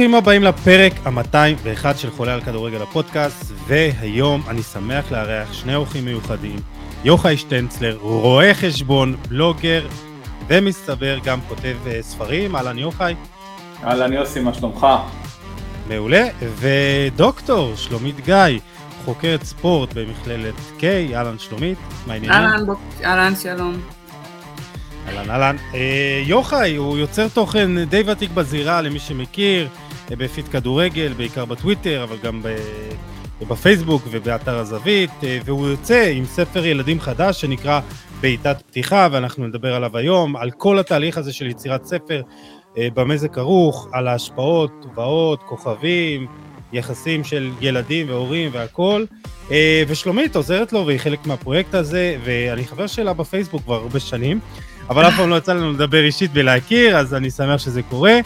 ברוכים 0.00 0.14
הבאים 0.14 0.42
לפרק 0.42 0.92
ה-201 1.04 1.96
של 1.96 2.10
חולה 2.10 2.34
על 2.34 2.40
כדורגל 2.40 2.82
הפודקאסט, 2.82 3.52
והיום 3.66 4.42
אני 4.48 4.62
שמח 4.62 5.12
לארח 5.12 5.52
שני 5.52 5.74
אורחים 5.74 6.04
מיוחדים, 6.04 6.56
יוחאי 7.04 7.36
שטנצלר, 7.36 7.98
רואה 8.00 8.54
חשבון, 8.54 9.16
בלוגר, 9.28 9.86
ומסתבר 10.48 11.18
גם 11.24 11.38
כותב 11.48 11.76
uh, 11.84 11.88
ספרים, 12.00 12.56
אהלן 12.56 12.78
יוחאי. 12.78 13.14
אהלן 13.84 14.12
יוסי, 14.12 14.40
מה 14.40 14.54
שלומך? 14.54 14.86
מעולה, 15.88 16.26
ודוקטור 16.58 17.76
שלומית 17.76 18.20
גיא, 18.20 18.58
חוקרת 19.04 19.42
ספורט 19.42 19.92
במכללת 19.94 20.54
K, 20.78 20.82
אהלן 21.14 21.38
שלומית, 21.38 21.78
מה 22.06 22.12
העניינים? 22.12 22.38
אהלן, 22.38 22.64
אהלן, 23.04 23.36
שלום. 23.36 23.80
אהלן 25.08 25.30
אהלן. 25.30 25.56
אה, 25.74 26.22
יוחאי 26.26 26.76
הוא 26.76 26.98
יוצר 26.98 27.28
תוכן 27.28 27.84
די 27.84 28.02
ותיק 28.06 28.30
בזירה 28.30 28.82
למי 28.82 28.98
שמכיר, 28.98 29.68
אה, 29.68 29.89
בפיד 30.10 30.48
כדורגל, 30.48 31.12
בעיקר 31.16 31.44
בטוויטר, 31.44 32.02
אבל 32.02 32.16
גם. 32.22 32.42
בפייסבוק 33.48 34.02
ובאתר 34.10 34.58
הזווית, 34.58 35.10
אה, 35.22 35.38
והוא 35.44 35.68
יוצא 35.68 36.12
עם 36.14 36.24
ספר 36.24 36.66
ילדים 36.66 37.00
חדש 37.00 37.40
שנקרא 37.40 37.80
בעיטת 38.20 38.56
פתיחה, 38.66 39.08
ואנחנו 39.12 39.46
נדבר 39.46 39.74
עליו 39.74 39.96
היום, 39.96 40.36
על 40.36 40.50
כל 40.50 40.78
התהליך 40.78 41.18
הזה 41.18 41.32
של 41.32 41.46
יצירת 41.46 41.84
ספר, 41.84 42.22
אה, 42.78 42.88
במה 42.94 43.16
זה 43.16 43.28
כרוך, 43.28 43.88
על 43.92 44.08
ההשפעות, 44.08 44.72
תובעות, 44.82 45.42
כוכבים, 45.42 46.26
יחסים 46.72 47.24
של 47.24 47.50
ילדים 47.60 48.08
והורים 48.08 48.50
והכול. 48.52 49.06
אה, 49.50 49.82
ושלומית 49.88 50.36
עוזרת 50.36 50.72
לו 50.72 50.86
והיא 50.86 50.98
חלק 50.98 51.26
מהפרויקט 51.26 51.74
הזה, 51.74 52.16
ואני 52.24 52.64
חבר 52.64 52.86
שלה 52.86 53.12
בפייסבוק 53.12 53.62
כבר 53.62 53.74
הרבה 53.74 54.00
שנים. 54.00 54.40
אבל 54.88 55.08
אף 55.08 55.16
פעם 55.16 55.30
לא 55.30 55.36
יצא 55.36 55.52
לנו 55.52 55.72
לדבר 55.72 56.04
אישית 56.04 56.30
ולהכיר, 56.34 56.96
אז 56.96 57.14
אני 57.14 57.30
שמח 57.30 57.58
שזה 57.58 57.82
קורה. 57.82 58.18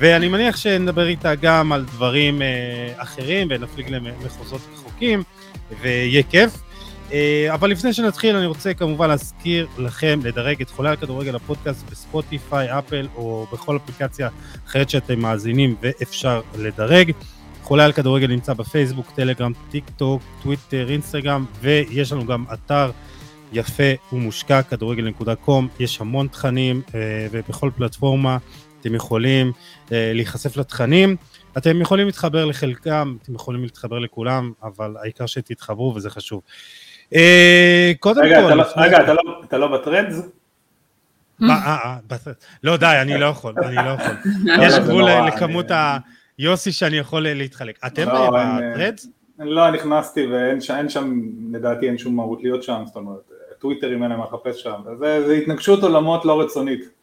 ואני 0.00 0.28
מניח 0.28 0.56
שנדבר 0.56 1.06
איתה 1.06 1.34
גם 1.34 1.72
על 1.72 1.84
דברים 1.84 2.42
אה, 2.42 2.92
אחרים 2.96 3.48
ונפליג 3.50 3.88
למחוזות 3.88 4.60
רחוקים, 4.72 5.22
ויהיה 5.80 6.22
כיף. 6.22 6.50
אה, 7.12 7.54
אבל 7.54 7.70
לפני 7.70 7.92
שנתחיל, 7.92 8.36
אני 8.36 8.46
רוצה 8.46 8.74
כמובן 8.74 9.08
להזכיר 9.08 9.66
לכם 9.78 10.20
לדרג 10.24 10.60
את 10.62 10.70
חולה 10.70 10.90
על 10.90 10.96
כדורגל 10.96 11.36
הפודקאסט 11.36 11.90
בספוטיפיי, 11.90 12.78
אפל 12.78 13.08
או 13.16 13.46
בכל 13.52 13.76
אפליקציה 13.76 14.28
אחרת 14.66 14.90
שאתם 14.90 15.20
מאזינים 15.20 15.76
ואפשר 15.80 16.40
לדרג. 16.58 17.12
חולה 17.62 17.84
על 17.84 17.92
כדורגל 17.92 18.26
נמצא 18.26 18.52
בפייסבוק, 18.52 19.10
טלגרם, 19.14 19.52
טיק 19.70 19.84
טוק, 19.96 20.22
טוויטר, 20.42 20.90
אינסטגרם, 20.90 21.44
ויש 21.60 22.12
לנו 22.12 22.26
גם 22.26 22.44
אתר 22.52 22.90
יפה 23.52 23.92
ומושקע, 24.12 24.62
כדורגל.com, 24.62 25.64
יש 25.80 26.00
המון 26.00 26.28
תכנים 26.28 26.82
אה, 26.94 27.26
ובכל 27.30 27.70
פלטפורמה 27.76 28.38
אתם 28.80 28.94
יכולים 28.94 29.52
אה, 29.92 30.12
להיחשף 30.14 30.56
לתכנים. 30.56 31.16
אתם 31.58 31.80
יכולים 31.80 32.06
להתחבר 32.06 32.44
לחלקם, 32.44 33.16
אתם 33.22 33.34
יכולים 33.34 33.62
להתחבר 33.62 33.98
לכולם, 33.98 34.52
אבל 34.62 34.94
העיקר 35.02 35.26
שתתחברו 35.26 35.94
וזה 35.94 36.10
חשוב. 36.10 36.42
אה, 37.14 37.92
קודם 38.00 38.22
רגע, 38.22 38.40
כל... 38.40 38.46
אתה 38.46 38.54
לא, 38.54 38.64
רגע, 38.76 39.00
אתה 39.04 39.12
לא, 39.12 39.20
אתה 39.44 39.58
לא 39.58 39.66
בטרנדס? 39.68 40.28
לא 42.64 42.76
די, 42.76 42.98
אני 43.02 43.20
לא 43.20 43.26
יכול, 43.26 43.54
אני 43.64 43.76
לא 43.76 43.90
יכול. 43.90 44.14
יש 44.64 44.74
גבול 44.78 45.04
לכמות 45.28 45.70
ה... 45.70 45.98
יוסי 46.38 46.72
שאני 46.72 46.96
יכול 46.96 47.22
להתחלק. 47.22 47.78
אתם 47.86 48.08
לא, 48.08 48.30
בטרנדס? 48.30 49.06
לא, 49.38 49.70
נכנסתי 49.70 50.26
ואין 50.26 50.60
שם, 50.88 51.20
לדעתי 51.52 51.88
אין 51.88 51.98
שום 51.98 52.16
מהות 52.16 52.42
להיות 52.42 52.62
שם, 52.62 52.82
זאת 52.86 52.96
אומרת, 52.96 53.30
טוויטרים 53.58 54.02
אין 54.02 54.10
להם 54.10 54.20
מה 54.20 54.24
לחפש 54.24 54.62
שם, 54.62 54.80
זה, 54.98 55.26
זה 55.26 55.32
התנגשות 55.32 55.82
עולמות 55.82 56.24
לא 56.24 56.40
רצונית. 56.40 56.99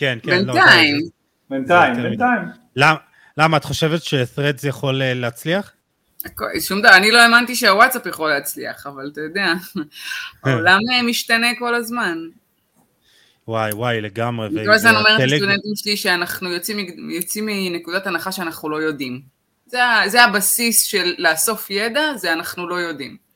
כן, 0.00 0.18
כן. 0.22 0.30
בינתיים. 0.30 0.98
לא, 1.00 1.06
בינתיים, 1.50 2.02
בינתיים. 2.02 2.42
למה, 2.76 2.96
למה, 3.36 3.56
את 3.56 3.64
חושבת 3.64 4.02
שת'רדס 4.02 4.64
יכול 4.64 5.02
אה, 5.02 5.14
להצליח? 5.14 5.72
שום 6.60 6.80
דבר, 6.80 6.96
אני 6.96 7.10
לא 7.10 7.18
האמנתי 7.18 7.56
שהוואטסאפ 7.56 8.06
יכול 8.06 8.30
להצליח, 8.30 8.86
אבל 8.86 9.10
אתה 9.12 9.20
יודע, 9.20 9.52
העולם 10.44 10.78
אה, 10.92 11.02
משתנה 11.02 11.46
כל 11.58 11.74
הזמן. 11.74 12.18
וואי 13.48 13.72
וואי 13.72 14.00
לגמרי. 14.00 14.46
אני 14.46 14.66
כל 14.66 14.72
הזמן 14.72 14.96
אומרת 14.96 15.20
לסטודנטים 15.20 15.72
שלי 15.76 15.96
שאנחנו 15.96 16.52
יוצאים, 16.52 17.10
יוצאים 17.10 17.46
מנקודת 17.46 18.06
הנחה 18.06 18.32
שאנחנו 18.32 18.68
לא 18.68 18.76
יודעים. 18.76 19.22
זה, 19.66 19.78
זה 20.06 20.24
הבסיס 20.24 20.82
של 20.82 21.14
לאסוף 21.18 21.70
ידע, 21.70 22.16
זה 22.16 22.32
אנחנו 22.32 22.68
לא 22.68 22.74
יודעים. 22.74 23.29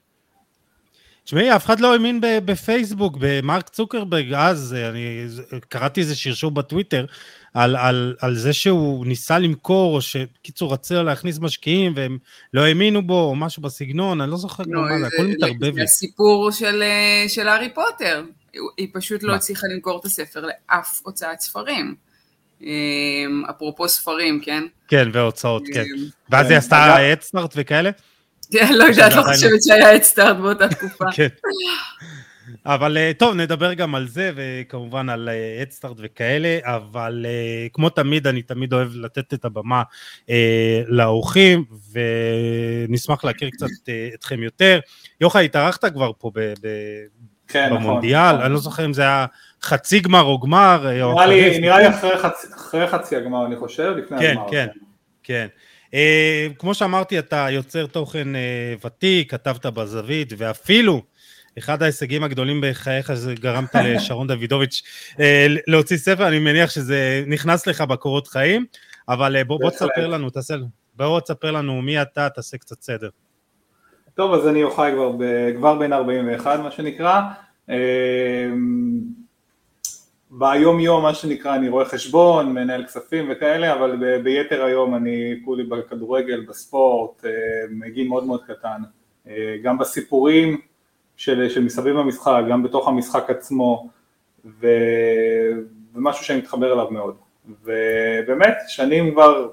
תשמעי, 1.25 1.57
אף 1.57 1.67
אחד 1.67 1.81
לא 1.81 1.93
האמין 1.93 2.21
בפייסבוק, 2.23 3.17
במרק 3.21 3.69
צוקרברג, 3.69 4.33
אז 4.33 4.77
אני 4.91 5.27
קראתי 5.69 6.01
איזה 6.01 6.17
שרשור 6.17 6.51
בטוויטר 6.51 7.07
על, 7.55 7.77
על, 7.77 8.17
על 8.21 8.35
זה 8.35 8.53
שהוא 8.53 9.07
ניסה 9.07 9.39
למכור, 9.39 9.97
או 9.97 10.01
שקיצור 10.01 10.73
רצה 10.73 11.03
להכניס 11.03 11.39
משקיעים 11.39 11.93
והם 11.97 12.19
לא 12.55 12.61
האמינו 12.61 13.07
בו, 13.07 13.21
או 13.21 13.37
משהו 13.37 13.63
בסגנון, 13.63 14.21
אני 14.21 14.31
לא 14.31 14.37
זוכר 14.37 14.63
לא, 14.67 14.83
מה 14.83 14.99
זה, 14.99 15.07
הכל 15.07 15.27
מתערבב 15.27 15.77
לי. 15.77 15.83
הסיפור 15.83 16.51
של, 16.51 16.83
אה, 16.83 17.25
של 17.29 17.49
הארי 17.49 17.75
פוטר, 17.75 18.25
היא 18.77 18.89
פשוט 18.93 19.23
לא 19.23 19.35
הצליחה 19.35 19.67
למכור 19.75 20.01
את 20.01 20.05
הספר 20.05 20.47
לאף 20.47 21.01
הוצאת 21.03 21.41
ספרים. 21.41 21.95
אה, 22.63 22.71
אפרופו 23.51 23.89
ספרים, 23.89 24.41
כן? 24.41 24.65
כן, 24.89 25.09
והוצאות, 25.13 25.63
כן. 25.73 25.81
אה, 25.81 25.85
ואז 26.31 26.51
היא 26.51 26.59
עשתה 26.59 27.13
אדסטארט 27.13 27.55
וכאלה? 27.57 27.91
כן, 28.53 28.73
לא 28.75 28.85
יודעת, 28.85 29.13
לא 29.13 29.23
חושבת 29.23 29.63
שהיה 29.63 29.97
אדסטארט 29.97 30.37
באותה 30.37 30.69
תקופה. 30.69 31.05
כן. 31.15 31.29
אבל 32.67 32.97
אה, 32.97 33.13
טוב, 33.19 33.35
נדבר 33.35 33.75
גם 33.75 33.95
על 33.95 34.09
זה, 34.09 34.31
וכמובן 34.37 35.09
על 35.09 35.29
אדסטארט 35.63 35.97
וכאלה, 35.99 36.59
אבל 36.63 37.27
כמו 37.73 37.91
תמיד, 37.91 38.27
אני 38.27 38.43
תמיד 38.43 38.73
אוהב 38.73 38.89
לתת 38.95 39.35
את 39.35 39.45
הבמה 39.45 39.83
לאורחים, 40.87 41.65
ונשמח 42.89 43.25
להכיר 43.25 43.51
קצת 43.51 43.93
אתכם 44.15 44.43
יותר. 44.43 44.81
יוחאי, 45.21 45.45
התארחת 45.45 45.85
כבר 45.85 46.11
פה 46.19 46.31
כן, 47.49 47.67
נכון, 47.67 47.83
במונדיאל, 47.83 48.33
נכון. 48.33 48.45
אני 48.45 48.53
לא 48.53 48.59
זוכר 48.59 48.85
אם 48.85 48.93
זה 48.93 49.03
היה 49.03 49.27
חצי 49.63 50.01
גמר 50.01 50.23
או 50.23 50.41
גמר. 50.41 50.87
אה, 50.87 51.13
נראה 51.13 51.27
לי, 51.27 51.59
נראה 51.59 51.79
לי 51.79 51.89
אחרי, 51.89 52.19
חצי, 52.19 52.47
אחרי 52.57 52.87
חצי 52.87 53.17
הגמר, 53.17 53.47
אני 53.47 53.57
חושב, 53.57 53.95
לפני 53.97 54.19
כן, 54.19 54.31
הגמר. 54.31 54.51
כן, 54.51 54.67
כן, 54.67 54.67
כן. 55.23 55.47
Uh, 55.95 55.97
כמו 56.59 56.75
שאמרתי, 56.75 57.19
אתה 57.19 57.47
יוצר 57.51 57.87
תוכן 57.87 58.29
uh, 58.35 58.87
ותיק, 58.87 59.31
כתבת 59.31 59.67
בזווית, 59.67 60.33
ואפילו 60.37 61.03
אחד 61.59 61.83
ההישגים 61.83 62.25
הגדולים 62.25 62.61
בחייך 62.63 63.15
זה 63.15 63.35
גרמת 63.35 63.75
לשרון 63.85 64.27
דוידוביץ' 64.27 64.83
uh, 65.13 65.17
להוציא 65.67 65.97
ספר, 65.97 66.29
אני 66.29 66.39
מניח 66.39 66.71
שזה 66.71 67.25
נכנס 67.27 67.67
לך 67.67 67.81
בקורות 67.81 68.29
חיים, 68.29 68.67
אבל 69.09 69.43
בוא, 69.43 69.59
בוא 69.61 69.71
תספר 69.71 70.07
לנו, 70.07 70.31
תעשה, 70.31 70.55
בוא 70.97 71.21
תספר 71.21 71.51
לנו 71.51 71.83
מי 71.83 72.03
אתה, 72.03 72.29
תעשה 72.29 72.59
קצת 72.59 72.83
סדר. 72.83 73.09
טוב, 74.15 74.35
אז 74.35 74.49
אני 74.49 74.59
יוחאי 74.59 74.93
כבר, 74.93 75.13
כבר 75.57 75.79
בין 75.79 75.93
41 75.93 76.61
מה 76.61 76.71
שנקרא. 76.71 77.21
ביום 80.39 80.81
יום 80.81 81.03
מה 81.03 81.15
שנקרא 81.15 81.55
אני 81.55 81.69
רואה 81.69 81.85
חשבון, 81.85 82.53
מנהל 82.53 82.85
כספים 82.85 83.27
וכאלה, 83.31 83.73
אבל 83.73 83.97
ב- 84.01 84.23
ביתר 84.23 84.65
היום 84.65 84.95
אני 84.95 85.35
כולי 85.45 85.65
בכדורגל, 85.65 86.41
בספורט, 86.49 87.25
אה, 87.25 87.31
מגיל 87.71 88.09
מאוד 88.09 88.25
מאוד 88.25 88.45
קטן. 88.45 88.83
אה, 89.29 89.57
גם 89.63 89.79
בסיפורים 89.79 90.61
של, 91.17 91.49
של 91.49 91.65
מסביב 91.65 91.97
למשחק, 91.97 92.43
גם 92.51 92.63
בתוך 92.63 92.89
המשחק 92.89 93.31
עצמו, 93.31 93.89
ו, 94.61 94.67
ומשהו 95.95 96.25
שאני 96.25 96.39
מתחבר 96.39 96.73
אליו 96.73 96.91
מאוד. 96.91 97.15
ובאמת, 97.65 98.57
שנים 98.69 99.13
כבר 99.13 99.49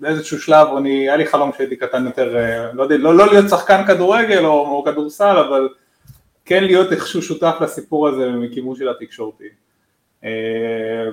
באיזשהו 0.00 0.38
שלב, 0.38 0.68
אני, 0.76 0.90
היה 0.90 1.16
לי 1.16 1.26
חלום 1.26 1.52
כשהייתי 1.52 1.76
קטן 1.76 2.04
יותר, 2.06 2.36
אה, 2.36 2.72
לא 2.72 2.82
יודע, 2.82 2.96
לא, 2.96 3.14
לא 3.14 3.26
להיות 3.26 3.48
שחקן 3.48 3.86
כדורגל 3.86 4.44
או, 4.44 4.52
או 4.52 4.84
כדורסל, 4.84 5.36
אבל 5.38 5.68
כן 6.44 6.64
להיות 6.64 6.92
איכשהו 6.92 7.22
שותף 7.22 7.56
לסיפור 7.60 8.08
הזה 8.08 8.30
מכיוון 8.30 8.76
של 8.76 8.88
התקשורתי. 8.88 9.48
אה, 10.24 11.08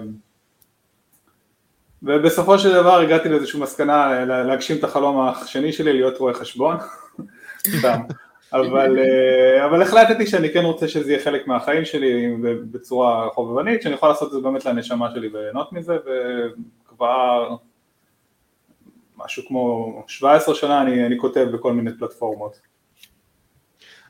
ובסופו 2.04 2.60
של 2.60 2.74
דבר 2.74 3.00
הגעתי 3.00 3.30
לאיזושהי 3.30 3.60
מסקנה 3.60 4.26
להגשים 4.26 4.78
את 4.78 4.84
החלום 4.84 5.22
השני 5.22 5.74
שלי, 5.74 5.94
להיות 5.94 6.18
רואה 6.18 6.34
חשבון, 6.34 6.78
סתם. 7.80 8.02
אבל, 8.54 9.00
אה, 9.00 9.66
אבל 9.66 9.82
החלטתי 9.82 10.28
שאני 10.28 10.54
כן 10.54 10.64
רוצה 10.64 10.88
שזה 10.88 11.12
יהיה 11.12 11.24
חלק 11.24 11.48
מהחיים 11.48 11.86
שלי 11.86 12.36
בצורה 12.72 13.30
חובבנית, 13.34 13.82
שאני 13.82 13.94
יכול 13.96 14.10
לעשות 14.10 14.28
את 14.28 14.34
זה 14.34 14.40
באמת 14.40 14.66
לנשמה 14.66 15.12
שלי 15.12 15.28
וליהנות 15.28 15.74
מזה, 15.74 15.98
וכבר 16.86 17.56
משהו 19.18 19.44
כמו 19.48 19.94
17 20.08 20.56
שנה 20.56 20.82
אני, 20.82 21.06
אני 21.06 21.18
כותב 21.18 21.48
בכל 21.54 21.74
מיני 21.74 21.92
פלטפורמות. 22.00 22.60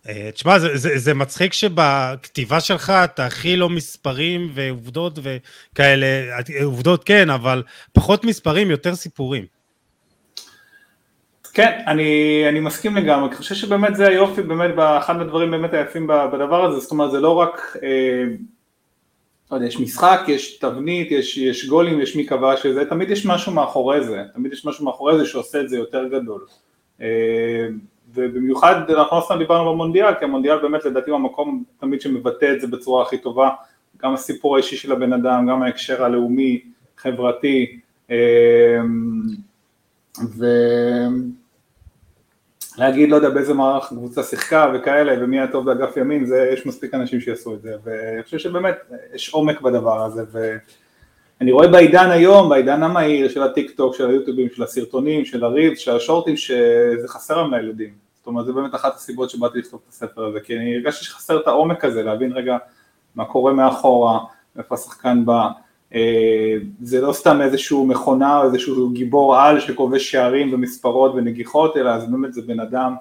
אה, 0.07 0.29
תשמע, 0.33 0.59
זה, 0.59 0.77
זה, 0.77 0.89
זה 0.95 1.13
מצחיק 1.13 1.53
שבכתיבה 1.53 2.59
שלך 2.59 2.89
אתה 2.89 3.25
הכי 3.25 3.55
לא 3.55 3.69
מספרים 3.69 4.51
ועובדות 4.53 5.19
וכאלה, 5.21 6.07
עובדות 6.63 7.03
כן, 7.03 7.29
אבל 7.29 7.63
פחות 7.93 8.23
מספרים, 8.23 8.71
יותר 8.71 8.95
סיפורים. 8.95 9.45
כן, 11.53 11.81
אני, 11.87 12.43
אני 12.49 12.59
מסכים 12.59 12.95
לגמרי, 12.95 13.27
אני 13.27 13.35
חושב 13.35 13.55
שבאמת 13.55 13.95
זה 13.95 14.07
היופי, 14.07 14.41
באמת, 14.41 14.71
אחד 14.97 15.21
הדברים 15.21 15.51
באמת 15.51 15.73
היפים 15.73 16.07
בדבר 16.07 16.65
הזה, 16.65 16.79
זאת 16.79 16.91
אומרת 16.91 17.11
זה 17.11 17.19
לא 17.19 17.31
רק 17.31 17.77
אה, 17.83 18.23
לא 19.51 19.55
יודע, 19.55 19.67
יש 19.67 19.79
משחק, 19.79 20.19
יש 20.27 20.57
תבנית, 20.57 21.11
יש, 21.11 21.37
יש 21.37 21.65
גולים, 21.65 22.01
יש 22.01 22.15
מי 22.15 22.27
כבש 22.27 22.63
שזה, 22.63 22.85
תמיד 22.85 23.09
יש 23.09 23.25
משהו 23.25 23.51
מאחורי 23.51 24.03
זה, 24.03 24.23
תמיד 24.33 24.53
יש 24.53 24.65
משהו 24.65 24.85
מאחורי 24.85 25.17
זה 25.17 25.25
שעושה 25.25 25.61
את 25.61 25.69
זה 25.69 25.77
יותר 25.77 26.03
גדול. 26.07 26.45
ובמיוחד 28.17 28.89
אנחנו 28.89 29.17
לא 29.17 29.21
סתם 29.21 29.37
דיברנו 29.37 29.73
במונדיאל, 29.73 30.13
כי 30.19 30.25
המונדיאל 30.25 30.57
באמת 30.57 30.85
לדעתי 30.85 31.09
הוא 31.09 31.19
המקום 31.19 31.63
תמיד 31.79 32.01
שמבטא 32.01 32.53
את 32.53 32.61
זה 32.61 32.67
בצורה 32.67 33.03
הכי 33.03 33.17
טובה, 33.17 33.49
גם 34.03 34.13
הסיפור 34.13 34.55
האישי 34.55 34.77
של 34.77 34.91
הבן 34.91 35.13
אדם, 35.13 35.47
גם 35.49 35.63
ההקשר 35.63 36.03
הלאומי, 36.03 36.61
חברתי, 36.97 37.79
ולהגיד, 42.77 43.09
לא 43.09 43.15
יודע, 43.15 43.29
באיזה 43.29 43.53
מערך 43.53 43.87
קבוצה 43.87 44.23
שיחקה 44.23 44.71
וכאלה, 44.73 45.23
ומי 45.23 45.39
היה 45.39 45.51
טוב 45.51 45.65
באגף 45.65 45.97
ימין, 45.97 46.25
זה, 46.25 46.49
יש 46.53 46.65
מספיק 46.65 46.93
אנשים 46.93 47.19
שיעשו 47.21 47.53
את 47.53 47.61
זה, 47.61 47.71
ואני 47.83 48.23
חושב 48.23 48.37
שבאמת 48.37 48.75
יש 49.13 49.29
עומק 49.33 49.61
בדבר 49.61 50.05
הזה, 50.05 50.23
ואני 50.31 51.51
רואה 51.51 51.67
בעידן 51.67 52.09
היום, 52.09 52.49
בעידן 52.49 52.83
המהיר 52.83 53.29
של 53.29 53.43
הטיק 53.43 53.71
טוק, 53.71 53.95
של 53.95 54.09
היוטיובים, 54.09 54.49
של 54.49 54.63
הסרטונים, 54.63 55.25
של 55.25 55.43
הריבס, 55.43 55.79
של 55.79 55.95
השורטים, 55.95 56.37
שזה 56.37 57.07
חסר 57.07 57.41
לנו 57.41 57.57
לילדים, 57.57 58.06
זאת 58.27 58.29
אומרת, 58.31 58.45
זה 58.45 58.53
באמת 58.53 58.75
אחת 58.75 58.95
הסיבות 58.95 59.29
שבאתי 59.29 59.59
לכתוב 59.59 59.79
את 59.83 59.89
הספר 59.89 60.25
הזה, 60.25 60.39
כי 60.39 60.57
אני 60.57 60.75
הרגשתי 60.75 61.05
שחסר 61.05 61.39
את 61.39 61.47
העומק 61.47 61.85
הזה, 61.85 62.03
להבין 62.03 62.31
רגע 62.31 62.57
מה 63.15 63.25
קורה 63.25 63.53
מאחורה, 63.53 64.19
איפה 64.57 64.75
השחקן 64.75 65.25
בא, 65.25 65.47
אה, 65.95 66.53
זה 66.81 67.01
לא 67.01 67.13
סתם 67.13 67.41
איזשהו 67.41 67.85
מכונה 67.85 68.39
או 68.39 68.43
איזשהו 68.43 68.89
גיבור 68.89 69.37
על 69.37 69.59
שכובש 69.59 70.11
שערים 70.11 70.53
ומספרות 70.53 71.11
ונגיחות, 71.15 71.77
אלא 71.77 71.99
זה 71.99 72.07
באמת 72.07 72.33
זה 72.33 72.41
בן 72.41 72.59
אדם 72.59 72.95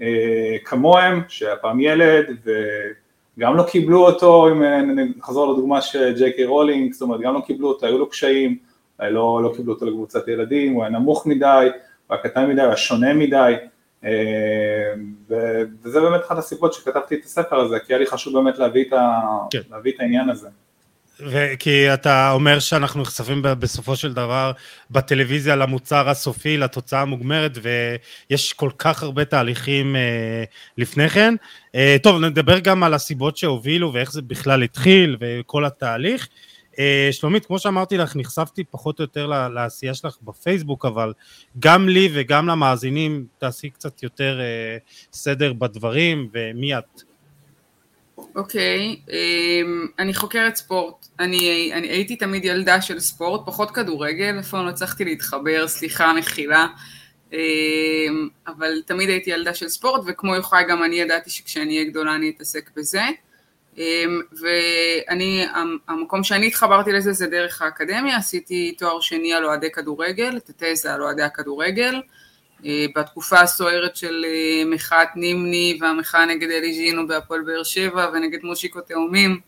אה, 0.00 0.56
כמוהם, 0.64 1.22
שהיה 1.28 1.56
פעם 1.56 1.80
ילד 1.80 2.26
וגם 3.36 3.56
לא 3.56 3.62
קיבלו 3.62 4.06
אותו, 4.06 4.48
אם 4.48 4.62
נחזור 5.16 5.52
לדוגמה 5.52 5.80
של 5.80 6.14
ג'יי 6.16 6.32
קיי 6.32 6.44
רולינג, 6.44 6.92
זאת 6.92 7.02
אומרת 7.02 7.20
גם 7.20 7.34
לא 7.34 7.40
קיבלו 7.40 7.68
אותו, 7.68 7.86
היו 7.86 7.98
לו 7.98 8.08
קשיים, 8.08 8.56
לא, 9.00 9.40
לא 9.42 9.52
קיבלו 9.56 9.72
אותו 9.72 9.86
לקבוצת 9.86 10.28
ילדים, 10.28 10.72
הוא 10.72 10.84
היה 10.84 10.92
נמוך 10.92 11.26
מדי, 11.26 11.68
הוא 12.06 12.16
היה 12.16 12.22
קטן 12.22 12.48
מדי, 12.48 12.60
הוא 12.60 12.68
היה 12.68 12.76
שונה 12.76 13.14
מדי, 13.14 13.36
אה, 13.36 13.66
וזה 15.84 16.00
באמת 16.00 16.20
אחת 16.26 16.38
הסיבות 16.38 16.72
שכתבתי 16.72 17.14
את 17.14 17.24
הספר 17.24 17.56
הזה, 17.56 17.78
כי 17.78 17.92
היה 17.92 17.98
לי 17.98 18.06
חשוב 18.06 18.34
באמת 18.34 18.58
להביא 18.58 18.84
את, 18.88 18.92
ה... 18.92 19.20
כן. 19.50 19.60
להביא 19.70 19.92
את 19.92 20.00
העניין 20.00 20.28
הזה. 20.30 20.48
כי 21.58 21.94
אתה 21.94 22.30
אומר 22.32 22.58
שאנחנו 22.58 23.02
נחשפים 23.02 23.42
בסופו 23.42 23.96
של 23.96 24.12
דבר 24.12 24.52
בטלוויזיה 24.90 25.56
למוצר 25.56 26.08
הסופי, 26.08 26.56
לתוצאה 26.56 27.00
המוגמרת, 27.00 27.58
ויש 27.62 28.52
כל 28.52 28.70
כך 28.78 29.02
הרבה 29.02 29.24
תהליכים 29.24 29.96
אה, 29.96 30.44
לפני 30.78 31.08
כן. 31.08 31.34
אה, 31.74 31.96
טוב, 32.02 32.20
נדבר 32.20 32.58
גם 32.58 32.82
על 32.82 32.94
הסיבות 32.94 33.36
שהובילו 33.36 33.92
ואיך 33.92 34.12
זה 34.12 34.22
בכלל 34.22 34.62
התחיל 34.62 35.16
וכל 35.20 35.64
התהליך. 35.64 36.28
אה, 36.28 36.51
שלומית, 37.10 37.46
כמו 37.46 37.58
שאמרתי 37.58 37.96
לך, 37.96 38.16
נחשפתי 38.16 38.64
פחות 38.64 38.98
או 38.98 39.04
יותר 39.04 39.26
לעשייה 39.26 39.94
שלך 39.94 40.16
בפייסבוק, 40.22 40.84
אבל 40.84 41.12
גם 41.58 41.88
לי 41.88 42.08
וגם 42.14 42.46
למאזינים 42.46 43.26
תעשי 43.38 43.70
קצת 43.70 44.02
יותר 44.02 44.40
סדר 45.12 45.52
בדברים, 45.52 46.28
ומי 46.32 46.78
את? 46.78 47.02
אוקיי, 48.36 48.96
okay, 48.96 49.10
אמ, 49.10 49.86
אני 49.98 50.14
חוקרת 50.14 50.56
ספורט. 50.56 51.06
אני, 51.20 51.70
אני 51.74 51.88
הייתי 51.88 52.16
תמיד 52.16 52.44
ילדה 52.44 52.82
של 52.82 53.00
ספורט, 53.00 53.40
פחות 53.46 53.70
כדורגל, 53.70 54.38
איפה 54.38 54.62
לא 54.62 54.68
הצלחתי 54.68 55.04
להתחבר, 55.04 55.68
סליחה, 55.68 56.12
מחילה. 56.12 56.66
אבל 58.46 58.82
תמיד 58.86 59.08
הייתי 59.08 59.30
ילדה 59.30 59.54
של 59.54 59.68
ספורט, 59.68 60.02
וכמו 60.06 60.34
יוחאי 60.34 60.64
גם 60.68 60.84
אני 60.84 60.96
ידעתי 60.96 61.30
שכשאני 61.30 61.78
אהיה 61.78 61.90
גדולה 61.90 62.14
אני 62.14 62.32
אתעסק 62.36 62.70
בזה. 62.76 63.02
אמ, 63.78 64.20
ואני, 64.32 65.46
המקום 65.88 66.24
שאני 66.24 66.46
התחברתי 66.46 66.92
לזה 66.92 67.12
זה 67.12 67.26
דרך 67.26 67.62
האקדמיה, 67.62 68.16
עשיתי 68.16 68.74
תואר 68.78 69.00
שני 69.00 69.32
על 69.32 69.44
אוהדי 69.44 69.70
כדורגל, 69.72 70.36
את 70.36 70.50
התזה 70.50 70.94
על 70.94 71.02
אוהדי 71.02 71.22
הכדורגל. 71.22 72.00
אה, 72.66 72.86
בתקופה 72.96 73.40
הסוערת 73.40 73.96
של 73.96 74.24
אה, 74.28 74.64
מחאת 74.66 75.08
נימני 75.16 75.78
והמחאה 75.80 76.26
נגד 76.26 76.50
אלי 76.50 76.74
ז'ינו 76.74 77.06
בהפועל 77.06 77.40
באר 77.40 77.62
שבע 77.62 78.10
ונגד 78.14 78.38
מושיקו 78.42 78.80
תאומים 78.80 79.40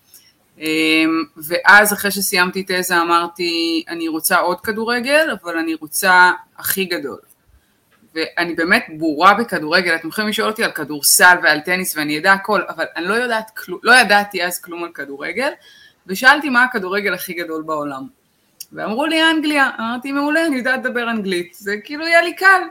אה, 0.60 1.04
ואז 1.36 1.92
אחרי 1.92 2.10
שסיימתי 2.10 2.64
תזה 2.66 3.02
אמרתי 3.02 3.84
אני 3.88 4.08
רוצה 4.08 4.38
עוד 4.38 4.60
כדורגל 4.60 5.28
אבל 5.42 5.58
אני 5.58 5.74
רוצה 5.74 6.32
הכי 6.58 6.84
גדול 6.84 7.18
ואני 8.14 8.54
באמת 8.54 8.86
בורה 8.98 9.34
בכדורגל, 9.34 9.94
אתם 9.94 10.08
יכולים 10.08 10.30
לשאול 10.30 10.50
אותי 10.50 10.64
על 10.64 10.70
כדורסל 10.70 11.36
ועל 11.42 11.60
טניס 11.60 11.96
ואני 11.96 12.18
אדע 12.18 12.32
הכל, 12.32 12.60
אבל 12.68 12.84
אני 12.96 13.06
לא 13.06 13.14
יודעת 13.14 13.50
כלום, 13.56 13.80
לא 13.82 13.94
ידעתי 13.94 14.44
אז 14.44 14.60
כלום 14.60 14.84
על 14.84 14.90
כדורגל, 14.92 15.50
ושאלתי 16.06 16.48
מה 16.50 16.64
הכדורגל 16.64 17.14
הכי 17.14 17.32
גדול 17.32 17.62
בעולם. 17.62 18.06
ואמרו 18.72 19.06
לי 19.06 19.30
אנגליה, 19.30 19.70
אמרתי 19.78 20.12
מעולה, 20.12 20.46
אני 20.46 20.56
יודעת 20.56 20.80
לדבר 20.84 21.10
אנגלית, 21.10 21.54
זה 21.54 21.76
כאילו 21.84 22.06
יהיה 22.06 22.22
לי 22.22 22.34
קל, 22.36 22.62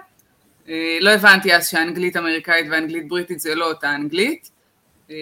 אה, 0.70 0.98
לא 1.02 1.10
הבנתי 1.10 1.56
אז 1.56 1.68
שאנגלית 1.68 2.18
אמריקאית 2.18 2.68
ואנגלית 2.72 3.08
בריטית 3.08 3.40
זה 3.40 3.56
לא 3.56 3.66
אותה 3.66 3.96
אנגלית, 3.96 4.52
אה, 5.12 5.16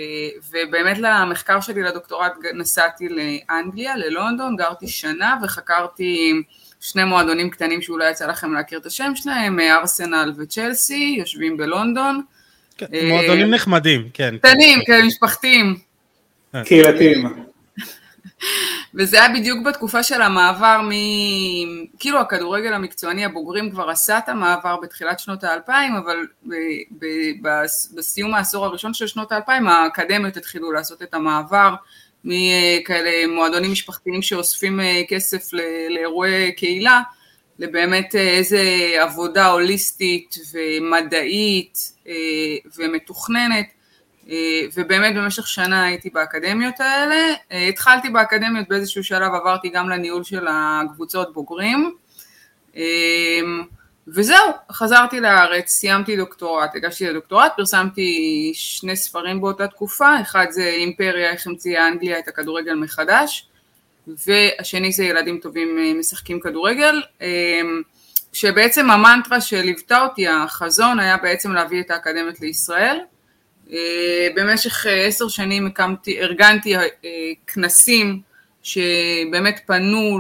ובאמת 0.52 0.98
למחקר 0.98 1.62
שלי 1.62 1.84
לדוקטורט 1.84 2.34
נסעתי 2.54 3.10
לאנגליה, 3.10 3.96
ללונדון, 3.96 4.56
גרתי 4.56 4.88
שנה 4.88 5.36
וחקרתי 5.44 6.34
שני 6.81 7.04
מועדונים 7.04 7.50
קטנים 7.50 7.81
שאולי 7.81 8.12
יצא 8.12 8.25
לכם 8.28 8.54
להכיר 8.54 8.80
את 8.80 8.86
השם 8.86 9.12
שלהם, 9.16 9.60
ארסנל 9.60 10.33
וצ'לסי, 10.38 11.16
יושבים 11.19 11.57
בלונדון. 11.57 12.22
כן, 12.78 12.86
מועדונים 13.07 13.51
נחמדים, 13.51 14.10
כן. 14.13 14.36
קטנים, 14.38 14.80
כן, 14.86 15.06
משפחתיים. 15.06 15.78
קהילתיים. 16.66 17.25
וזה 18.95 19.24
היה 19.24 19.39
בדיוק 19.39 19.66
בתקופה 19.66 20.04
של 20.04 20.22
המעבר 20.22 20.81
מ... 20.83 20.92
כאילו 22.00 22.19
הכדורגל 22.19 22.74
המקצועני 22.74 23.25
הבוגרים 23.25 23.72
כבר 23.72 23.89
עשה 23.89 24.18
את 24.18 24.30
המעבר 24.30 24.77
בתחילת 24.84 25.19
שנות 25.19 25.44
האלפיים, 25.44 25.95
אבל 25.95 26.18
ב... 26.44 26.54
ב... 27.00 27.06
ב... 27.42 27.48
בסיום 27.95 28.34
העשור 28.34 28.66
הראשון 28.66 28.94
של 28.94 29.07
שנות 29.07 29.31
האלפיים 29.31 29.68
האקדמיות 29.68 30.38
התחילו 30.38 30.72
לעשות 30.72 31.01
את 31.01 31.13
המעבר 31.13 31.75
מכאלה 32.24 33.28
מועדונים 33.28 33.72
משפחתיים 33.72 34.22
שאוספים 34.22 34.80
אה, 34.80 35.02
כסף. 35.10 35.50
לאירועי 35.90 36.52
קהילה, 36.52 37.02
לבאמת 37.60 38.16
אה, 38.16 38.38
איזה 38.38 38.64
עבודה 39.00 39.48
הוליסטית 39.48 40.36
ומדעית 40.54 41.94
אה, 42.08 42.13
ומתוכננת 42.78 43.66
ובאמת 44.74 45.16
במשך 45.16 45.48
שנה 45.48 45.84
הייתי 45.84 46.10
באקדמיות 46.10 46.80
האלה. 46.80 47.34
התחלתי 47.70 48.10
באקדמיות 48.10 48.68
באיזשהו 48.70 49.04
שלב, 49.04 49.34
עברתי 49.34 49.70
גם 49.70 49.90
לניהול 49.90 50.24
של 50.24 50.48
הקבוצות 50.50 51.34
בוגרים. 51.34 51.96
אה, 54.12 54.15
וזהו, 54.15 54.51
חזרתי 54.72 55.20
לארץ, 55.20 55.70
סיימתי 55.70 56.18
דוקטורט, 56.18 56.75
הגשתי 56.75 57.06
לדוקטורט, 57.06 57.51
פרסמתי 57.56 58.51
שני 58.56 58.96
ספרים 58.96 59.41
באותה 59.41 59.68
תקופה, 59.68 60.22
אחד 60.22 60.46
זה 60.50 60.68
אימפריה, 60.68 61.32
איך 61.32 61.48
המציאה 61.48 61.88
אנגליה 61.88 62.20
את 62.20 62.27
הכדורגל 62.27 62.74
מחדש, 62.74 63.48
והשני 64.08 64.91
זה 64.91 65.03
ילדים 65.03 65.38
טובים 65.38 66.00
משחקים 66.00 66.39
כדורגל, 66.39 67.01
שבעצם 68.34 68.91
המנטרה 68.91 69.41
שליוותה 69.41 70.03
אותי, 70.03 70.27
החזון 70.27 71.00
היה 71.00 71.18
בעצם 71.18 71.51
להביא 71.51 71.82
את 71.82 71.91
האקדמיות 71.91 72.39
לישראל, 72.41 73.00
אה, 73.72 74.27
במשך 74.36 74.88
אה, 74.88 75.06
עשר 75.06 75.27
שנים 75.27 75.68
הקמתי, 75.68 76.20
ארגנתי 76.20 76.75
אה, 76.77 76.88
כנסים 77.48 78.22
שבאמת 78.63 79.62
פנו 79.65 80.20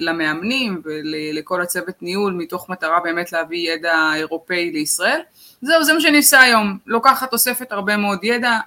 למאמנים 0.00 0.82
ולכל 0.84 1.62
הצוות 1.62 2.02
ניהול 2.02 2.32
מתוך 2.32 2.68
מטרה 2.68 3.00
באמת 3.04 3.32
להביא 3.32 3.72
ידע 3.72 4.10
אירופאי 4.14 4.70
לישראל. 4.70 5.20
זהו, 5.62 5.84
זה 5.84 5.92
מה 5.92 6.00
שאני 6.00 6.16
עושה 6.16 6.40
היום, 6.40 6.78
לוקחת 6.86 7.32
אוספת 7.32 7.72
הרבה 7.72 7.96
מאוד 7.96 8.18
ידע 8.24 8.58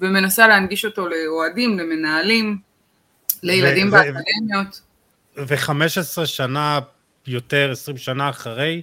ומנסה 0.00 0.48
להנגיש 0.48 0.84
אותו 0.84 1.08
לאוהדים, 1.08 1.78
למנהלים, 1.78 2.56
לילדים 3.42 3.90
באקדמיות. 3.90 4.80
ו-15 5.36 6.26
שנה 6.26 6.78
יותר, 7.26 7.68
20 7.72 7.96
שנה 7.96 8.28
אחרי, 8.28 8.82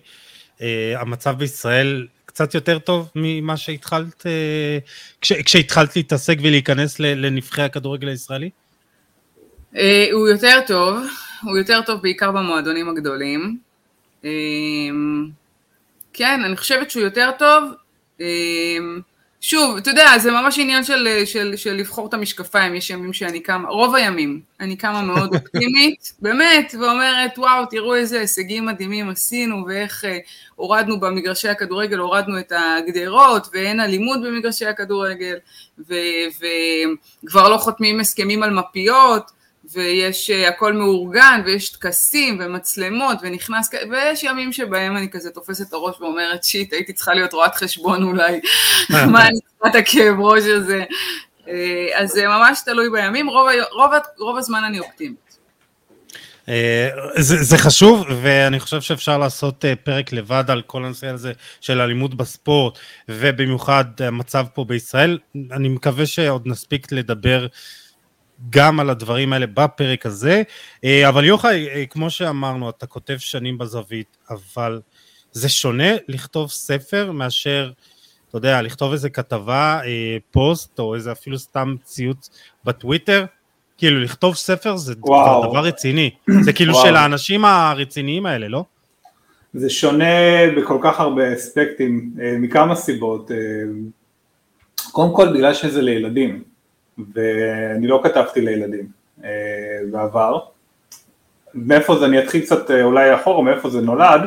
המצב 0.96 1.38
בישראל 1.38 2.08
קצת 2.26 2.54
יותר 2.54 2.80
טוב 2.80 3.12
ממה 3.16 3.58
שהתחלת, 3.58 4.26
אה, 4.26 4.78
כש, 5.22 5.32
כשהתחלת 5.32 5.96
להתעסק 5.96 6.38
ולהיכנס 6.42 7.00
לנבחי 7.00 7.62
הכדורגל 7.62 8.08
הישראלי? 8.08 8.50
אה, 9.78 10.08
הוא 10.12 10.28
יותר 10.28 10.60
טוב, 10.68 11.00
הוא 11.44 11.58
יותר 11.58 11.82
טוב 11.82 12.02
בעיקר 12.02 12.32
במועדונים 12.32 12.90
הגדולים. 12.90 13.58
אה, 14.26 14.30
כן, 16.14 16.42
אני 16.44 16.58
חושבת 16.58 16.92
שהוא 16.92 17.04
יותר 17.04 17.30
טוב. 17.40 17.64
שוב, 19.46 19.78
אתה 19.78 19.90
יודע, 19.90 20.18
זה 20.18 20.32
ממש 20.32 20.60
עניין 20.60 20.84
של, 20.84 21.08
של, 21.26 21.54
של 21.56 21.74
לבחור 21.74 22.08
את 22.08 22.14
המשקפיים, 22.14 22.76
יש 22.76 22.90
ימים 22.90 23.14
שאני 23.14 23.40
קמה, 23.40 23.70
רוב 23.70 23.96
הימים, 23.96 24.42
אני 24.60 24.76
קמה 24.76 25.02
מאוד 25.02 25.34
אופטימית, 25.36 26.14
באמת, 26.20 26.76
ואומרת, 26.80 27.38
וואו, 27.38 27.66
תראו 27.66 27.96
איזה 27.96 28.20
הישגים 28.20 28.66
מדהימים 28.66 29.10
עשינו, 29.10 29.66
ואיך 29.68 30.06
אה, 30.06 30.18
הורדנו 30.56 31.00
במגרשי 31.00 31.50
הכדורגל, 31.50 31.98
הורדנו 31.98 32.40
את 32.40 32.52
הגדרות, 32.56 33.48
ואין 33.54 33.80
אלימות 33.80 34.22
במגרשי 34.22 34.66
הכדורגל, 34.66 35.36
וכבר 35.80 37.50
לא 37.50 37.58
חותמים 37.58 38.00
הסכמים 38.00 38.44
על 38.44 38.50
מפיות, 38.50 39.32
ויש 39.74 40.30
uh, 40.30 40.48
הכל 40.48 40.74
מאורגן, 40.74 41.42
ויש 41.46 41.70
טקסים 41.70 42.38
ומצלמות, 42.42 43.18
ונכנס, 43.22 43.70
ויש 43.92 44.24
ימים 44.24 44.54
שבהם 44.54 44.98
אני 44.98 45.10
כזה 45.10 45.32
תופסת 45.32 45.68
את 45.68 45.74
הראש 45.74 45.96
ואומרת, 46.02 46.44
שיט, 46.44 46.74
הייתי 46.74 46.94
צריכה 46.94 47.14
להיות 47.14 47.34
רואת 47.34 47.56
חשבון 47.56 48.04
אולי, 48.04 48.40
מה 48.90 49.28
אני 49.28 49.40
צריכה 49.40 49.68
את 49.68 49.76
הכאב 49.76 50.20
ראש 50.20 50.44
הזה. 50.44 50.84
Uh, 51.40 51.50
אז 51.94 52.10
זה 52.10 52.28
ממש 52.28 52.62
תלוי 52.66 52.90
בימים, 52.90 53.30
רוב, 53.30 53.48
רוב, 53.72 53.92
רוב 54.20 54.38
הזמן 54.38 54.64
אני 54.64 54.80
אופטימית. 54.80 55.24
זה, 57.18 57.44
זה 57.44 57.58
חשוב, 57.58 58.06
ואני 58.22 58.60
חושב 58.60 58.82
שאפשר 58.82 59.18
לעשות 59.18 59.66
פרק 59.84 60.14
לבד 60.14 60.44
על 60.48 60.62
כל 60.62 60.86
הנושא 60.86 61.08
הזה 61.08 61.34
של 61.62 61.82
אלימות 61.82 62.16
בספורט, 62.16 62.80
ובמיוחד 63.10 63.86
המצב 64.00 64.46
פה 64.54 64.66
בישראל. 64.66 65.18
אני 65.52 65.70
מקווה 65.70 66.06
שעוד 66.06 66.48
נספיק 66.48 66.92
לדבר 66.92 67.48
גם 68.50 68.80
על 68.80 68.90
הדברים 68.90 69.34
האלה 69.34 69.46
בפרק 69.48 70.06
הזה, 70.06 70.44
אה, 70.84 71.10
אבל 71.10 71.26
יוחאי, 71.26 71.68
אה, 71.70 71.86
כמו 71.86 72.10
שאמרנו, 72.10 72.70
אתה 72.70 72.86
כותב 72.86 73.18
שנים 73.18 73.58
בזווית, 73.58 74.18
אבל 74.30 74.82
זה 75.32 75.50
שונה 75.50 75.92
לכתוב 76.08 76.50
ספר 76.50 77.12
מאשר, 77.12 77.72
אתה 78.30 78.38
יודע, 78.38 78.62
לכתוב 78.62 78.92
איזה 78.92 79.10
כתבה, 79.10 79.80
אה, 79.86 80.18
פוסט, 80.32 80.80
או 80.80 80.96
איזה 80.96 81.12
אפילו 81.12 81.40
סתם 81.40 81.76
ציוץ 81.84 82.30
בטוויטר, 82.66 83.26
כאילו 83.78 84.02
לכתוב 84.02 84.36
ספר 84.36 84.76
זה 84.76 84.94
וואו. 85.00 85.52
דבר 85.52 85.60
רציני, 85.66 86.10
זה 86.42 86.54
כאילו 86.54 86.74
וואו. 86.74 86.86
של 86.86 86.96
האנשים 86.96 87.46
הרציניים 87.46 88.26
האלה, 88.26 88.48
לא? 88.48 88.64
זה 89.54 89.70
שונה 89.70 90.06
בכל 90.58 90.78
כך 90.84 91.00
הרבה 91.00 91.34
אספקטים, 91.34 92.14
מכמה 92.40 92.76
סיבות. 92.76 93.32
קודם 94.92 95.16
כל 95.16 95.34
בגלל 95.34 95.54
שזה 95.54 95.82
לילדים. 95.82 96.53
ואני 97.14 97.88
לא 97.88 98.02
כתבתי 98.04 98.42
לילדים 98.42 98.88
אה, 99.24 99.30
בעבר. 99.92 100.40
מאיפה 101.54 101.96
זה, 101.96 102.06
אני 102.06 102.20
אתחיל 102.20 102.42
קצת 102.42 102.72
אה, 102.72 102.84
אולי 102.84 103.16
אחורה, 103.16 103.44
מאיפה 103.44 103.70
זה 103.70 103.82
נולד. 103.82 104.22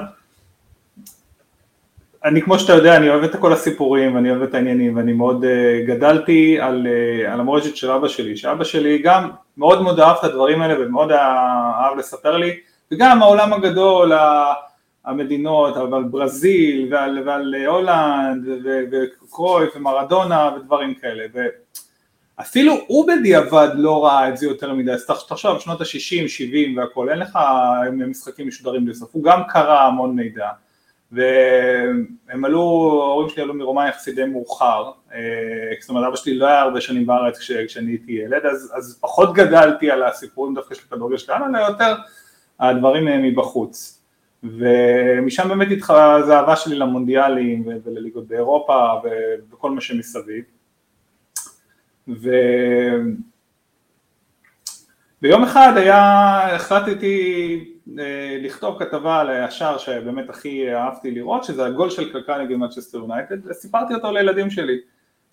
אני 2.25 2.43
כמו 2.43 2.59
שאתה 2.59 2.73
יודע, 2.73 2.97
אני 2.97 3.11
אוהב 3.11 3.25
את 3.25 3.37
כל 3.37 3.53
הסיפורים, 3.53 4.17
אני 4.17 4.31
אוהב 4.31 4.43
את 4.43 4.55
העניינים, 4.55 4.97
ואני 4.97 5.13
מאוד 5.13 5.45
uh, 5.45 5.87
גדלתי 5.87 6.61
על, 6.61 6.87
uh, 6.87 7.31
על 7.33 7.41
המורשת 7.41 7.77
של 7.77 7.91
אבא 7.91 8.09
שלי, 8.09 8.37
שאבא 8.37 8.65
שלי 8.65 8.99
גם 8.99 9.31
מאוד 9.57 9.83
מאוד 9.83 10.01
אהב 10.01 10.17
את 10.19 10.25
הדברים 10.25 10.63
האלה 10.63 10.87
ומאוד 10.87 11.13
אהב 11.13 11.99
לספר 11.99 12.37
לי, 12.37 12.57
וגם 12.93 13.23
העולם 13.23 13.53
הגדול, 13.53 14.13
המדינות, 15.05 15.77
אבל 15.77 16.03
ברזיל 16.03 16.89
ועל, 16.91 17.23
ועל 17.27 17.55
הולנד 17.67 18.45
וקרויף 18.93 19.77
ומרדונה 19.77 20.51
ודברים 20.57 20.95
כאלה. 20.95 21.25
אפילו 22.41 22.75
הוא 22.87 23.09
בדיעבד 23.09 23.69
לא 23.75 24.05
ראה 24.05 24.29
את 24.29 24.37
זה 24.37 24.47
יותר 24.47 24.73
מדי, 24.73 24.93
אז 24.93 25.07
תחשוב, 25.29 25.61
שנות 25.61 25.81
ה-60, 25.81 26.29
70 26.29 26.77
והכל, 26.77 27.11
אין 27.11 27.19
לך 27.19 27.39
משחקים 27.93 28.49
משודרים 28.49 28.87
בסוף, 28.87 29.11
הוא 29.13 29.25
גם 29.25 29.43
קרא 29.49 29.81
המון 29.81 30.17
מידע, 30.17 30.49
והם 31.13 32.45
עלו, 32.45 32.61
ההורים 33.03 33.29
שלי 33.29 33.43
עלו 33.43 33.55
מרומניה 33.55 33.89
יחסית 33.89 34.15
די 34.15 34.25
מאוחר, 34.25 34.91
אה, 35.15 35.21
זאת 35.81 35.91
אומרת 35.91 36.09
אבא 36.09 36.17
שלי 36.17 36.35
לא 36.35 36.47
היה 36.47 36.61
הרבה 36.61 36.81
שנים 36.81 37.07
בארץ 37.07 37.39
כש, 37.39 37.53
כשאני 37.53 37.91
הייתי 37.91 38.13
ילד, 38.13 38.47
אז, 38.47 38.73
אז 38.75 38.99
פחות 39.01 39.35
גדלתי 39.35 39.91
על 39.91 40.03
הסיפורים 40.03 40.55
דווקא 40.55 40.75
של 40.75 40.83
כדורגל 40.91 41.17
שלנו, 41.17 41.47
אלא 41.47 41.59
יותר 41.59 41.95
הדברים 42.61 43.23
מבחוץ. 43.23 44.03
ומשם 44.43 45.49
באמת 45.49 45.69
התחלה, 45.71 46.23
זה 46.23 46.37
אהבה 46.37 46.57
שלי 46.57 46.77
למונדיאלים 46.77 47.65
ולליגות 47.85 48.27
באירופה 48.29 48.93
וכל 49.51 49.71
מה 49.71 49.81
שמסביב. 49.81 50.56
וביום 52.09 53.23
אחד 55.43 55.73
היה, 55.77 56.55
החלטתי 56.55 57.77
אה, 57.99 58.39
לכתוב 58.43 58.79
כתבה 58.79 59.21
על 59.21 59.31
השער 59.31 59.79
שבאמת 59.79 60.31
הכי 60.31 60.75
אהבתי 60.75 61.11
לראות, 61.11 61.45
שזה 61.45 61.67
הגול 61.67 61.91
של 61.91 62.13
קקה 62.13 62.39
נגד 62.39 62.57
מצ'סטר 62.57 62.99
יונייטד, 62.99 63.47
וסיפרתי 63.47 63.95
אותו 63.95 64.13
לילדים 64.13 64.51
שלי. 64.51 64.79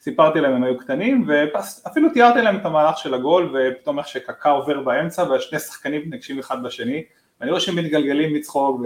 סיפרתי 0.01 0.39
להם 0.39 0.53
הם 0.53 0.63
היו 0.63 0.77
קטנים, 0.77 1.25
ואפילו 1.27 2.09
תיארתי 2.09 2.41
להם 2.41 2.55
את 2.55 2.65
המהלך 2.65 2.97
של 2.97 3.13
הגול, 3.13 3.55
ופתאום 3.55 3.99
איך 3.99 4.07
שקקה 4.07 4.49
עובר 4.49 4.81
באמצע, 4.81 5.23
והשני 5.23 5.59
שחקנים 5.59 6.01
מתנגשים 6.01 6.39
אחד 6.39 6.63
בשני, 6.63 7.03
ואני 7.39 7.51
רואה 7.51 7.61
שהם 7.61 7.75
מתגלגלים 7.75 8.33
מצחוק 8.33 8.81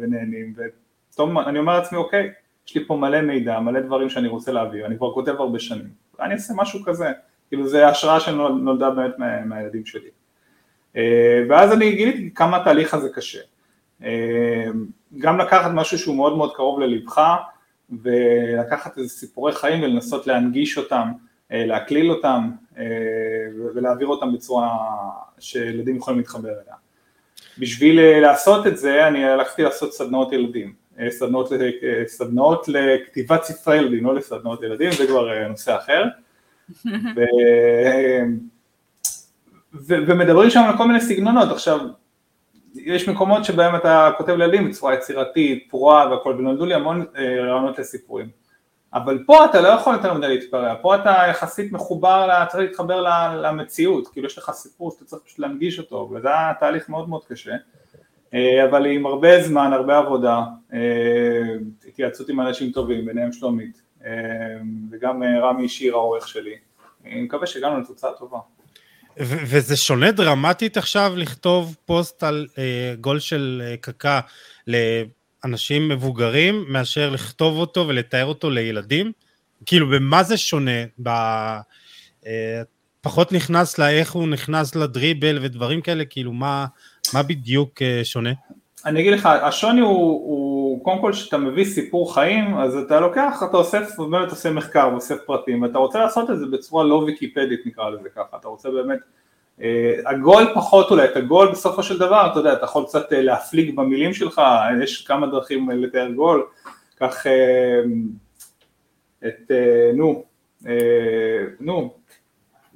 ונהנים, 0.00 0.54
ופתאום 0.56 1.38
אני 1.38 1.58
אומר 1.58 1.78
לעצמי, 1.78 1.98
אוקיי, 1.98 2.30
יש 2.66 2.74
לי 2.74 2.84
פה 2.86 2.96
מלא 2.96 3.20
מידע, 3.20 3.60
מלא 3.60 3.80
דברים 3.80 4.10
שאני 4.10 4.28
רוצה 4.28 4.52
להעביר, 4.52 4.86
אני 4.86 4.96
כבר 4.96 5.14
כותב 5.14 5.34
הרבה 5.38 5.58
שנים. 5.58 6.07
אני 6.20 6.34
אעשה 6.34 6.54
משהו 6.56 6.84
כזה, 6.84 7.12
כאילו 7.48 7.68
זה 7.68 7.88
השראה 7.88 8.20
שנולדה 8.20 8.90
באמת 8.90 9.18
מה, 9.18 9.44
מהילדים 9.44 9.86
שלי. 9.86 10.08
אה, 10.96 11.42
ואז 11.48 11.72
אני 11.72 11.92
גיליתי 11.96 12.34
כמה 12.34 12.56
התהליך 12.56 12.94
הזה 12.94 13.08
קשה. 13.14 13.40
אה, 14.04 14.66
גם 15.18 15.38
לקחת 15.38 15.70
משהו 15.74 15.98
שהוא 15.98 16.16
מאוד 16.16 16.36
מאוד 16.36 16.56
קרוב 16.56 16.80
ללבך, 16.80 17.20
ולקחת 18.02 18.98
איזה 18.98 19.08
סיפורי 19.08 19.52
חיים 19.52 19.82
ולנסות 19.82 20.26
להנגיש 20.26 20.78
אותם, 20.78 21.12
אה, 21.52 21.66
להקליל 21.66 22.10
אותם 22.10 22.50
ולהעביר 23.74 24.06
אותם 24.06 24.32
בצורה 24.32 24.78
שילדים 25.38 25.96
יכולים 25.96 26.18
להתחבר 26.18 26.48
אליה. 26.48 26.74
בשביל 27.58 28.20
לעשות 28.20 28.66
את 28.66 28.78
זה 28.78 29.08
אני 29.08 29.24
הלכתי 29.24 29.62
לעשות 29.62 29.92
סדנאות 29.92 30.32
ילדים, 30.32 30.72
סדנאות, 31.10 31.52
סדנאות 32.06 32.68
לכתיבת 32.68 33.44
ספרי 33.44 33.76
ילדים, 33.76 34.06
לא 34.06 34.14
לסדנאות 34.14 34.62
ילדים, 34.62 34.92
זה 34.92 35.06
כבר 35.06 35.48
נושא 35.48 35.76
אחר. 35.76 36.04
ו... 37.16 37.20
ו... 39.74 39.94
ומדברים 40.06 40.50
שם 40.50 40.60
על 40.60 40.76
כל 40.76 40.86
מיני 40.86 41.00
סגנונות, 41.00 41.50
עכשיו 41.50 41.80
יש 42.74 43.08
מקומות 43.08 43.44
שבהם 43.44 43.76
אתה 43.76 44.10
כותב 44.16 44.32
לילדים 44.32 44.68
בצורה 44.68 44.94
יצירתית, 44.94 45.66
פרועה 45.70 46.10
והכל, 46.10 46.34
ונולדו 46.38 46.66
לי 46.66 46.74
המון 46.74 47.04
אה, 47.16 47.40
רעיונות 47.40 47.78
לסיפורים, 47.78 48.28
אבל 48.94 49.24
פה 49.26 49.44
אתה 49.44 49.60
לא 49.60 49.68
יכול 49.68 49.94
יותר 49.94 50.14
מדי 50.14 50.28
להתפרע, 50.28 50.74
פה 50.82 50.94
אתה 50.94 51.16
יחסית 51.30 51.72
מחובר, 51.72 52.44
צריך 52.48 52.68
להתחבר 52.68 53.00
למציאות, 53.42 54.08
כאילו 54.08 54.26
יש 54.26 54.38
לך 54.38 54.50
סיפור 54.50 54.90
שאתה 54.90 55.04
צריך 55.04 55.22
פשוט 55.22 55.38
להנגיש 55.38 55.78
אותו, 55.78 56.10
וזה 56.14 56.28
היה 56.28 56.52
תהליך 56.60 56.88
מאוד 56.88 57.08
מאוד 57.08 57.24
קשה, 57.24 57.52
אה, 57.52 57.56
אבל 58.34 58.86
עם 58.86 59.06
הרבה 59.06 59.42
זמן, 59.42 59.72
הרבה 59.72 59.98
עבודה, 59.98 60.42
אה, 60.72 60.78
התייעצות 61.88 62.28
עם 62.28 62.40
אנשים 62.40 62.72
טובים, 62.72 63.06
ביניהם 63.06 63.32
שלומית, 63.32 63.82
אה, 64.04 64.10
וגם 64.90 65.22
אה, 65.22 65.40
רמי 65.40 65.68
שיר 65.68 65.94
העורך 65.94 66.28
שלי. 66.28 66.54
אני 67.06 67.22
מקווה 67.22 67.46
שהגענו 67.46 67.80
לתוצאה 67.80 68.10
טובה. 68.18 68.38
וזה 69.20 69.76
שונה 69.76 70.12
דרמטית 70.12 70.76
עכשיו 70.76 71.12
לכתוב 71.16 71.76
פוסט 71.84 72.22
על 72.22 72.46
אה, 72.58 72.94
גול 73.00 73.18
של 73.18 73.62
אה, 73.64 73.76
קקה 73.76 74.20
לאנשים 74.66 75.88
מבוגרים 75.88 76.64
מאשר 76.68 77.10
לכתוב 77.10 77.56
אותו 77.58 77.88
ולתאר 77.88 78.24
אותו 78.24 78.50
לילדים? 78.50 79.12
כאילו 79.66 79.88
במה 79.88 80.22
זה 80.22 80.36
שונה? 80.36 80.84
ב... 81.02 81.08
אה, 82.26 82.62
פחות 83.00 83.32
נכנס 83.32 83.78
לאיך 83.78 84.12
הוא 84.12 84.28
נכנס 84.28 84.74
לדריבל 84.74 85.38
ודברים 85.42 85.80
כאלה, 85.80 86.04
כאילו 86.04 86.32
מה, 86.32 86.66
מה 87.14 87.22
בדיוק 87.22 87.82
אה, 87.82 88.00
שונה? 88.04 88.32
אני 88.86 89.00
אגיד 89.00 89.12
לך, 89.12 89.26
השוני 89.26 89.80
הוא, 89.80 89.90
הוא 89.98 90.84
קודם 90.84 91.00
כל 91.00 91.12
כשאתה 91.12 91.38
מביא 91.38 91.64
סיפור 91.64 92.14
חיים, 92.14 92.56
אז 92.56 92.76
אתה 92.76 93.00
לוקח, 93.00 93.42
אתה 93.50 93.56
אוסף, 93.56 93.98
באמת 93.98 94.30
עושה 94.30 94.50
מחקר 94.50 94.88
ואוסף 94.92 95.16
פרטים, 95.26 95.62
ואתה 95.62 95.78
רוצה 95.78 95.98
לעשות 95.98 96.30
את 96.30 96.38
זה 96.38 96.46
בצורה 96.46 96.84
לא 96.84 96.94
ויקיפדית 96.94 97.66
נקרא 97.66 97.90
לזה 97.90 98.08
ככה, 98.08 98.36
אתה 98.40 98.48
רוצה 98.48 98.70
באמת, 98.70 98.98
אה, 99.62 99.94
הגול 100.06 100.50
פחות 100.54 100.90
אולי, 100.90 101.04
את 101.04 101.16
הגול 101.16 101.50
בסופו 101.50 101.82
של 101.82 101.98
דבר, 101.98 102.28
אתה 102.32 102.38
יודע, 102.38 102.52
אתה 102.52 102.64
יכול 102.64 102.84
קצת 102.84 103.12
אה, 103.12 103.22
להפליג 103.22 103.76
במילים 103.76 104.14
שלך, 104.14 104.42
יש 104.82 105.06
כמה 105.06 105.26
דרכים 105.26 105.70
לתאר 105.70 106.10
גול, 106.10 106.46
קח 106.94 107.26
אה, 107.26 107.82
את, 109.26 109.50
אה, 109.50 109.90
נו, 109.94 110.24
אה, 110.66 111.44
נו, 111.60 111.94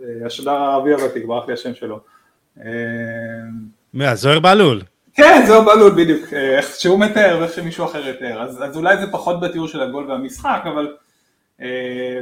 אה, 0.03 0.27
השדר 0.27 0.51
הערבי 0.51 0.93
הוותיק, 0.93 1.25
ברח 1.25 1.49
לי 1.49 1.55
השם 1.55 1.75
שלו. 1.75 2.01
אה, 2.61 2.65
זוהיר 4.15 4.41
בהלול. 4.41 4.83
כן, 5.15 5.43
זהו 5.47 5.65
בלול 5.65 5.91
בדיוק, 5.91 6.33
אה, 6.33 6.57
איך 6.57 6.67
שהוא 6.67 7.01
מתאר 7.01 7.39
ואיך 7.41 7.53
שמישהו 7.53 7.85
אחר 7.85 8.09
יתאר, 8.09 8.43
אז, 8.43 8.65
אז 8.65 8.77
אולי 8.77 8.97
זה 8.97 9.13
פחות 9.13 9.41
בתיאור 9.41 9.69
של 9.69 9.83
הגול 9.83 10.11
והמשחק, 10.11 10.63
אבל 10.65 10.97
אה, 11.61 12.21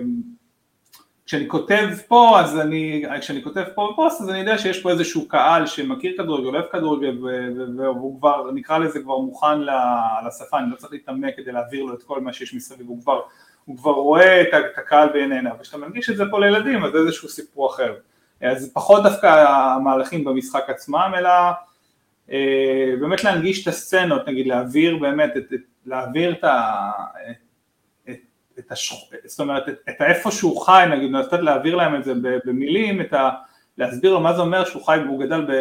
כשאני 1.27 1.49
כותב 1.49 1.89
פה, 2.09 2.41
אז 2.41 2.59
אני, 2.59 3.05
כשאני 3.21 3.43
כותב 3.43 3.65
פה 3.75 3.91
בפוסט, 3.93 4.21
אז 4.21 4.31
אני 4.31 4.39
יודע 4.39 4.59
שיש 4.59 4.83
פה 4.83 4.91
איזשהו 4.91 5.29
קהל 5.29 5.67
שמכיר 5.67 6.15
כדורגל, 6.19 6.57
אוהב 6.57 6.65
כדורגל, 6.73 7.19
והוא 7.79 8.19
כבר, 8.19 8.51
נקרא 8.51 8.79
לזה 8.79 9.01
כבר 9.01 9.19
מוכן 9.19 9.61
לשפה, 10.27 10.59
אני 10.59 10.71
לא 10.71 10.77
צריך 10.77 10.93
להתעמק 10.93 11.37
כדי 11.37 11.53
להעביר 11.53 11.85
לו 11.85 11.95
את 11.95 12.03
כל 12.03 12.21
מה 12.21 12.33
שיש 12.33 12.55
מסביב, 12.55 12.89
הוא 12.89 13.03
כבר 13.03 13.21
הוא 13.65 13.77
כבר 13.77 13.91
רואה 13.91 14.43
את 14.43 14.79
הקהל 14.79 15.09
בעיניו, 15.09 15.53
וכשאתה 15.61 15.79
מנגיש 15.79 16.11
את 16.11 16.17
זה 16.17 16.25
פה 16.31 16.41
לילדים 16.41 16.85
אז 16.85 16.93
זה 16.93 16.99
איזשהו 16.99 17.29
סיפור 17.29 17.71
אחר. 17.71 17.95
אז 18.43 18.73
פחות 18.75 19.03
דווקא 19.03 19.27
המהלכים 19.27 20.25
במשחק 20.25 20.65
עצמם, 20.69 21.13
אלא 21.19 21.31
אה, 22.31 22.93
באמת 23.01 23.25
להנגיש 23.25 23.63
את 23.63 23.69
הסצנות, 23.69 24.29
נגיד 24.29 24.47
להעביר 24.47 24.97
באמת, 24.97 25.37
את, 25.37 25.53
את, 25.53 25.61
להעביר 25.87 26.33
את 26.33 26.45
ה... 26.45 26.91
את, 28.11 28.17
את 28.59 28.73
השכ... 28.73 28.97
זאת 29.25 29.41
אומרת, 29.41 29.69
את, 29.69 29.75
את 29.89 30.01
האיפה 30.01 30.31
שהוא 30.31 30.61
חי, 30.61 30.85
נגיד, 30.91 31.13
לתת 31.13 31.41
להעביר 31.41 31.77
להם 31.77 31.97
את 31.97 32.05
זה 32.05 32.13
במילים, 32.45 33.01
את 33.01 33.13
ה... 33.13 33.31
להסביר 33.79 34.13
לו 34.13 34.21
מה 34.21 34.35
זה 34.35 34.41
אומר 34.41 34.65
שהוא 34.65 34.87
חי 34.87 34.99
והוא 35.05 35.21
גדל 35.21 35.47
ב... 35.49 35.53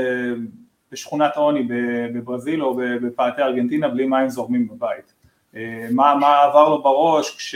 בשכונת 0.92 1.36
עוני 1.36 1.68
בברזיל 2.14 2.64
או 2.64 2.80
בפאתי 3.02 3.42
ארגנטינה 3.42 3.88
בלי 3.88 4.06
מים 4.06 4.30
זורמים 4.30 4.68
בבית. 4.68 5.14
אה, 5.56 5.88
מה, 5.92 6.16
מה 6.16 6.44
עבר 6.44 6.70
לו 6.70 6.84
בראש 6.84 7.36
כש, 7.36 7.56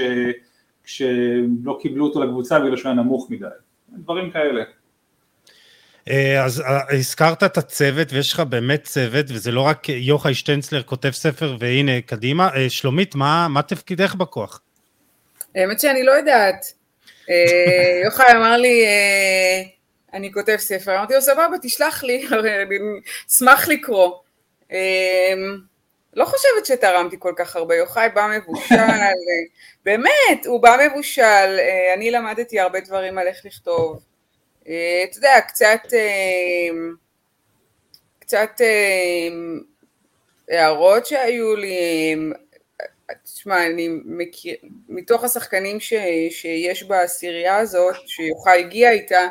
כשלא 0.84 1.80
קיבלו 1.82 2.06
אותו 2.06 2.24
לקבוצה 2.24 2.60
בגלל 2.60 2.78
שהוא 2.78 2.92
היה 2.92 3.02
נמוך 3.02 3.32
מדי, 3.32 3.46
דברים 3.90 4.32
כאלה. 4.32 4.64
אה, 6.10 6.44
אז 6.44 6.62
אה, 6.62 6.96
הזכרת 6.96 7.44
את 7.44 7.58
הצוות 7.58 8.14
ויש 8.14 8.34
לך 8.34 8.40
באמת 8.40 8.84
צוות 8.84 9.26
וזה 9.30 9.52
לא 9.52 9.62
רק 9.62 9.90
יוחאי 9.90 10.34
שטנצלר 10.34 10.84
כותב 10.84 11.12
ספר 11.12 11.56
והנה 11.60 12.02
קדימה, 12.02 12.50
שלומית 12.70 13.16
מה, 13.16 13.48
מה 13.48 13.62
תפקידך 13.62 14.16
בכוח? 14.16 14.62
האמת 15.56 15.80
שאני 15.80 16.04
לא 16.04 16.12
יודעת, 16.12 16.66
יוחאי 18.06 18.32
אמר 18.32 18.58
לי 18.58 18.86
אני 20.14 20.32
כותב 20.32 20.56
ספר, 20.60 20.96
אמרתי 20.98 21.14
לו 21.14 21.22
סבבה 21.22 21.58
תשלח 21.62 22.04
לי, 22.04 22.28
אני 22.32 22.78
אשמח 23.32 23.68
לקרוא. 23.68 24.12
לא 26.16 26.26
חושבת 26.26 26.66
שתרמתי 26.66 27.16
כל 27.20 27.34
כך 27.38 27.56
הרבה, 27.56 27.76
יוחאי 27.76 28.10
בא 28.10 28.28
מבושל, 28.38 28.76
באמת, 29.86 30.46
הוא 30.46 30.62
בא 30.62 30.78
מבושל, 30.88 31.22
אה, 31.60 31.94
אני 31.94 32.12
למדתי 32.12 32.60
הרבה 32.60 32.80
דברים 32.80 33.18
על 33.18 33.28
איך 33.28 33.46
לכתוב, 33.46 33.94
אה, 33.96 34.13
אתה 34.64 35.18
יודע, 35.18 35.42
קצת, 35.48 35.80
אה, 35.94 36.70
קצת 38.20 38.62
הערות 40.50 41.06
שהיו 41.06 41.56
לי, 41.56 42.16
תשמע, 43.24 43.66
אני 43.66 43.90
מכיר, 44.06 44.56
מתוך 44.90 45.24
השחקנים 45.24 45.80
ש, 45.80 45.94
שיש 46.30 46.84
בעשירייה 46.84 47.58
הזאת, 47.58 47.96
שיוחאי 48.06 48.60
הגיע 48.60 48.92
איתה, 48.92 49.28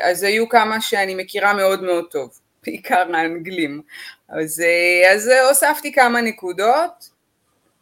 אז 0.00 0.22
היו 0.22 0.48
כמה 0.48 0.80
שאני 0.80 1.14
מכירה 1.14 1.54
מאוד 1.54 1.82
מאוד 1.82 2.04
טוב. 2.10 2.40
בעיקר 2.66 3.04
האנגלים. 3.14 3.82
אז, 4.28 4.60
אה, 4.60 5.12
אז 5.12 5.30
הוספתי 5.48 5.92
כמה 5.92 6.20
נקודות, 6.20 7.10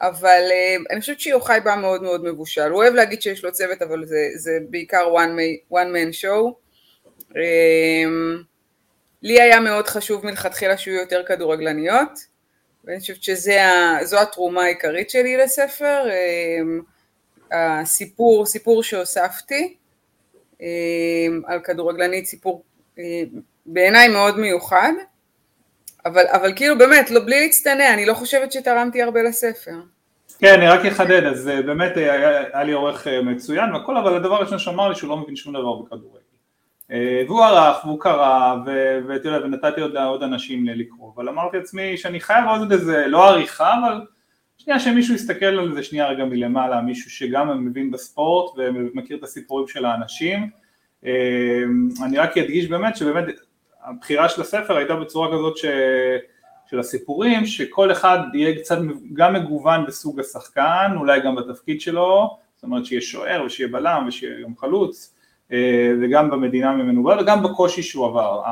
אבל 0.01 0.43
אה, 0.51 0.77
אני 0.91 1.01
חושבת 1.01 1.21
שיוחאי 1.21 1.61
בא 1.61 1.77
מאוד 1.81 2.03
מאוד 2.03 2.25
מבושל. 2.25 2.71
הוא 2.71 2.83
אוהב 2.83 2.95
להגיד 2.95 3.23
שיש 3.23 3.45
לו 3.45 3.53
צוות, 3.53 3.83
אבל 3.83 4.05
זה, 4.05 4.29
זה 4.35 4.59
בעיקר 4.71 5.15
one, 5.15 5.73
one 5.73 5.93
man 5.95 6.23
show. 6.23 6.68
אמ, 7.37 8.43
לי 9.23 9.41
היה 9.41 9.61
מאוד 9.61 9.87
חשוב 9.87 10.27
מלכתחילה 10.27 10.79
שיהיו 10.79 11.01
יותר 11.01 11.23
כדורגלניות, 11.27 12.19
ואני 12.85 13.01
חושבת 13.01 13.23
שזו 13.23 14.21
התרומה 14.23 14.63
העיקרית 14.63 15.11
שלי 15.11 15.37
לספר, 15.37 16.05
אמ, 16.11 16.81
הסיפור, 17.53 18.47
סיפור 18.47 18.83
שהוספתי 18.83 19.77
אמ, 20.61 20.67
על 21.47 21.61
כדורגלנית, 21.61 22.27
סיפור 22.27 22.65
בעיניי 23.67 24.09
מאוד 24.09 24.39
מיוחד, 24.39 24.93
אבל, 26.07 26.25
אבל 26.27 26.53
כאילו 26.57 26.79
באמת, 26.79 27.11
לא, 27.11 27.21
בלי 27.21 27.41
להצטנע, 27.41 27.95
אני 27.95 28.07
לא 28.07 28.15
חושבת 28.15 28.53
שתרמתי 28.53 29.03
הרבה 29.03 29.23
לספר. 29.23 29.75
כן, 30.39 30.55
אני 30.55 30.69
רק 30.69 30.87
אחדד, 30.87 31.25
אז 31.25 31.49
אה, 31.49 31.63
באמת 31.63 31.97
היה, 31.97 32.13
היה 32.53 32.65
לי 32.65 32.73
עורך 32.73 33.07
אה, 33.07 33.23
מצוין 33.23 33.73
והכל, 33.73 33.97
אבל 33.97 34.17
הדבר 34.17 34.35
הראשון 34.35 34.59
שאמר 34.59 34.89
לי 34.89 34.95
שהוא 34.95 35.11
לא 35.11 35.17
מבין 35.17 35.37
שום 35.37 35.53
דבר 35.53 35.75
בכדורגל. 35.75 36.18
אה, 36.93 37.23
והוא 37.27 37.45
ערך, 37.45 37.85
והוא 37.85 38.01
קרא, 38.01 38.57
ואתה 39.09 39.29
יודע, 39.29 39.47
ונתתי 39.47 39.81
עוד, 39.81 39.97
עוד 39.97 40.23
אנשים 40.23 40.67
לקרוא, 40.67 41.13
אבל 41.15 41.29
אמרתי 41.29 41.57
לעצמי 41.57 41.97
שאני 41.97 42.21
חייב 42.21 42.45
עוד 42.49 42.73
איזה, 42.73 43.07
לא 43.07 43.29
עריכה, 43.29 43.75
אבל 43.75 44.01
שנייה 44.59 44.81
שמישהו 44.81 45.15
יסתכל 45.15 45.47
על 45.47 45.75
זה 45.75 45.83
שנייה 45.83 46.09
רגע 46.09 46.25
מלמעלה, 46.25 46.81
מישהו 46.81 47.11
שגם 47.11 47.65
מבין 47.67 47.91
בספורט 47.91 48.55
ומכיר 48.59 49.17
את 49.17 49.23
הסיפורים 49.23 49.69
של 49.69 49.85
האנשים. 49.85 50.51
אני 52.05 52.19
רק 52.19 52.39
אדגיש 52.39 52.69
באמת 52.69 52.97
שבאמת 52.97 53.25
הבחירה 53.85 54.29
של 54.29 54.41
הספר 54.41 54.77
הייתה 54.77 54.97
בצורה 54.97 55.29
כזאת 55.33 55.57
ש... 55.57 55.65
של 56.71 56.79
הסיפורים, 56.79 57.47
שכל 57.47 57.93
אחד 57.93 58.19
יהיה 58.35 58.59
קצת 58.59 58.79
גם 59.13 59.35
מגוון 59.35 59.87
בסוג 59.87 60.21
השחקן, 60.21 60.93
אולי 60.97 61.21
גם 61.21 61.37
בתפקיד 61.37 61.81
שלו, 61.81 62.37
זאת 62.55 62.63
אומרת 62.63 62.87
שיהיה 62.87 63.01
שוער 63.01 63.43
ושיהיה 63.47 63.69
בלם 63.69 64.05
ושיהיה 64.09 64.43
גם 64.43 64.57
חלוץ, 64.57 65.15
אה, 65.15 65.18
וגם 66.03 66.31
במדינה 66.31 66.73
ממנו 66.73 67.03
בא, 67.03 67.17
וגם 67.21 67.43
בקושי 67.43 67.83
שהוא 67.83 68.07
עבר. 68.07 68.43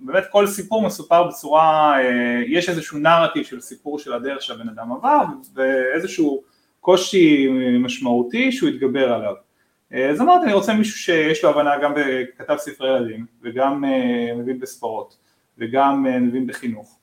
באמת 0.00 0.24
כל 0.30 0.46
סיפור 0.46 0.82
מסופר 0.82 1.24
בצורה, 1.24 1.98
אה, 2.00 2.42
יש 2.46 2.68
איזשהו 2.68 2.98
נרטיב 2.98 3.44
של 3.44 3.60
סיפור 3.60 3.98
של 3.98 4.12
הדרך 4.12 4.42
שהבן 4.42 4.68
אדם 4.68 4.92
עבר, 4.92 5.24
ואיזשהו 5.54 6.42
קושי 6.80 7.48
משמעותי 7.80 8.52
שהוא 8.52 8.68
התגבר 8.68 9.12
עליו. 9.12 9.34
אה, 9.92 10.10
אז 10.10 10.20
אמרתי 10.20 10.44
אני 10.44 10.52
רוצה 10.52 10.74
מישהו 10.74 10.98
שיש 10.98 11.44
לו 11.44 11.50
הבנה 11.50 11.78
גם 11.82 11.92
בכתב 11.96 12.56
ספרי 12.58 12.96
ילדים 12.96 13.26
וגם 13.42 13.84
אה, 13.84 14.34
מבין 14.36 14.60
בספורט 14.60 15.14
וגם 15.58 16.06
אה, 16.06 16.18
מבין 16.18 16.46
בחינוך 16.46 16.98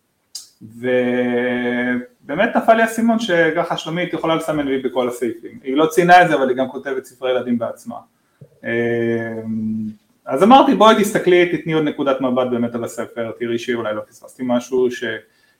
ובאמת 0.61 2.55
נפל 2.55 2.73
לי 2.73 2.81
האסימון 2.81 3.19
שככה 3.19 3.77
שלומית 3.77 4.13
יכולה 4.13 4.35
לסמן 4.35 4.67
לי 4.67 4.81
בכל 4.81 5.09
הסעיפים 5.09 5.59
היא 5.63 5.75
לא 5.75 5.85
ציינה 5.85 6.21
את 6.21 6.27
זה 6.27 6.35
אבל 6.35 6.49
היא 6.49 6.57
גם 6.57 6.69
כותבת 6.69 7.05
ספרי 7.05 7.31
ילדים 7.31 7.57
בעצמה 7.57 7.95
אז 10.25 10.43
אמרתי 10.43 10.75
בואי 10.75 10.95
תסתכלי 10.99 11.57
תתני 11.57 11.73
עוד 11.73 11.83
נקודת 11.83 12.21
מבט 12.21 12.47
באמת 12.51 12.75
על 12.75 12.83
הספר 12.83 13.31
תראי 13.39 13.59
שאולי 13.59 13.95
לא 13.95 14.01
פספסתי 14.01 14.43
משהו 14.45 14.91
ש... 14.91 15.03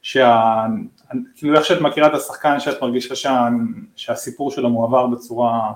שה... 0.01 0.65
כאילו 1.35 1.57
איך 1.57 1.65
שאת 1.65 1.81
מכירה 1.81 2.07
את 2.07 2.13
השחקן 2.13 2.59
שאת 2.59 2.81
מרגישה 2.81 3.15
שה... 3.15 3.47
שהסיפור 3.95 4.51
שלו 4.51 4.69
מועבר 4.69 5.07
בצורה 5.07 5.71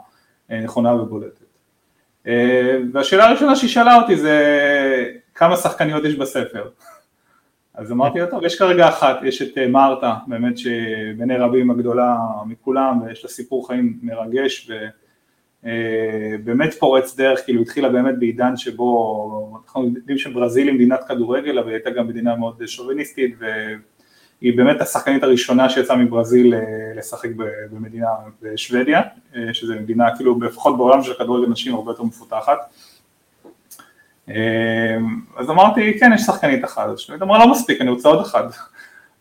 נכונה 0.49 0.93
ובולטת. 0.93 1.49
אה, 2.27 2.77
והשאלה 2.93 3.27
הראשונה 3.27 3.55
שהיא 3.55 3.69
שאלה 3.69 3.95
אותי 3.95 4.15
זה 4.15 4.39
כמה 5.35 5.57
שחקניות 5.57 6.03
יש 6.05 6.15
בספר. 6.15 6.69
אז 7.73 7.91
אמרתי 7.91 8.19
לה, 8.19 8.27
טוב, 8.27 8.43
יש 8.43 8.59
כרגע 8.59 8.89
אחת, 8.89 9.19
יש 9.23 9.41
את 9.41 9.57
אה, 9.57 9.67
מרתה, 9.67 10.13
באמת 10.27 10.57
שבעיני 10.57 11.37
רבים 11.37 11.71
הגדולה 11.71 12.17
מכולם, 12.45 13.01
ויש 13.01 13.23
לה 13.23 13.29
סיפור 13.29 13.67
חיים 13.67 13.99
מרגש 14.01 14.69
ובאמת 14.69 14.91
אה, 15.65 16.71
פורץ 16.79 17.15
דרך, 17.15 17.39
כאילו 17.45 17.61
התחילה 17.61 17.89
באמת 17.89 18.19
בעידן 18.19 18.57
שבו, 18.57 19.59
אנחנו 19.65 19.85
יודעים 19.95 20.17
שברזיל 20.17 20.67
היא 20.67 20.75
מדינת 20.75 20.99
כדורגל, 21.07 21.59
אבל 21.59 21.67
היא 21.67 21.75
הייתה 21.75 21.89
גם 21.89 22.07
מדינה 22.07 22.35
מאוד 22.35 22.65
שוביניסטית, 22.65 23.35
היא 24.41 24.57
באמת 24.57 24.81
השחקנית 24.81 25.23
הראשונה 25.23 25.69
שיצאה 25.69 25.95
מברזיל 25.95 26.53
אה, 26.53 26.61
לשחק 26.95 27.29
במדינה 27.71 28.07
בשוודיה, 28.41 29.01
אה, 29.35 29.53
שזו 29.53 29.73
מדינה 29.73 30.15
כאילו 30.15 30.41
לפחות 30.41 30.77
בעולם 30.77 31.03
של 31.03 31.13
כדורגל 31.13 31.51
נשים 31.51 31.75
הרבה 31.75 31.91
יותר 31.91 32.03
מפותחת. 32.03 32.57
אז 35.37 35.49
אמרתי 35.49 35.99
כן 35.99 36.11
יש 36.15 36.21
שחקנית 36.21 36.65
אחת, 36.65 36.89
אז 36.89 37.21
אמרה 37.21 37.39
לא 37.39 37.51
מספיק 37.51 37.81
אני 37.81 37.89
רוצה 37.89 38.09
עוד 38.09 38.21
אחד. 38.21 38.43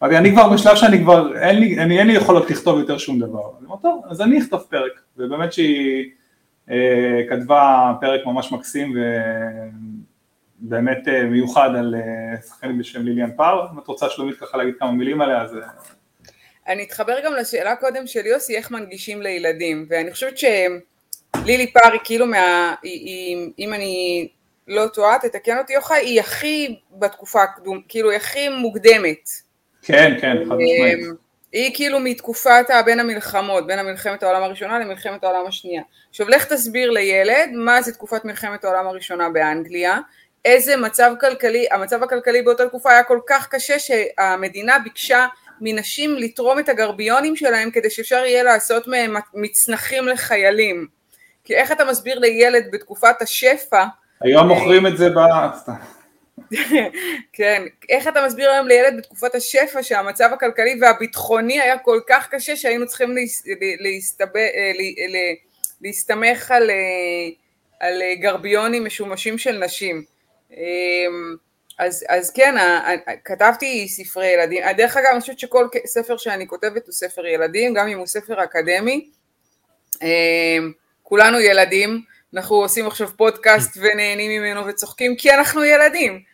אמרתי 0.03 0.17
אני 0.17 0.33
כבר 0.33 0.49
בשלב 0.49 0.77
שאני 0.77 0.99
כבר 0.99 1.37
אין 1.39 1.57
לי, 1.61 1.79
אין 1.79 2.07
לי 2.07 2.13
יכולות 2.13 2.51
לכתוב 2.51 2.79
יותר 2.79 2.99
שום 2.99 3.19
דבר. 3.19 3.51
אז 3.59 3.65
אמרתי 3.67 3.83
טוב 3.83 4.03
אז 4.09 4.21
אני 4.21 4.39
אכתוב 4.41 4.61
פרק 4.71 4.93
ובאמת 5.17 5.53
שהיא 5.53 6.11
כתבה 7.29 7.93
פרק 8.01 8.27
ממש 8.27 8.53
מקסים 8.53 8.95
באמת 10.59 11.09
אה, 11.09 11.25
מיוחד 11.25 11.71
על 11.79 11.95
אה, 11.95 12.43
שחקנית 12.43 12.79
בשם 12.79 13.03
ליליאן 13.03 13.31
פאר, 13.37 13.67
אם 13.73 13.79
את 13.79 13.87
רוצה 13.87 14.11
שלומית 14.11 14.39
ככה 14.39 14.59
להגיד 14.59 14.75
כמה 14.79 14.93
מילים 14.93 15.21
עליה 15.21 15.43
אז... 15.43 15.57
אה. 15.57 15.63
אני 16.69 16.83
אתחבר 16.83 17.17
גם 17.25 17.35
לשאלה 17.35 17.77
קודם 17.77 18.07
של 18.07 18.27
יוסי 18.27 18.57
איך 18.57 18.71
מנגישים 18.71 19.23
לילדים 19.23 19.87
ואני 19.89 20.13
חושבת 20.13 20.39
שלילי 20.39 21.73
פאר 21.73 21.93
היא 21.93 22.01
כאילו 22.05 22.27
מה... 22.27 22.75
היא, 22.83 23.07
היא, 23.07 23.51
אם 23.59 23.75
אני 23.75 24.29
לא 24.69 24.87
טועה 24.87 25.19
תתקן 25.19 25.59
אותי 25.59 25.73
יוחאי 25.73 25.97
היא 25.97 26.21
הכי 26.21 26.79
בתקופה 26.93 27.43
הקדום, 27.43 27.83
כאילו 27.89 28.11
היא 28.11 28.17
הכי 28.17 28.49
מוקדמת. 28.49 29.29
כן 29.83 30.17
כן 30.21 30.37
חד 30.49 30.55
משמעית. 30.55 31.28
היא 31.53 31.71
כאילו 31.75 32.01
מתקופת 32.01 32.67
בין 32.85 33.01
המלחמות, 33.01 33.67
בין 33.67 33.87
מלחמת 33.87 34.23
העולם 34.23 34.43
הראשונה 34.43 34.79
למלחמת 34.79 35.25
העולם 35.25 35.47
השנייה. 35.47 35.83
עכשיו 36.11 36.29
לך 36.29 36.45
תסביר 36.45 36.91
לילד 36.91 37.51
מה 37.55 37.83
זה 37.83 37.93
תקופת 37.93 38.25
מלחמת 38.25 38.65
העולם 38.65 38.87
הראשונה 38.87 39.29
באנגליה, 39.29 39.99
איזה 40.45 40.77
מצב 40.77 41.13
כלכלי, 41.21 41.67
המצב 41.71 42.03
הכלכלי 42.03 42.43
באותה 42.43 42.69
תקופה 42.69 42.91
היה 42.91 43.03
כל 43.03 43.21
כך 43.29 43.49
קשה 43.49 43.79
שהמדינה 43.79 44.79
ביקשה 44.79 45.27
מנשים 45.61 46.15
לתרום 46.15 46.59
את 46.59 46.69
הגרביונים 46.69 47.37
שלהם 47.37 47.71
כדי 47.71 47.91
שאפשר 47.91 48.25
יהיה 48.25 48.43
לעשות 48.43 48.87
מהם 48.87 49.17
מצנחים 49.35 50.09
לחיילים. 50.09 50.87
כי 51.45 51.55
איך 51.55 51.73
אתה 51.73 51.85
מסביר 51.85 52.19
לילד 52.19 52.65
בתקופת 52.73 53.23
השפע... 53.23 53.85
היום 54.21 54.49
מוכרים 54.49 54.87
את 54.87 54.97
זה 54.97 55.11
ב... 55.11 55.19
כן, 57.33 57.63
איך 57.89 58.09
אתה 58.09 58.27
מסביר 58.27 58.51
היום 58.51 58.69
לילד 58.69 58.97
בתקופת 58.97 59.35
השפע 59.35 59.83
שהמצב 59.83 60.31
הכלכלי 60.33 60.79
והביטחוני 60.81 61.61
היה 61.61 61.79
כל 61.79 62.01
כך 62.09 62.29
קשה 62.31 62.57
שהיינו 62.57 62.87
צריכים 62.87 63.17
להסתבר, 63.81 64.41
להסתמך 65.81 66.51
על, 66.51 66.71
על 67.81 68.03
גרביונים 68.21 68.85
משומשים 68.85 69.39
של 69.39 69.65
נשים. 69.65 70.05
אז, 71.79 72.05
אז 72.09 72.31
כן, 72.31 72.55
כתבתי 73.25 73.89
ספרי 73.89 74.27
ילדים, 74.27 74.63
דרך 74.77 74.97
אגב 74.97 75.09
אני 75.13 75.21
חושבת 75.21 75.39
שכל 75.39 75.69
ספר 75.87 76.17
שאני 76.17 76.47
כותבת 76.47 76.87
הוא 76.87 76.93
ספר 76.93 77.27
ילדים, 77.27 77.75
גם 77.75 77.89
אם 77.89 77.99
הוא 77.99 78.07
ספר 78.07 78.45
אקדמי, 78.45 79.11
כולנו 81.03 81.41
ילדים, 81.41 82.01
אנחנו 82.35 82.57
עושים 82.57 82.87
עכשיו 82.87 83.09
פודקאסט 83.17 83.77
ונהנים 83.81 84.43
ממנו 84.43 84.67
וצוחקים 84.67 85.17
כי 85.17 85.31
אנחנו 85.31 85.65
ילדים. 85.65 86.28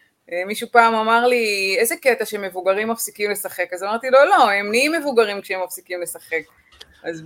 מישהו 0.46 0.68
פעם 0.72 0.94
אמר 0.94 1.26
לי, 1.26 1.76
איזה 1.78 1.96
קטע 1.96 2.24
שמבוגרים 2.24 2.88
מפסיקים 2.88 3.30
לשחק, 3.30 3.72
אז 3.72 3.82
אמרתי 3.82 4.10
לו, 4.10 4.18
לא, 4.24 4.50
הם 4.50 4.70
נהיים 4.70 4.92
מבוגרים 4.92 5.40
כשהם 5.40 5.60
מפסיקים 5.64 6.00
לשחק. 6.02 6.42
אז 7.04 7.22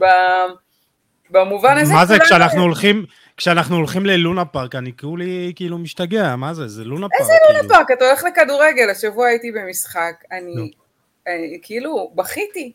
במובן 1.31 1.79
הזה... 1.79 1.95
מה 1.95 2.07
זה, 2.07 2.19
כשאנחנו 2.19 2.63
הולכים, 2.63 3.05
כשאנחנו 3.37 3.77
הולכים 3.77 4.07
ללונה 4.07 4.45
פארק, 4.45 4.75
אני 4.75 4.93
כולי 4.97 5.53
כאילו 5.57 5.79
משתגע, 5.79 6.37
מה 6.37 6.55
זה, 6.55 6.69
זה 6.69 6.85
לונה 6.85 7.07
פארק. 7.09 7.21
איזה 7.21 7.33
לונה 7.49 7.59
כאילו. 7.59 7.75
פארק? 7.75 7.91
אתה 7.91 8.05
הולך 8.05 8.25
לכדורגל, 8.25 8.91
השבוע 8.91 9.27
הייתי 9.27 9.53
במשחק, 9.53 10.15
אני, 10.33 10.71
אני 11.27 11.59
כאילו, 11.63 12.13
בכיתי, 12.15 12.73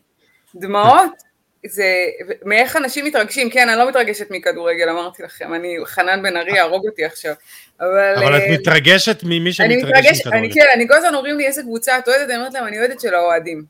דמעות, 0.54 1.22
זה, 1.66 2.06
מאיך 2.44 2.76
אנשים 2.76 3.04
מתרגשים, 3.04 3.50
כן, 3.50 3.68
אני 3.68 3.78
לא 3.78 3.88
מתרגשת 3.88 4.30
מכדורגל, 4.30 4.88
אמרתי 4.88 5.22
לכם, 5.22 5.54
אני, 5.54 5.76
חנן 5.84 6.22
בן 6.22 6.36
ארי 6.36 6.56
יהרוג 6.56 6.86
אותי 6.86 7.04
עכשיו, 7.04 7.34
אבל... 7.80 8.14
אבל 8.16 8.36
את 8.36 8.42
אה, 8.42 8.52
מתרגשת 8.52 9.20
ממי 9.22 9.52
שמתרגש 9.52 10.18
מכדורגל. 10.20 10.38
אני 10.38 10.52
כן, 10.52 10.66
אני 10.74 10.88
כל 10.88 10.94
הזמן 10.94 11.14
אומרים 11.14 11.38
לי 11.38 11.46
איזה 11.46 11.62
קבוצה 11.62 11.98
את 11.98 12.08
אוהדת, 12.08 12.30
אני 12.30 12.36
אומרת 12.36 12.54
להם, 12.54 12.66
אני 12.66 12.78
אוהדת 12.78 13.00
של 13.00 13.14
האוהדים. 13.14 13.64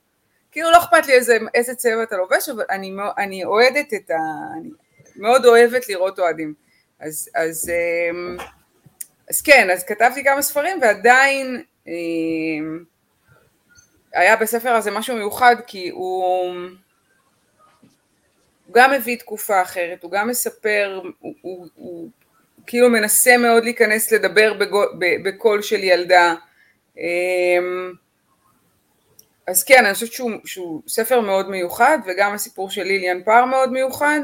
כאילו 0.53 0.71
לא 0.71 0.79
אכפת 0.79 1.07
לי 1.07 1.13
איזה, 1.13 1.37
איזה 1.55 1.75
צבע 1.75 2.03
אתה 2.03 2.17
לובש, 2.17 2.49
אבל 2.49 2.65
אני, 2.71 2.93
אני 3.19 3.45
אוהדת 3.45 3.95
את 3.95 4.11
ה... 4.11 4.15
אני 4.61 4.69
מאוד 5.17 5.47
אוהבת 5.47 5.89
לראות 5.89 6.19
אוהדים. 6.19 6.55
אז, 7.01 7.29
אז, 7.35 7.71
אמ, 8.11 8.37
אז 9.31 9.41
כן, 9.41 9.71
אז 9.73 9.85
כתבתי 9.85 10.25
כמה 10.25 10.43
ספרים 10.43 10.79
ועדיין 10.83 11.63
אמ, 11.87 12.85
היה 14.13 14.37
בספר 14.37 14.69
הזה 14.69 14.91
משהו 14.91 15.17
מיוחד 15.17 15.57
כי 15.67 15.89
הוא, 15.89 16.55
הוא 18.67 18.75
גם 18.75 18.93
מביא 18.93 19.17
תקופה 19.17 19.63
אחרת, 19.63 20.03
הוא 20.03 20.11
גם 20.11 20.29
מספר, 20.29 21.01
הוא, 21.19 21.35
הוא, 21.41 21.67
הוא 21.75 22.09
כאילו 22.67 22.91
מנסה 22.91 23.37
מאוד 23.37 23.65
להיכנס 23.65 24.13
לדבר 24.13 24.53
בקול 25.25 25.63
של 25.63 25.85
ילדה. 25.85 26.35
אמ, 26.99 27.93
אז 29.47 29.65
כן, 29.65 29.85
אני 29.85 29.95
חושבת 29.95 30.13
שהוא, 30.13 30.31
שהוא 30.45 30.83
ספר 30.89 31.21
מאוד 31.21 31.51
מיוחד, 31.51 31.99
וגם 32.07 32.35
הסיפור 32.35 32.71
של 32.71 32.83
ליליאן 32.83 33.23
פאר 33.25 33.45
מאוד 33.45 33.73
מיוחד. 33.73 34.21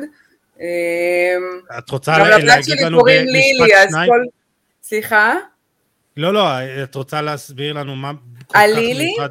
את 1.78 1.90
רוצה 1.90 2.18
להגיד 2.18 2.80
לנו 2.80 2.98
במשפט 3.02 3.88
שניים? 3.90 4.10
כל... 4.10 4.20
סליחה? 4.82 5.34
לא, 6.16 6.34
לא, 6.34 6.42
את 6.82 6.94
רוצה 6.94 7.22
להסביר 7.22 7.72
לנו 7.72 7.96
מה 7.96 8.12
כך 8.48 8.60
מיוחד? 8.76 9.30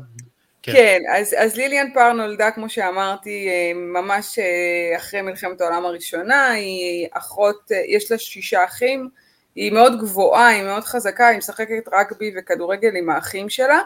כן, 0.63 0.71
כן 0.71 0.99
אז, 1.09 1.35
אז 1.37 1.55
ליליאן 1.55 1.93
פאר 1.93 2.13
נולדה, 2.13 2.51
כמו 2.51 2.69
שאמרתי, 2.69 3.47
אה, 3.49 3.71
ממש 3.75 4.39
אה, 4.39 4.97
אחרי 4.97 5.21
מלחמת 5.21 5.61
העולם 5.61 5.85
הראשונה, 5.85 6.51
היא 6.51 7.07
אחות, 7.11 7.71
אה, 7.71 7.81
יש 7.87 8.11
לה 8.11 8.17
שישה 8.17 8.65
אחים, 8.65 9.09
היא 9.55 9.71
מאוד 9.71 9.99
גבוהה, 9.99 10.47
היא 10.47 10.63
מאוד 10.63 10.83
חזקה, 10.83 11.27
היא 11.27 11.37
משחקת 11.37 11.87
רגבי 11.93 12.31
וכדורגל 12.37 12.95
עם 12.95 13.09
האחים 13.09 13.49
שלה, 13.49 13.81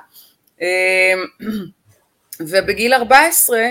ובגיל 2.40 2.94
14, 2.94 3.70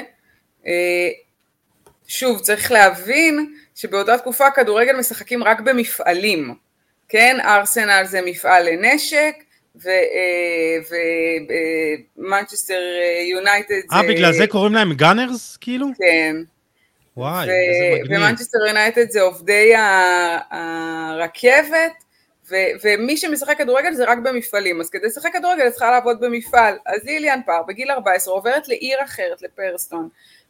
שוב, 2.07 2.41
צריך 2.41 2.73
להבין 2.73 3.55
שבאותה 3.75 4.19
תקופה 4.19 4.51
כדורגל 4.51 4.97
משחקים 4.97 5.45
רק 5.45 5.61
במפעלים, 5.61 6.55
כן? 7.09 7.37
ארסנל 7.45 8.05
זה 8.05 8.21
מפעל 8.27 8.69
לנשק, 8.69 9.35
ומנצ'סטר 12.17 12.81
יונייטד 13.31 13.81
זה... 13.91 13.97
אה, 13.97 14.03
בגלל 14.09 14.33
זה 14.33 14.47
קוראים 14.47 14.73
להם 14.73 14.93
Gunners, 14.92 15.57
כאילו? 15.57 15.87
כן. 15.99 16.37
וואי, 17.17 17.49
ו- 17.49 17.51
איזה 17.51 18.03
מגניב. 18.03 18.21
ומנצ'סטר 18.21 18.59
יונייטד 18.67 19.11
זה 19.11 19.21
עובדי 19.21 19.73
הרכבת, 20.51 21.93
ו- 22.51 22.73
ומי 22.85 23.17
שמשחק 23.17 23.59
כדורגל 23.59 23.95
זה 23.95 24.05
רק 24.05 24.19
במפעלים, 24.19 24.81
אז 24.81 24.91
כדי 24.91 25.07
לשחק 25.07 25.33
כדורגל 25.33 25.71
צריכה 25.71 25.91
לעבוד 25.91 26.21
במפעל. 26.21 26.75
אז 26.87 27.05
ליליאן 27.05 27.41
פאר 27.47 27.63
בגיל 27.69 27.91
14 27.91 28.35
עוברת 28.35 28.69
לעיר 28.69 28.99
אחרת, 29.05 29.43
לפרסטון, 29.43 30.09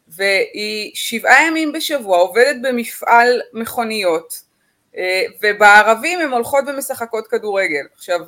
והיא 0.08 0.90
שבעה 0.94 1.46
ימים 1.46 1.72
בשבוע 1.72 2.18
עובדת 2.18 2.56
במפעל 2.62 3.40
מכוניות, 3.52 4.32
אה, 4.32 4.51
ובערבים 5.42 6.20
הן 6.20 6.32
הולכות 6.32 6.64
ומשחקות 6.66 7.26
כדורגל. 7.26 7.86
עכשיו, 7.94 8.20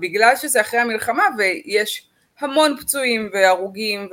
בגלל 0.00 0.36
שזה 0.36 0.60
אחרי 0.60 0.80
המלחמה 0.80 1.24
ויש 1.38 2.08
המון 2.40 2.76
פצועים 2.80 3.30
והרוגים 3.32 4.08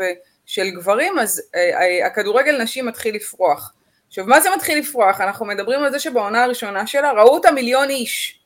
של 0.46 0.70
גברים, 0.70 1.20
אז 1.20 1.42
אה, 1.56 1.82
אה, 1.82 2.06
הכדורגל 2.08 2.62
נשים 2.62 2.86
מתחיל 2.86 3.16
לפרוח. 3.16 3.74
עכשיו, 4.08 4.26
מה 4.26 4.42
זה 4.42 4.50
מתחיל 4.56 4.80
לפרוח? 4.80 5.22
אנחנו 5.22 5.46
מדברים 5.46 5.84
על 5.84 5.92
זה 5.92 6.00
שבעונה 6.00 6.44
הראשונה 6.44 6.88
שלה 6.88 7.12
ראו 7.12 7.34
אותה 7.34 7.52
מיליון 7.52 7.90
איש. 7.90 8.40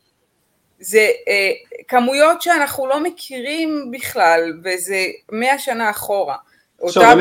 זה 0.79 1.09
אה, 1.27 1.51
כמויות 1.87 2.41
שאנחנו 2.41 2.87
לא 2.87 3.03
מכירים 3.03 3.91
בכלל, 3.91 4.53
וזה 4.63 5.05
מאה 5.31 5.59
שנה 5.59 5.89
אחורה. 5.89 6.35
עכשיו, 6.86 7.17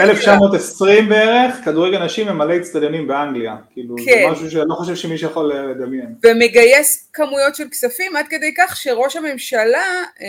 1920 0.00 1.08
בערך, 1.08 1.54
כדורגל 1.64 2.04
נשים 2.04 2.28
ממלא 2.28 2.56
אצטדיונים 2.56 3.06
באנגליה. 3.06 3.56
כאילו, 3.72 3.94
כן. 4.04 4.22
זה 4.26 4.30
משהו 4.30 4.50
שאני 4.50 4.68
לא 4.68 4.74
חושב 4.74 4.94
שמישהו 4.94 5.30
יכול 5.30 5.52
לדמיין. 5.54 6.14
ומגייס 6.22 7.10
כמויות 7.12 7.54
של 7.54 7.68
כספים 7.70 8.16
עד 8.16 8.26
כדי 8.30 8.54
כך 8.56 8.76
שראש 8.76 9.16
הממשלה 9.16 9.86
אה, 10.22 10.26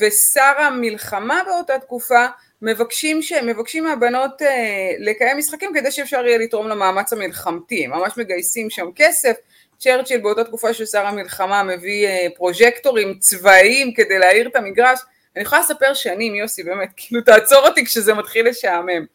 ושר 0.00 0.52
המלחמה 0.58 1.40
באותה 1.46 1.78
תקופה 1.78 2.26
מבקשים, 2.62 3.22
ש... 3.22 3.32
מבקשים 3.32 3.84
מהבנות 3.84 4.42
אה, 4.42 4.92
לקיים 4.98 5.38
משחקים 5.38 5.70
כדי 5.74 5.90
שאפשר 5.90 6.26
יהיה 6.26 6.38
לתרום 6.38 6.68
למאמץ 6.68 7.12
המלחמתי. 7.12 7.86
ממש 7.86 8.12
מגייסים 8.16 8.70
שם 8.70 8.86
כסף. 8.96 9.36
צ'רצ'יל 9.78 10.20
באותה 10.20 10.44
תקופה 10.44 10.74
של 10.74 10.86
שר 10.86 11.06
המלחמה 11.06 11.62
מביא 11.62 12.06
אה, 12.06 12.26
פרוז'קטורים 12.36 13.14
צבאיים 13.18 13.94
כדי 13.94 14.18
להאיר 14.18 14.48
את 14.48 14.56
המגרש. 14.56 14.98
אני 15.36 15.42
יכולה 15.42 15.60
לספר 15.60 15.94
שנים, 15.94 16.34
יוסי, 16.34 16.62
באמת, 16.62 16.88
כאילו 16.96 17.22
תעצור 17.22 17.68
אותי 17.68 17.84
כשזה 17.84 18.14
מתחיל 18.14 18.48
לשעמם. 18.48 19.06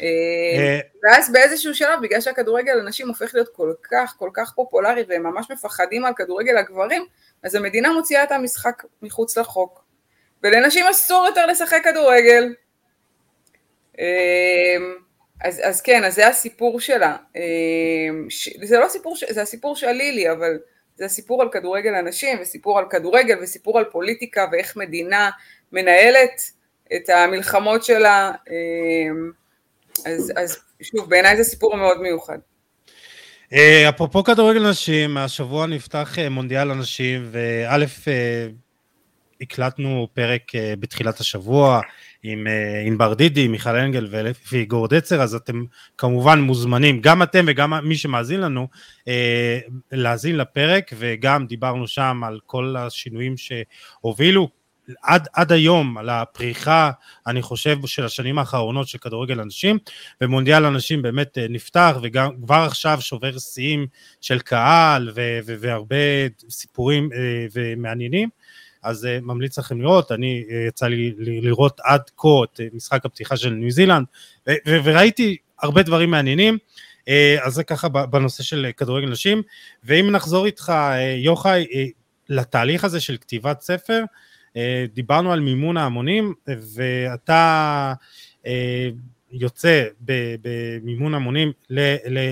אה, 0.00 0.06
אה. 0.58 0.80
ואז 1.02 1.32
באיזשהו 1.32 1.74
שלב, 1.74 2.02
בגלל 2.02 2.20
שהכדורגל 2.20 2.80
הנשים 2.80 3.08
הופך 3.08 3.34
להיות 3.34 3.48
כל 3.48 3.72
כך, 3.90 4.14
כל 4.18 4.30
כך 4.34 4.52
פופולרי, 4.54 5.04
והם 5.08 5.22
ממש 5.22 5.50
מפחדים 5.50 6.04
על 6.04 6.12
כדורגל 6.16 6.56
הגברים, 6.56 7.06
אז 7.42 7.54
המדינה 7.54 7.92
מוציאה 7.92 8.22
את 8.22 8.32
המשחק 8.32 8.82
מחוץ 9.02 9.38
לחוק. 9.38 9.84
ולנשים 10.42 10.86
אסור 10.86 11.26
יותר 11.26 11.46
לשחק 11.46 11.80
כדורגל. 11.84 12.54
אה, 14.00 14.76
אז, 15.40 15.60
אז 15.64 15.80
כן, 15.80 16.04
אז 16.04 16.14
זה 16.14 16.28
הסיפור 16.28 16.80
שלה. 16.80 17.16
זה 18.62 18.78
לא 18.78 18.88
סיפור, 18.88 19.16
זה 19.30 19.42
הסיפור 19.42 19.76
של 19.76 19.90
לילי, 19.90 20.30
אבל 20.30 20.58
זה 20.96 21.08
סיפור 21.08 21.42
על 21.42 21.48
כדורגל 21.52 21.94
הנשים 21.94 22.38
וסיפור 22.40 22.78
על 22.78 22.84
כדורגל 22.90 23.38
וסיפור 23.42 23.78
על 23.78 23.84
פוליטיקה 23.84 24.46
ואיך 24.52 24.76
מדינה 24.76 25.30
מנהלת 25.72 26.42
את 26.96 27.08
המלחמות 27.08 27.84
שלה, 27.84 28.32
אמ, 28.50 29.30
אז, 30.06 30.32
אז 30.36 30.58
שוב, 30.82 31.10
בעיניי 31.10 31.36
זה 31.36 31.44
סיפור 31.44 31.76
מאוד 31.76 32.00
מיוחד. 32.00 32.38
אה, 33.52 33.88
אפרופו 33.88 34.24
כדורגל 34.24 34.70
נשים, 34.70 35.16
השבוע 35.16 35.66
נפתח 35.66 36.18
אה, 36.18 36.28
מונדיאל 36.28 36.70
הנשים, 36.70 37.28
וא', 37.32 37.76
אה, 38.08 38.46
הקלטנו 39.40 40.08
פרק 40.14 40.42
בתחילת 40.78 41.20
השבוע, 41.20 41.80
עם 42.22 42.46
אה, 42.46 42.82
ענבר 42.86 43.14
דידי, 43.14 43.48
מיכל 43.48 43.76
אנגל 43.76 44.08
ואיגור 44.52 44.88
דצר, 44.88 45.22
אז 45.22 45.34
אתם 45.34 45.64
כמובן 45.98 46.40
מוזמנים, 46.40 47.00
גם 47.00 47.22
אתם 47.22 47.44
וגם 47.48 47.88
מי 47.88 47.96
שמאזין 47.96 48.40
לנו, 48.40 48.68
אה, 49.08 49.58
להאזין 49.92 50.36
לפרק, 50.36 50.92
וגם 50.98 51.46
דיברנו 51.46 51.88
שם 51.88 52.20
על 52.26 52.40
כל 52.46 52.76
השינויים 52.78 53.34
שהובילו 53.36 54.48
עד, 55.02 55.28
עד 55.32 55.52
היום 55.52 55.98
על 55.98 56.08
הפריחה, 56.08 56.90
אני 57.26 57.42
חושב, 57.42 57.86
של 57.86 58.04
השנים 58.04 58.38
האחרונות 58.38 58.88
של 58.88 58.98
כדורגל 58.98 59.40
הנשים, 59.40 59.78
ומונדיאל 60.20 60.64
הנשים 60.64 61.02
באמת 61.02 61.38
אה, 61.38 61.46
נפתח, 61.48 61.96
וגם 62.02 62.30
כבר 62.44 62.64
עכשיו 62.66 62.98
שובר 63.00 63.38
שיאים 63.38 63.86
של 64.20 64.38
קהל 64.38 65.10
והרבה 65.44 65.96
סיפורים 66.50 67.08
ומעניינים. 67.52 68.28
אז 68.82 69.04
uh, 69.04 69.24
ממליץ 69.24 69.58
לכם 69.58 69.80
לראות, 69.80 70.12
אני, 70.12 70.44
uh, 70.48 70.52
יצא 70.68 70.86
לי 70.86 71.14
לראות 71.18 71.80
עד 71.84 72.00
כה 72.16 72.28
את 72.44 72.60
uh, 72.60 72.76
משחק 72.76 73.04
הפתיחה 73.04 73.36
של 73.36 73.50
ניו 73.50 73.70
זילנד, 73.70 74.06
וראיתי 74.66 75.36
הרבה 75.62 75.82
דברים 75.82 76.10
מעניינים, 76.10 76.58
uh, 77.00 77.08
אז 77.42 77.54
זה 77.54 77.64
ככה 77.64 77.88
בנושא 77.88 78.42
של 78.42 78.70
כדורגל 78.76 79.08
נשים, 79.08 79.42
ואם 79.84 80.10
נחזור 80.10 80.46
איתך, 80.46 80.68
uh, 80.68 80.72
יוחאי, 81.18 81.66
uh, 81.70 81.76
לתהליך 82.28 82.84
הזה 82.84 83.00
של 83.00 83.16
כתיבת 83.16 83.60
ספר, 83.60 84.04
uh, 84.48 84.54
דיברנו 84.94 85.32
על 85.32 85.40
מימון 85.40 85.76
ההמונים, 85.76 86.34
ואתה 86.74 87.92
uh, 88.42 88.46
יוצא 89.32 89.84
במימון 90.00 91.14
המונים 91.14 91.52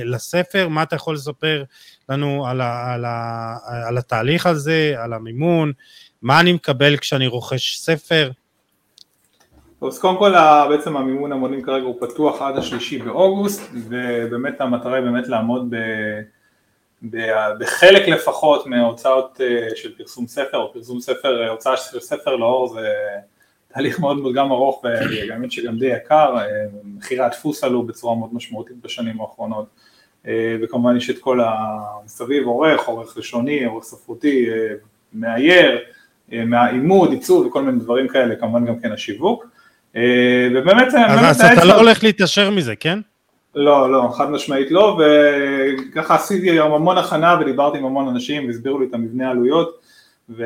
לספר, 0.05 0.69
מה 0.69 0.83
אתה 0.83 0.97
יכול 0.97 1.15
לספר 1.15 1.65
לנו 2.09 2.47
על, 2.47 2.61
ה, 2.61 2.95
על, 2.95 3.05
ה, 3.05 3.57
על 3.89 3.99
התהליך 3.99 4.47
הזה, 4.47 4.95
על 4.99 5.13
המימון, 5.13 5.73
מה 6.23 6.41
אני 6.41 6.53
מקבל 6.53 6.97
כשאני 6.97 7.27
רוכש 7.27 7.79
ספר? 7.79 8.31
אז 9.83 9.99
קודם 9.99 10.19
כל 10.19 10.33
בעצם 10.69 10.97
המימון 10.97 11.33
המונים 11.33 11.63
כרגע 11.63 11.85
הוא 11.85 11.97
פתוח 12.01 12.43
עד 12.43 12.57
השלישי 12.57 12.99
באוגוסט 12.99 13.63
ובאמת 13.89 14.61
המטרה 14.61 14.95
היא 14.95 15.05
באמת 15.05 15.29
לעמוד 15.29 15.71
ב, 15.71 15.77
ב, 17.11 17.17
בחלק 17.59 18.09
לפחות 18.09 18.67
מההוצאות 18.67 19.41
אה, 19.41 19.69
של 19.77 19.95
פרסום 19.99 20.27
ספר 20.27 20.59
או 20.59 20.73
פרסום 20.73 21.01
ספר, 21.01 21.49
הוצאה 21.51 21.77
של 21.77 22.01
ספר 22.01 22.37
לאור 22.37 22.69
זה 22.69 22.89
תהליך 23.69 24.01
מאוד 24.01 24.17
מאוד 24.17 24.35
גם 24.35 24.53
ארוך 24.53 24.85
ובאמת 24.85 25.53
שגם 25.53 25.79
די 25.79 25.87
יקר, 25.87 26.37
אה, 26.39 26.47
מחירי 26.85 27.25
הדפוס 27.25 27.65
עלו 27.65 27.83
בצורה 27.83 28.15
מאוד 28.15 28.35
משמעותית 28.35 28.77
בשנים 28.83 29.21
האחרונות 29.21 29.67
אה, 30.27 30.57
וכמובן 30.63 30.97
יש 30.97 31.11
את 31.11 31.19
כל 31.19 31.41
המסביב, 31.41 32.47
עורך, 32.47 32.89
עורך 32.89 33.17
לשוני, 33.17 33.65
עורך 33.65 33.85
ספרותי, 33.85 34.47
מאייר, 35.13 35.79
מהעימוד, 36.33 37.13
עיצוב 37.13 37.47
וכל 37.47 37.63
מיני 37.63 37.79
דברים 37.79 38.09
כאלה, 38.09 38.37
כמובן 38.37 38.67
גם 38.67 38.79
כן 38.79 38.93
השיווק 38.93 39.47
אה, 39.97 40.49
ובאמת... 40.55 40.95
אז 40.95 41.41
אתה 41.41 41.65
לא 41.65 41.75
הולך 41.75 42.05
להתעשר 42.05 42.51
מזה, 42.51 42.77
כן? 42.77 42.99
לא, 43.55 43.93
לא, 43.93 44.09
חד 44.17 44.31
משמעית 44.31 44.71
לא, 44.71 45.01
וככה 45.93 46.15
עשיתי 46.15 46.51
היום 46.51 46.73
המון 46.73 46.99
הכנה 46.99 47.39
ודיברתי 47.41 47.79
עם 47.79 47.85
המון 47.85 48.09
אנשים 48.09 48.47
והסבירו 48.47 48.79
לי 48.79 48.87
את 48.87 48.95
המבנה 48.95 49.29
העלויות 49.29 49.81
ו... 50.29 50.45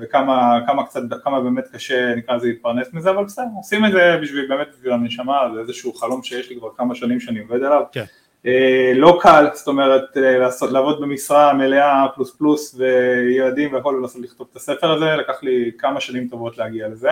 וכמה 0.00 0.58
כמה 0.66 0.86
קצת, 0.86 1.00
כמה 1.24 1.40
באמת 1.40 1.64
קשה 1.72 2.14
נקרא 2.14 2.36
לזה 2.36 2.46
להתפרנס 2.46 2.86
מזה, 2.92 3.10
אבל 3.10 3.24
בסדר, 3.24 3.44
עושים 3.56 3.84
את 3.84 3.92
זה 3.92 4.18
בשביל 4.22 4.46
באמת 4.48 4.66
בשביל 4.76 4.92
הנשמה, 4.92 5.38
זה 5.54 5.60
איזשהו 5.60 5.94
חלום 5.94 6.22
שיש 6.22 6.50
לי 6.50 6.56
כבר 6.56 6.68
כמה 6.76 6.94
שנים 6.94 7.20
שאני 7.20 7.40
עובד 7.40 7.62
עליו. 7.62 7.82
כן. 7.92 8.04
אה, 8.46 8.92
לא 8.94 9.18
קל, 9.22 9.46
זאת 9.54 9.68
אומרת, 9.68 10.16
אה, 10.16 10.38
לעשות, 10.38 10.72
לעבוד 10.72 11.00
במשרה 11.00 11.52
מלאה 11.52 12.06
פלוס 12.14 12.36
פלוס 12.36 12.74
וילדים 12.78 13.74
והכל 13.74 13.94
ולעשות 13.98 14.22
לכתוב 14.22 14.46
את 14.50 14.56
הספר 14.56 14.92
הזה, 14.92 15.04
לקח 15.04 15.42
לי 15.42 15.70
כמה 15.78 16.00
שנים 16.00 16.28
טובות 16.28 16.58
להגיע 16.58 16.88
לזה. 16.88 17.10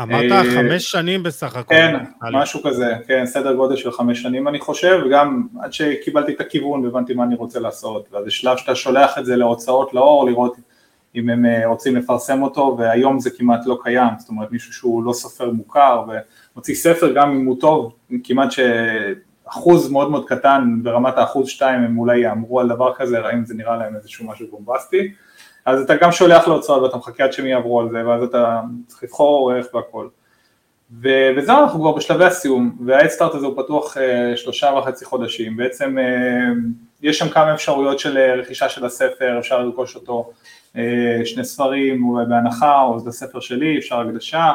אמרת 0.00 0.32
אה, 0.32 0.42
חמש 0.54 0.90
שנים 0.90 1.22
בסך 1.22 1.56
הכל. 1.56 1.74
כן, 1.74 1.96
משהו 2.32 2.62
כזה, 2.62 2.94
כן, 3.06 3.26
סדר 3.26 3.54
גודל 3.54 3.76
של 3.76 3.92
חמש 3.92 4.22
שנים 4.22 4.48
אני 4.48 4.60
חושב, 4.60 5.00
וגם 5.06 5.46
עד 5.60 5.72
שקיבלתי 5.72 6.32
את 6.32 6.40
הכיוון 6.40 6.84
והבנתי 6.84 7.14
מה 7.14 7.24
אני 7.24 7.34
רוצה 7.34 7.60
לעשות, 7.60 8.06
ואז 8.12 8.26
יש 8.26 8.40
שלב 8.40 8.56
שאתה 8.56 8.74
שולח 8.74 9.18
את 9.18 9.24
זה 9.24 9.36
להוצאות 9.36 9.94
לאור, 9.94 10.26
לראות 10.26 10.56
אם 11.14 11.28
הם 11.28 11.44
רוצים 11.64 11.96
לפרסם 11.96 12.42
אותו, 12.42 12.76
והיום 12.78 13.20
זה 13.20 13.30
כמעט 13.30 13.60
לא 13.66 13.78
קיים, 13.82 14.08
זאת 14.18 14.28
אומרת 14.28 14.52
מישהו 14.52 14.72
שהוא 14.72 15.04
לא 15.04 15.12
סופר 15.12 15.50
מוכר 15.50 16.04
ומוציא 16.54 16.74
ספר 16.74 17.12
גם 17.12 17.30
אם 17.30 17.46
הוא 17.46 17.60
טוב, 17.60 17.94
כמעט 18.24 18.50
שאחוז 19.52 19.90
מאוד 19.90 20.10
מאוד 20.10 20.28
קטן 20.28 20.78
ברמת 20.82 21.18
האחוז 21.18 21.48
שתיים 21.48 21.84
הם 21.84 21.98
אולי 21.98 22.18
יאמרו 22.18 22.60
על 22.60 22.68
דבר 22.68 22.94
כזה, 22.94 23.26
האם 23.26 23.44
זה 23.44 23.54
נראה 23.54 23.76
להם 23.76 23.96
איזשהו 23.96 24.26
משהו 24.26 24.46
בומבסטי. 24.50 25.12
אז 25.66 25.80
אתה 25.80 25.96
גם 25.96 26.12
שולח 26.12 26.48
להוצאות 26.48 26.82
ואתה 26.82 26.96
מחכה 26.96 27.24
עד 27.24 27.32
שהם 27.32 27.46
יעברו 27.46 27.80
על 27.80 27.90
זה, 27.90 28.06
ואז 28.06 28.22
אתה 28.22 28.60
צריך 28.86 29.02
לבחור 29.02 29.38
עורך 29.38 29.66
והכל. 29.74 30.08
ו- 31.02 31.30
וזהו, 31.36 31.58
אנחנו 31.58 31.80
כבר 31.80 31.92
בשלבי 31.92 32.24
הסיום, 32.24 32.76
וההדסטארט 32.86 33.34
הזה 33.34 33.46
הוא 33.46 33.62
פתוח 33.62 33.96
uh, 33.96 34.00
שלושה 34.36 34.66
וחצי 34.78 35.04
חודשים, 35.04 35.56
בעצם 35.56 35.96
uh, 35.98 36.58
יש 37.02 37.18
שם 37.18 37.28
כמה 37.28 37.54
אפשרויות 37.54 37.98
של 37.98 38.16
uh, 38.16 38.40
רכישה 38.40 38.68
של 38.68 38.84
הספר, 38.84 39.38
אפשר 39.38 39.62
לרכוש 39.62 39.94
אותו, 39.94 40.30
uh, 40.72 40.78
שני 41.24 41.44
ספרים 41.44 42.04
אולי 42.04 42.26
בהנחה, 42.26 42.82
או 42.82 43.00
זה 43.00 43.08
הספר 43.08 43.40
שלי, 43.40 43.78
אפשר 43.78 44.00
הקדשה, 44.00 44.52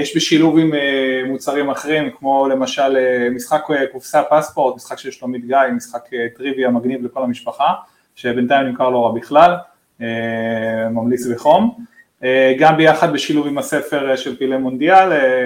יש 0.00 0.16
בשילוב 0.16 0.58
עם 0.58 0.72
uh, 0.72 1.28
מוצרים 1.28 1.70
אחרים, 1.70 2.10
כמו 2.18 2.48
למשל 2.48 2.96
uh, 2.96 3.34
משחק 3.34 3.62
קופסה 3.92 4.22
פספורט, 4.30 4.76
משחק 4.76 4.98
של 4.98 5.10
שלומית 5.10 5.46
גיא, 5.46 5.56
משחק 5.76 6.02
טריוויה 6.36 6.70
מגניב 6.70 7.04
לכל 7.04 7.22
המשפחה, 7.22 7.72
שבינתיים 8.14 8.66
נמכר 8.66 8.90
לא 8.90 9.06
רע 9.06 9.12
בכלל, 9.12 9.56
אה, 10.02 10.88
ממליץ 10.90 11.26
בחום. 11.26 11.84
אה, 12.24 12.54
גם 12.58 12.76
ביחד 12.76 13.12
בשילוב 13.12 13.46
עם 13.46 13.58
הספר 13.58 14.16
של 14.16 14.36
פילי 14.36 14.56
מונדיאל, 14.56 15.12
אה, 15.12 15.44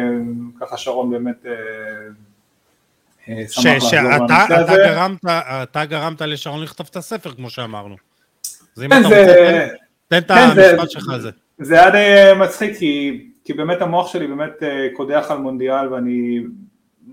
ככה 0.61 0.77
שרון 0.77 1.11
באמת 1.11 1.47
שמח 3.49 3.93
לעזור 3.93 4.27
בנושא 4.29 4.55
הזה. 4.55 4.73
גרמת, 4.77 5.21
אתה 5.63 5.85
גרמת 5.85 6.21
לשרון 6.21 6.63
לכתוב 6.63 6.89
את 6.91 6.97
הספר 6.97 7.33
כמו 7.33 7.51
שאמרנו. 7.51 7.97
אז 8.77 8.83
אם 8.83 8.91
כן, 8.91 9.01
אתה 9.01 9.09
רוצה, 9.09 9.67
תן 10.09 10.19
את 10.19 10.29
כן, 10.29 10.35
המשפט 10.35 10.91
שלך 10.91 11.09
על 11.13 11.21
זה. 11.21 11.31
זה 11.59 11.75
היה 11.75 11.91
די 11.91 12.41
מצחיק 12.41 12.79
כי, 12.79 13.27
כי 13.45 13.53
באמת 13.53 13.83
המוח 13.83 14.09
שלי 14.09 14.27
באמת 14.27 14.63
קודח 14.93 15.27
על 15.31 15.39
מונדיאל 15.39 15.93
ואני 15.93 16.45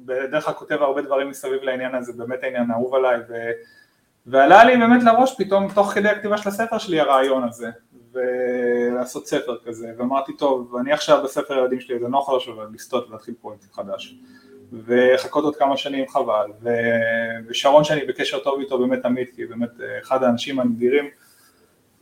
בדרך 0.06 0.46
כלל 0.46 0.54
כותב 0.54 0.78
הרבה 0.82 1.02
דברים 1.02 1.30
מסביב 1.30 1.64
לעניין 1.64 1.96
הזה, 1.96 2.14
באמת 2.14 2.44
העניין 2.44 2.72
אהוב 2.72 2.96
עליי 2.96 3.20
ו... 3.30 3.34
ועלה 4.26 4.64
לי 4.64 4.78
באמת 4.78 5.04
לראש 5.04 5.36
פתאום 5.38 5.68
תוך 5.74 5.92
כדי 5.92 6.10
הכתיבה 6.10 6.38
של 6.38 6.50
הספר 6.50 6.78
שלי 6.78 7.00
הרעיון 7.00 7.44
הזה 7.44 7.70
ולעשות 8.14 9.28
ספר 9.28 9.58
כזה 9.66 9.92
ואמרתי 9.98 10.38
טוב 10.38 10.76
אני 10.76 10.94
עכשיו 10.94 11.24
בספר 11.24 11.54
הילדים 11.54 11.80
שלי 11.80 12.00
זה 12.00 12.08
נוח 12.08 12.30
עכשיו 12.30 12.54
לסטות 12.74 13.10
ולהתחיל 13.10 13.34
פרויקט 13.42 13.74
חדש 13.74 14.16
וחכות 14.86 15.44
עוד 15.44 15.56
כמה 15.56 15.78
שנים 15.78 16.08
חבל. 16.08 16.52
ו... 16.62 16.70
ושרון 17.48 17.84
שאני 17.84 18.06
בקשר 18.06 18.40
טוב 18.40 18.60
איתו 18.60 18.80
באמת 18.80 19.04
תמיד 19.04 19.28
כי 19.36 19.46
באמת 19.46 19.70
אחד 20.02 20.24
האנשים 20.24 20.60
הנדירים 20.60 21.06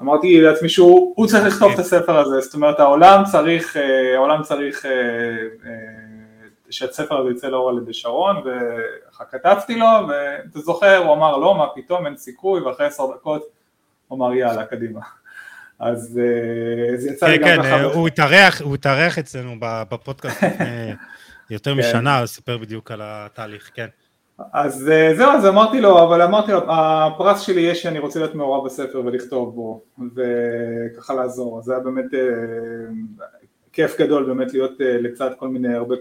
אמרתי 0.02 0.42
לעצמי 0.42 0.70
שהוא 0.70 1.28
צריך 1.28 1.46
לכתוב 1.46 1.72
את 1.72 1.80
הספר 1.80 2.18
הזה 2.18 2.40
זאת 2.40 2.54
אומרת 2.54 2.80
העולם 2.80 3.24
צריך 3.32 3.78
העולם 4.16 4.44
צריך 4.44 4.86
שהספר 6.70 7.18
הזה 7.18 7.30
יצא 7.32 7.48
לאור 7.48 7.70
על 7.70 7.78
ידי 7.78 7.94
שרון 7.94 8.36
וככה 8.38 9.24
כתבתי 9.26 9.76
לו 9.76 9.88
ואתה 10.08 10.60
זוכר 10.60 10.98
הוא 10.98 11.14
אמר 11.14 11.38
לא 11.38 11.56
מה 11.58 11.66
פתאום 11.76 12.06
אין 12.06 12.18
סיכוי 12.18 12.62
ואחרי 12.62 12.86
עשר 12.86 13.04
דקות 13.16 13.44
הוא 14.08 14.18
אמר 14.18 14.34
יאללה 14.34 14.66
קדימה 14.66 15.00
אז 15.80 16.20
אה, 16.22 16.98
זה 16.98 17.10
יצא 17.10 17.28
לי 17.28 17.38
גם 17.38 17.48
ככה. 17.48 17.62
כן, 17.62 17.78
כן, 17.78 17.84
הוא 18.64 18.76
התארח 18.76 19.20
אצלנו 19.20 19.56
בפודקאסט 19.60 20.44
יותר 21.50 21.74
כן. 21.74 21.80
משנה, 21.80 22.20
הוא 22.20 22.26
סיפר 22.26 22.58
בדיוק 22.58 22.92
על 22.92 23.02
התהליך, 23.04 23.72
כן. 23.74 23.88
אז 24.54 24.90
אה, 24.90 25.16
זהו, 25.16 25.32
אז 25.32 25.46
אמרתי 25.46 25.82
לו, 25.82 26.04
אבל 26.04 26.22
אמרתי 26.22 26.52
לו, 26.52 26.60
הפרס 26.68 27.42
שלי 27.42 27.62
יש 27.62 27.82
שאני 27.82 28.00
רוצה 28.00 28.20
להיות 28.20 28.36
מעורב 28.36 28.66
בספר 28.66 29.02
ולכתוב 29.06 29.56
בו, 29.56 29.82
וככה 30.16 31.14
לעזור, 31.14 31.60
אז 31.60 31.64
זה 31.64 31.74
היה 31.74 31.84
באמת, 31.84 32.14
אה, 32.14 32.20
כיף 33.74 34.00
גדול 34.00 34.24
באמת 34.24 34.54
להיות 34.54 34.82
אה, 34.82 34.98
לצד 35.02 35.30
כל 35.38 35.48
מיני, 35.48 35.76
הרבה, 35.76 35.96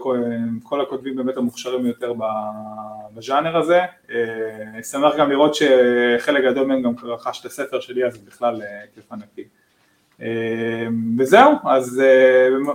כל 0.63 0.81
הכותבים 0.81 1.15
באמת 1.15 1.37
המוכשרים 1.37 1.85
יותר 1.85 2.13
בז'אנר 3.13 3.57
הזה. 3.57 3.79
שמח 4.91 5.15
גם 5.17 5.29
לראות 5.29 5.55
שחלק 5.55 6.43
גדול 6.43 6.67
מהם 6.67 6.81
גם 6.81 6.93
רכש 7.03 7.41
את 7.41 7.45
הספר 7.45 7.79
שלי, 7.79 8.05
אז 8.05 8.17
בכלל 8.17 8.61
כיף 8.95 9.11
ענקי. 9.11 9.43
וזהו, 11.19 11.51
אז 11.65 12.01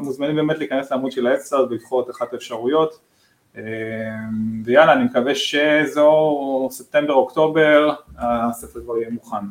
מוזמנים 0.01 0.37
באמת 0.37 0.59
להיכנס 0.59 0.91
לעמוד 0.91 1.13
של 1.13 1.27
האדסטארט 1.27 1.71
ולבחור 1.71 2.03
את 2.03 2.11
אחת 2.11 2.33
האפשרויות. 2.33 3.14
ויאללה, 4.65 4.93
אני 4.93 5.05
מקווה 5.05 5.35
שזו 5.35 6.69
ספטמבר-אוקטובר, 6.71 7.95
הספר 8.19 8.81
כבר 8.81 8.97
יהיה 8.99 9.11
מוכן. 9.11 9.47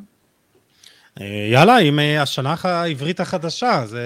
אה, 1.21 1.47
יאללה, 1.51 1.77
עם 1.77 1.99
אה, 1.99 2.21
השנה 2.21 2.55
העברית 2.63 3.19
החדשה, 3.19 3.83
זה 3.85 4.01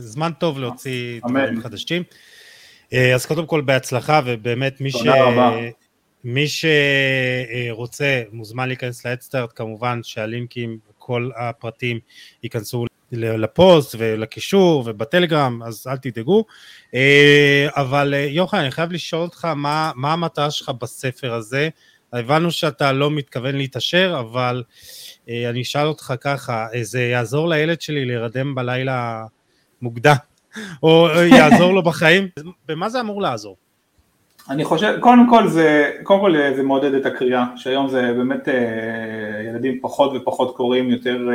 זמן 0.00 0.32
טוב 0.38 0.58
להוציא 0.58 1.20
דברים 1.28 1.60
חדשים. 1.60 2.02
אה, 2.92 3.14
אז 3.14 3.26
קודם 3.26 3.46
כל 3.46 3.60
בהצלחה, 3.60 4.20
ובאמת 4.24 4.80
מי, 4.80 4.90
ש... 4.90 5.02
מי 6.24 6.44
שרוצה 6.48 8.22
מוזמן 8.32 8.68
להיכנס 8.68 9.06
לאדסטארט, 9.06 9.52
כמובן 9.56 10.00
שהלינקים, 10.02 10.78
כל 10.98 11.30
הפרטים 11.36 11.98
ייכנסו 12.42 12.84
לפוסט 13.12 13.94
ולקישור 13.98 14.82
ובטלגרם, 14.86 15.62
אז 15.62 15.86
אל 15.86 15.96
תדאגו. 15.96 16.44
אבל 17.68 18.14
יוחנן, 18.28 18.60
אני 18.60 18.70
חייב 18.70 18.92
לשאול 18.92 19.22
אותך 19.22 19.44
מה, 19.44 19.92
מה 19.94 20.12
המטרה 20.12 20.50
שלך 20.50 20.70
בספר 20.80 21.34
הזה. 21.34 21.68
הבנו 22.12 22.50
שאתה 22.50 22.92
לא 22.92 23.10
מתכוון 23.10 23.56
להתעשר, 23.56 24.16
אבל 24.20 24.62
אה, 25.28 25.50
אני 25.50 25.62
אשאל 25.62 25.86
אותך 25.86 26.14
ככה, 26.20 26.66
אה, 26.74 26.84
זה 26.84 27.02
יעזור 27.02 27.48
לילד 27.48 27.80
שלי 27.80 28.04
להירדם 28.04 28.54
בלילה 28.54 29.24
מוקדם, 29.82 30.14
או 30.82 31.08
יעזור 31.36 31.74
לו 31.74 31.82
בחיים? 31.82 32.28
במה 32.68 32.88
זה 32.88 33.00
אמור 33.00 33.22
לעזור? 33.22 33.56
אני 34.50 34.64
חושב, 34.64 34.96
קודם 35.00 35.30
כל 35.30 35.48
זה, 35.48 35.90
קודם 36.02 36.20
כל 36.20 36.34
זה 36.56 36.62
מעודד 36.62 36.94
את 36.94 37.06
הקריאה, 37.06 37.44
שהיום 37.56 37.88
זה 37.88 38.12
באמת 38.16 38.48
אה, 38.48 38.54
ילדים 39.48 39.78
פחות 39.80 40.12
ופחות 40.14 40.56
קוראים 40.56 40.90
יותר 40.90 41.28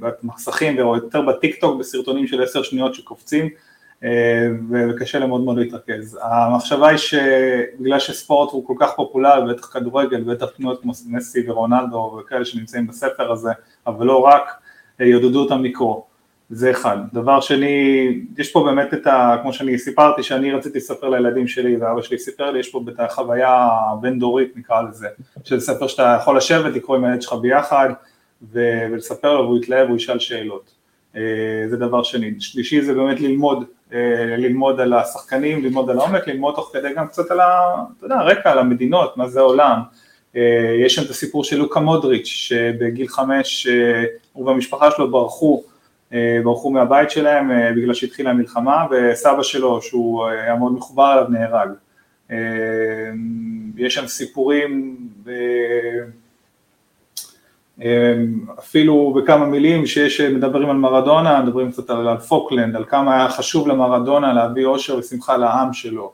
במסכים 0.00 0.76
ויותר 0.76 1.22
בטיק 1.22 1.60
טוק 1.60 1.80
בסרטונים 1.80 2.26
של 2.26 2.42
עשר 2.42 2.62
שניות 2.62 2.94
שקופצים 2.94 3.48
וקשה 4.70 5.18
להם 5.18 5.28
מאוד 5.28 5.40
מאוד 5.40 5.58
להתרכז. 5.58 6.18
המחשבה 6.22 6.88
היא 6.88 6.96
שבגלל 6.96 7.98
שספורט 7.98 8.52
הוא 8.52 8.66
כל 8.66 8.74
כך 8.80 8.90
פופולרי, 8.96 9.54
בטח 9.54 9.72
כדורגל, 9.72 10.20
בטח 10.20 10.46
תנועות 10.56 10.82
כמו 10.82 10.92
מסי 11.06 11.50
ורונלדו 11.50 12.20
וכאלה 12.20 12.44
שנמצאים 12.44 12.86
בספר 12.86 13.32
הזה, 13.32 13.50
אבל 13.86 14.06
לא 14.06 14.18
רק, 14.18 14.50
יעודדו 15.00 15.42
אותם 15.42 15.64
לקרוא. 15.64 16.00
זה 16.50 16.70
אחד. 16.70 16.96
דבר 17.12 17.40
שני, 17.40 18.06
יש 18.38 18.52
פה 18.52 18.64
באמת 18.64 18.94
את 18.94 19.06
ה... 19.06 19.36
כמו 19.42 19.52
שאני 19.52 19.78
סיפרתי, 19.78 20.22
שאני 20.22 20.52
רציתי 20.52 20.78
לספר 20.78 21.08
לילדים 21.08 21.48
שלי 21.48 21.76
ואבא 21.76 22.02
שלי 22.02 22.18
סיפר 22.18 22.50
לי, 22.50 22.58
יש 22.58 22.70
פה 22.70 22.80
את 22.88 23.00
החוויה 23.00 23.68
הבין-דורית 23.92 24.56
נקרא 24.56 24.82
לזה, 24.82 25.08
שזה 25.44 25.60
ספר 25.66 25.86
שאתה 25.86 26.18
יכול 26.20 26.36
לשבת, 26.36 26.74
לקרוא 26.74 26.96
עם 26.96 27.04
הילד 27.04 27.22
שלך 27.22 27.32
ביחד 27.32 27.88
ולספר 28.52 29.34
לו 29.34 29.44
והוא 29.44 29.58
יתלהב, 29.58 29.88
הוא 29.88 29.96
ישאל 29.96 30.18
שאלות. 30.18 30.70
אה, 31.16 31.20
זה 31.70 31.76
דבר 31.76 32.02
שני. 32.02 32.30
שלישי 32.38 32.82
זה 32.82 32.94
באמת 32.94 33.20
ללמוד, 33.20 33.64
אה, 33.92 34.36
ללמוד 34.38 34.80
על 34.80 34.92
השחקנים, 34.92 35.64
ללמוד 35.64 35.90
על 35.90 35.98
העומק, 35.98 36.28
ללמוד 36.28 36.54
תוך 36.54 36.70
כדי 36.72 36.94
גם 36.94 37.08
קצת 37.08 37.30
על 37.30 37.40
ה... 37.40 37.74
אתה 37.98 38.06
יודע, 38.06 38.16
הרקע, 38.16 38.50
על 38.50 38.58
המדינות, 38.58 39.16
מה 39.16 39.28
זה 39.28 39.40
העולם. 39.40 39.80
אה, 40.36 40.76
יש 40.84 40.94
שם 40.94 41.02
את 41.02 41.10
הסיפור 41.10 41.44
של 41.44 41.56
לוקה 41.56 41.80
מודריץ', 41.80 42.26
שבגיל 42.26 43.08
חמש 43.08 43.66
הוא 44.32 44.46
והמשפחה 44.46 44.90
שלו 44.90 45.10
ברחו, 45.10 45.62
ברחו 46.44 46.70
מהבית 46.70 47.10
שלהם 47.10 47.50
בגלל 47.76 47.94
שהתחילה 47.94 48.30
המלחמה, 48.30 48.86
וסבא 48.90 49.42
שלו, 49.42 49.82
שהוא 49.82 50.26
היה 50.26 50.56
מאוד 50.56 50.72
מחובר 50.72 51.12
אליו, 51.12 51.26
נהרג. 51.28 51.68
יש 53.76 53.94
שם 53.94 54.06
סיפורים 54.06 54.96
אפילו 58.58 59.14
בכמה 59.16 59.46
מילים 59.46 59.86
שיש, 59.86 60.20
מדברים 60.20 60.70
על 60.70 60.76
מרדונה, 60.76 61.42
מדברים 61.42 61.70
קצת 61.70 61.90
על, 61.90 62.08
על 62.08 62.18
פוקלנד, 62.18 62.76
על 62.76 62.84
כמה 62.84 63.14
היה 63.16 63.28
חשוב 63.28 63.68
למרדונה 63.68 64.32
להביא 64.32 64.64
אושר 64.64 64.96
ושמחה 64.98 65.36
לעם 65.36 65.72
שלו. 65.72 66.12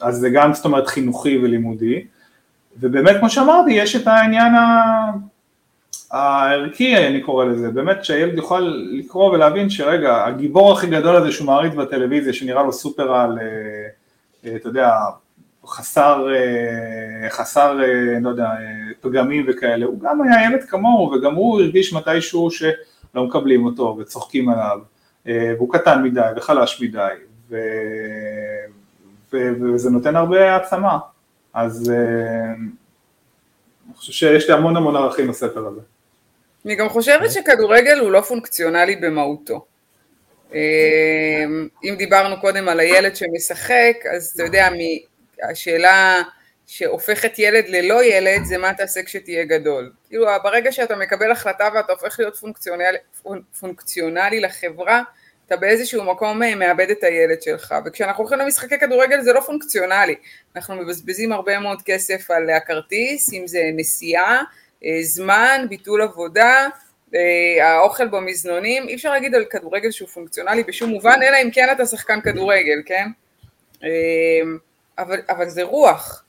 אז 0.00 0.16
זה 0.16 0.30
גם 0.30 0.54
זאת 0.54 0.64
אומרת 0.64 0.86
חינוכי 0.86 1.38
ולימודי, 1.38 2.04
ובאמת 2.80 3.16
כמו 3.20 3.30
שאמרתי, 3.30 3.72
יש 3.72 3.96
את 3.96 4.06
העניין 4.06 4.52
הערכי 6.10 6.96
אני 6.96 7.20
קורא 7.20 7.44
לזה, 7.44 7.70
באמת 7.70 8.04
שהילד 8.04 8.34
יוכל 8.34 8.60
לקרוא 8.90 9.30
ולהבין 9.30 9.70
שרגע, 9.70 10.24
הגיבור 10.24 10.72
הכי 10.72 10.86
גדול 10.86 11.16
הזה 11.16 11.32
שהוא 11.32 11.46
מעריץ 11.46 11.74
בטלוויזיה, 11.74 12.32
שנראה 12.32 12.62
לו 12.62 12.72
סופר 12.72 13.14
על, 13.14 13.38
אה, 13.38 13.44
אה, 14.44 14.56
אתה 14.56 14.68
יודע, 14.68 14.90
חסר, 15.66 16.26
אה, 16.34 17.30
חסר, 17.30 17.78
לא 18.22 18.28
יודע, 18.28 18.48
פגמים 19.00 19.46
וכאלה, 19.48 19.86
הוא 19.86 20.00
גם 20.00 20.22
היה 20.22 20.46
ילד 20.46 20.64
כמוהו 20.64 21.12
וגם 21.12 21.34
הוא 21.34 21.60
הרגיש 21.60 21.92
מתישהו 21.92 22.50
שלא 22.50 23.24
מקבלים 23.24 23.64
אותו 23.64 23.96
וצוחקים 24.00 24.48
עליו, 24.48 24.78
והוא 25.26 25.72
קטן 25.72 26.02
מדי 26.02 26.20
וחלש 26.36 26.82
מדי, 26.82 27.08
ו... 27.50 27.56
ו... 29.32 29.36
וזה 29.60 29.90
נותן 29.90 30.16
הרבה 30.16 30.52
העצמה, 30.52 30.98
אז 31.54 31.92
אני 33.86 33.94
חושב 33.96 34.12
שיש 34.12 34.48
לי 34.48 34.54
המון 34.54 34.76
המון 34.76 34.96
ערכים 34.96 35.28
בספר 35.28 35.66
הזה. 35.66 35.80
אני 36.66 36.74
גם 36.74 36.88
חושבת 36.88 37.32
שכדורגל 37.32 37.98
הוא 37.98 38.10
לא 38.10 38.20
פונקציונלי 38.20 38.96
במהותו. 38.96 39.66
אם 41.84 41.94
דיברנו 41.98 42.40
קודם 42.40 42.68
על 42.68 42.80
הילד 42.80 43.16
שמשחק, 43.16 43.96
אז 44.16 44.32
אתה 44.34 44.42
יודע, 44.42 44.68
השאלה 45.50 46.22
שהופכת 46.66 47.38
ילד 47.38 47.68
ללא 47.68 48.04
ילד 48.04 48.44
זה 48.44 48.58
מה 48.58 48.74
תעשה 48.74 49.02
כשתהיה 49.02 49.44
גדול. 49.44 49.92
כאילו 50.08 50.26
ברגע 50.42 50.72
שאתה 50.72 50.96
מקבל 50.96 51.30
החלטה 51.30 51.68
ואתה 51.74 51.92
הופך 51.92 52.16
להיות 52.18 52.36
פונקציונלי, 52.36 52.98
פונקציונלי 53.60 54.40
לחברה, 54.40 55.02
אתה 55.46 55.56
באיזשהו 55.56 56.04
מקום 56.04 56.42
אה, 56.42 56.54
מאבד 56.54 56.90
את 56.90 57.04
הילד 57.04 57.42
שלך, 57.42 57.74
וכשאנחנו 57.84 58.24
הולכים 58.24 58.38
למשחקי 58.38 58.78
כדורגל 58.78 59.20
זה 59.20 59.32
לא 59.32 59.40
פונקציונלי, 59.40 60.14
אנחנו 60.56 60.74
מבזבזים 60.74 61.32
הרבה 61.32 61.58
מאוד 61.58 61.82
כסף 61.82 62.30
על 62.30 62.50
הכרטיס, 62.50 63.32
אם 63.32 63.46
זה 63.46 63.60
נסיעה, 63.74 64.36
אה, 64.36 64.42
זמן, 65.02 65.66
ביטול 65.68 66.02
עבודה, 66.02 66.68
אה, 67.14 67.68
האוכל 67.68 68.08
במזנונים, 68.08 68.88
אי 68.88 68.94
אפשר 68.94 69.10
להגיד 69.10 69.34
על 69.34 69.44
כדורגל 69.50 69.90
שהוא 69.90 70.08
פונקציונלי 70.08 70.62
בשום 70.64 70.90
מובן, 70.90 71.18
אלא 71.22 71.36
אם 71.42 71.50
כן 71.52 71.68
אתה 71.72 71.86
שחקן 71.86 72.20
כדורגל, 72.20 72.82
כן? 72.86 73.08
אבל, 74.98 75.20
אבל 75.28 75.48
זה 75.48 75.62
רוח, 75.62 76.24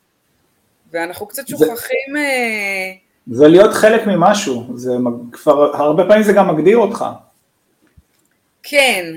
ואנחנו 0.92 1.28
קצת 1.28 1.48
שוכחים... 1.48 2.14
זה, 2.14 2.20
אה, 2.20 2.92
זה 3.32 3.48
להיות 3.48 3.74
חלק 3.74 4.08
ממשהו, 4.08 4.68
זה 4.76 4.92
כבר, 5.32 5.76
הרבה 5.76 6.04
פעמים 6.08 6.24
זה 6.24 6.34
גם 6.34 6.56
מגדיר 6.56 6.78
אותך. 6.78 7.06
כן, 8.64 9.14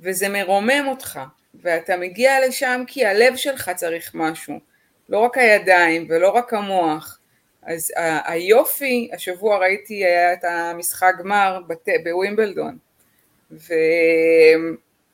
וזה 0.00 0.28
מרומם 0.28 0.86
אותך, 0.88 1.20
ואתה 1.62 1.96
מגיע 1.96 2.48
לשם 2.48 2.82
כי 2.86 3.06
הלב 3.06 3.36
שלך 3.36 3.70
צריך 3.76 4.10
משהו, 4.14 4.60
לא 5.08 5.18
רק 5.18 5.38
הידיים 5.38 6.06
ולא 6.08 6.30
רק 6.30 6.54
המוח. 6.54 7.19
אז 7.62 7.92
ה- 7.96 8.32
היופי, 8.32 9.10
השבוע 9.12 9.58
ראיתי 9.58 10.04
היה 10.04 10.32
את 10.32 10.44
המשחק 10.44 11.12
גמר 11.18 11.60
בת... 11.66 11.88
בווימבלדון, 12.04 12.78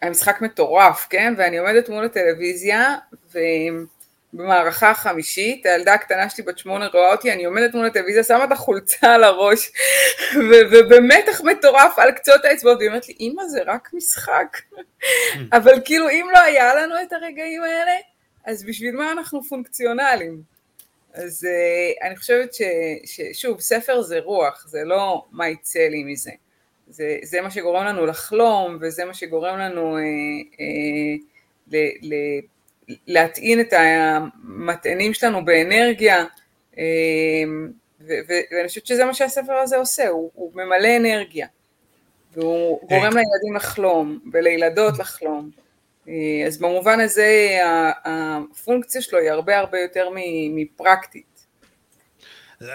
והמשחק 0.03 0.41
מטורף, 0.41 1.07
כן? 1.11 1.35
ואני 1.37 1.59
עומדת 1.59 1.89
מול 1.89 2.05
הטלוויזיה, 2.05 2.95
ובמערכה 4.33 4.91
החמישית, 4.91 5.67
הילדה 5.67 5.95
הקטנה 5.95 6.31
שלי 6.31 6.45
בת 6.45 6.59
שמונה 6.59 6.87
רואה 6.87 7.13
אותי, 7.13 7.33
אני 7.33 7.45
עומדת 7.45 7.75
מול 7.75 7.87
הטלוויזיה, 7.87 8.25
שמה 8.25 8.45
את 8.45 8.53
החולצה 8.53 9.15
על 9.15 9.25
הראש, 9.25 9.73
ובמתח 10.73 11.41
מטורף 11.45 11.99
על 11.99 12.13
קצות 12.13 12.45
האצבעות, 12.45 12.79
והיא 12.79 12.89
אומרת 12.89 13.09
לי, 13.09 13.15
אמא 13.21 13.45
זה 13.45 13.61
רק 13.67 13.89
משחק. 13.93 14.57
אבל 15.57 15.75
כאילו, 15.85 16.09
אם 16.09 16.27
לא 16.33 16.39
היה 16.39 16.75
לנו 16.75 16.95
את 17.03 17.13
הרגעים 17.13 17.63
האלה, 17.63 17.93
אז 18.45 18.65
בשביל 18.65 18.97
מה 18.97 19.13
אנחנו 19.13 19.43
פונקציונליים? 19.43 20.56
אז 21.16 21.44
uh, 21.44 22.07
אני 22.07 22.16
חושבת 22.16 22.55
ש, 22.55 22.62
ששוב, 23.05 23.61
ספר 23.61 24.02
זה 24.02 24.20
רוח, 24.20 24.66
זה 24.68 24.85
לא 24.85 25.24
מה 25.33 25.48
יצא 25.48 25.88
לי 25.88 26.05
מזה. 26.05 26.31
זה, 26.88 27.18
זה 27.22 27.40
מה 27.40 27.50
שגורם 27.50 27.85
לנו 27.85 28.07
לחלום, 28.07 28.79
וזה 28.81 29.05
מה 29.05 29.14
שגורם 29.14 29.59
לנו 29.59 29.98
uh, 29.98 30.00
uh, 30.55 31.22
ל, 31.72 31.76
ל, 32.02 32.14
להטעין 33.07 33.61
את 33.61 33.72
המטענים 33.72 35.14
שלנו 35.14 35.44
באנרגיה, 35.44 36.24
אמ, 36.76 37.70
ואני 38.00 38.68
חושבת 38.68 38.87
שזה 38.87 39.05
מה 39.05 39.14
שהספר 39.14 39.52
הזה 39.52 39.76
עושה, 39.76 40.09
הוא, 40.09 40.31
הוא 40.35 40.52
ממלא 40.55 40.96
אנרגיה, 40.96 41.46
והוא 42.33 42.88
גורם 42.88 43.12
לילדים 43.16 43.57
לחלום, 43.57 44.18
ולילדות 44.33 44.98
לחלום. 44.98 45.50
אה, 46.09 46.47
אז 46.47 46.59
במובן 46.59 47.01
הזה 47.01 47.59
הפונקציה 48.05 49.03
שלו 49.03 49.19
היא 49.19 49.31
הרבה 49.31 49.59
הרבה 49.59 49.79
יותר 49.79 50.09
מפרקטית. 50.51 51.37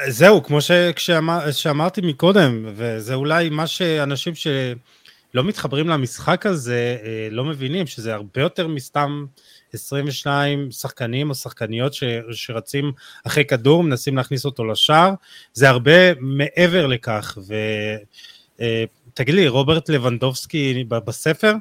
זהו, 0.07 0.43
כמו 0.43 0.59
שאמר, 0.97 1.51
שאמרתי 1.51 2.01
מקודם, 2.03 2.65
וזה 2.75 3.13
אולי 3.13 3.49
מה 3.49 3.67
שאנשים 3.67 4.35
שלא 4.35 5.43
מתחברים 5.43 5.87
למשחק 5.87 6.45
הזה 6.45 6.97
אה, 7.03 7.27
לא 7.31 7.45
מבינים, 7.45 7.87
שזה 7.87 8.13
הרבה 8.13 8.41
יותר 8.41 8.67
מסתם 8.67 9.25
22 9.73 10.71
שחקנים 10.71 11.29
או 11.29 11.35
שחקניות 11.35 11.93
ש, 11.93 12.03
שרצים 12.31 12.91
אחרי 13.27 13.45
כדור, 13.45 13.83
מנסים 13.83 14.17
להכניס 14.17 14.45
אותו 14.45 14.65
לשער, 14.65 15.13
זה 15.53 15.69
הרבה 15.69 16.13
מעבר 16.19 16.87
לכך, 16.87 17.37
ותגיד 17.37 19.35
אה, 19.35 19.41
לי, 19.41 19.47
רוברט 19.47 19.89
לבנדובסקי 19.89 20.83
בספר? 20.87 21.53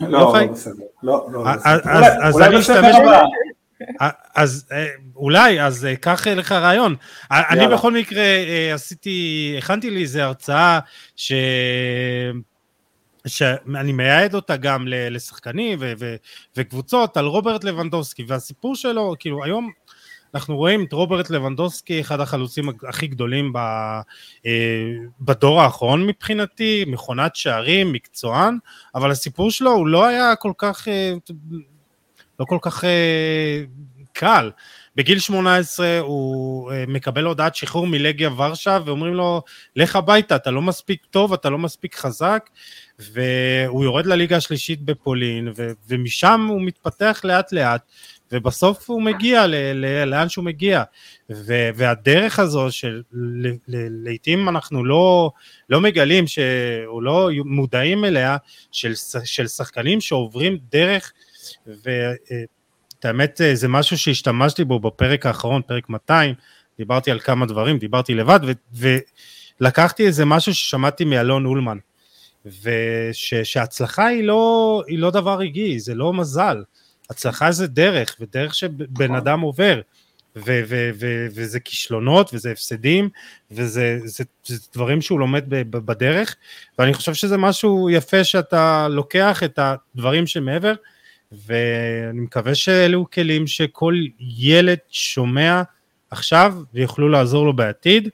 לא, 0.00 0.08
לא, 0.10 0.34
לא 0.34 0.46
בסדר, 0.52 0.84
לא, 1.02 1.26
לא 1.32 1.44
אז 2.22 2.40
אני 2.40 2.60
אשתמש 2.60 2.96
ב... 2.96 3.22
אז 4.34 4.66
אה, 4.72 4.86
אולי, 5.16 5.62
אז 5.62 5.84
אה, 5.84 5.96
קח 5.96 6.26
לך 6.26 6.52
רעיון. 6.52 6.96
אני 7.30 7.68
בכל 7.68 7.92
מקרה 7.92 8.24
עשיתי, 8.74 9.54
הכנתי 9.58 9.90
לי 9.90 10.02
איזה 10.02 10.24
הרצאה 10.24 10.78
ש... 11.16 11.32
שאני 13.26 13.92
מייעד 13.92 14.34
אותה 14.34 14.56
גם 14.56 14.84
לשחקנים 14.88 15.78
ו- 15.80 15.92
ו- 15.98 16.16
וקבוצות 16.56 17.16
על 17.16 17.26
רוברט 17.26 17.64
לבנדובסקי 17.64 18.24
והסיפור 18.28 18.76
שלו 18.76 19.14
כאילו 19.18 19.44
היום 19.44 19.70
אנחנו 20.34 20.56
רואים 20.56 20.84
את 20.84 20.92
רוברט 20.92 21.30
לבנדובסקי 21.30 22.00
אחד 22.00 22.20
החלוצים 22.20 22.68
הכי 22.88 23.06
גדולים 23.06 23.52
ב- 23.52 24.00
אה, 24.46 24.92
בדור 25.20 25.62
האחרון 25.62 26.06
מבחינתי 26.06 26.84
מכונת 26.86 27.36
שערים 27.36 27.92
מקצוען 27.92 28.58
אבל 28.94 29.10
הסיפור 29.10 29.50
שלו 29.50 29.70
הוא 29.70 29.86
לא 29.86 30.06
היה 30.06 30.36
כל 30.36 30.52
כך 30.58 30.88
אה, 30.88 31.12
לא 32.40 32.44
כל 32.44 32.58
כך 32.62 32.84
אה, 32.84 33.64
קל. 34.12 34.50
בגיל 34.96 35.18
18 35.18 35.98
הוא 36.00 36.72
מקבל 36.88 37.24
הודעת 37.24 37.54
שחרור 37.54 37.86
מלגיה 37.86 38.30
ורשה 38.36 38.78
ואומרים 38.84 39.14
לו 39.14 39.42
לך 39.76 39.96
הביתה 39.96 40.36
אתה 40.36 40.50
לא 40.50 40.62
מספיק 40.62 41.06
טוב 41.10 41.32
אתה 41.32 41.50
לא 41.50 41.58
מספיק 41.58 41.96
חזק. 41.96 42.50
והוא 42.98 43.84
יורד 43.84 44.06
לליגה 44.06 44.36
השלישית 44.36 44.82
בפולין, 44.82 45.48
ו- 45.56 45.72
ומשם 45.88 46.46
הוא 46.48 46.62
מתפתח 46.62 47.20
לאט 47.24 47.52
לאט, 47.52 47.82
ובסוף 48.32 48.90
הוא 48.90 49.02
מגיע 49.02 49.46
ל- 49.46 49.54
ל- 49.74 50.04
לאן 50.04 50.28
שהוא 50.28 50.44
מגיע. 50.44 50.82
ו- 51.30 51.70
והדרך 51.74 52.38
הזו 52.38 52.70
של 52.70 53.02
לעיתים 53.78 54.48
אנחנו 54.48 54.84
לא, 54.84 55.30
לא 55.70 55.80
מגלים, 55.80 56.24
או 56.86 57.00
לא 57.00 57.30
מודעים 57.44 58.04
אליה, 58.04 58.36
של, 58.72 58.92
של 59.24 59.46
שחקנים 59.46 60.00
שעוברים 60.00 60.58
דרך, 60.70 61.12
ואת 61.66 63.04
האמת 63.04 63.40
זה 63.52 63.68
משהו 63.68 63.98
שהשתמשתי 63.98 64.64
בו 64.64 64.80
בפרק 64.80 65.26
האחרון, 65.26 65.62
פרק 65.66 65.88
200, 65.88 66.34
דיברתי 66.78 67.10
על 67.10 67.20
כמה 67.20 67.46
דברים, 67.46 67.78
דיברתי 67.78 68.14
לבד, 68.14 68.40
ו- 68.74 68.96
ולקחתי 69.60 70.06
איזה 70.06 70.24
משהו 70.24 70.54
ששמעתי 70.54 71.04
מאלון 71.04 71.46
אולמן. 71.46 71.78
ושהצלחה 72.62 74.06
היא 74.06 74.24
לא, 74.24 74.82
היא 74.86 74.98
לא 74.98 75.10
דבר 75.10 75.34
רגעי, 75.34 75.80
זה 75.80 75.94
לא 75.94 76.12
מזל. 76.12 76.62
הצלחה 77.10 77.52
זה 77.52 77.66
דרך, 77.66 78.16
ודרך 78.20 78.54
שבן 78.54 79.04
נכון. 79.04 79.16
אדם 79.16 79.40
עובר. 79.40 79.80
ו- 80.36 80.62
ו- 80.68 80.90
ו- 80.94 81.26
וזה 81.34 81.60
כישלונות 81.60 82.34
וזה 82.34 82.52
הפסדים 82.52 83.08
וזה 83.50 83.98
זה, 84.04 84.24
זה 84.46 84.58
דברים 84.74 85.00
שהוא 85.00 85.20
לומד 85.20 85.44
ב- 85.48 85.70
בדרך 85.70 86.36
ואני 86.78 86.94
חושב 86.94 87.14
שזה 87.14 87.36
משהו 87.36 87.90
יפה 87.90 88.24
שאתה 88.24 88.88
לוקח 88.88 89.42
את 89.42 89.58
הדברים 89.58 90.26
שמעבר 90.26 90.74
ואני 91.32 92.20
מקווה 92.20 92.54
שאלו 92.54 93.10
כלים 93.10 93.46
שכל 93.46 93.94
ילד 94.38 94.78
שומע 94.90 95.62
עכשיו 96.10 96.54
ויוכלו 96.74 97.08
לעזור 97.08 97.46
לו 97.46 97.56
בעתיד. 97.56 98.08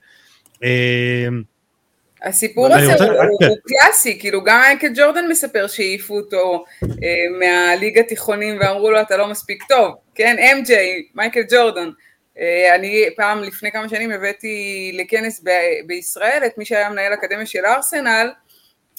הסיפור 2.23 2.67
הזה 2.67 2.93
רוצה... 2.93 3.05
הוא, 3.05 3.13
הוא, 3.13 3.49
הוא 3.49 3.57
קלאסי, 3.67 4.19
כאילו 4.21 4.45
גם 4.45 4.61
מייקל 4.61 4.93
ג'ורדן 4.95 5.27
מספר 5.29 5.67
שהעיפו 5.67 6.17
אותו 6.17 6.65
אה, 6.83 7.39
מהליגה 7.39 8.03
תיכונים 8.03 8.59
ואמרו 8.61 8.91
לו 8.91 9.01
אתה 9.01 9.17
לא 9.17 9.27
מספיק 9.27 9.63
טוב, 9.69 9.95
כן, 10.15 10.37
MJ, 10.39 10.71
מייקל 11.15 11.43
ג'ורדן. 11.51 11.91
אה, 12.39 12.75
אני 12.75 13.05
פעם 13.17 13.43
לפני 13.43 13.73
כמה 13.73 13.89
שנים 13.89 14.11
הבאתי 14.11 14.91
לכנס 14.95 15.41
ב- 15.45 15.87
בישראל 15.87 16.43
את 16.47 16.59
מי 16.59 16.65
שהיה 16.65 16.91
מנהל 16.91 17.15
אקדמיה 17.15 17.47
של 17.47 17.67
ארסנל, 17.67 18.31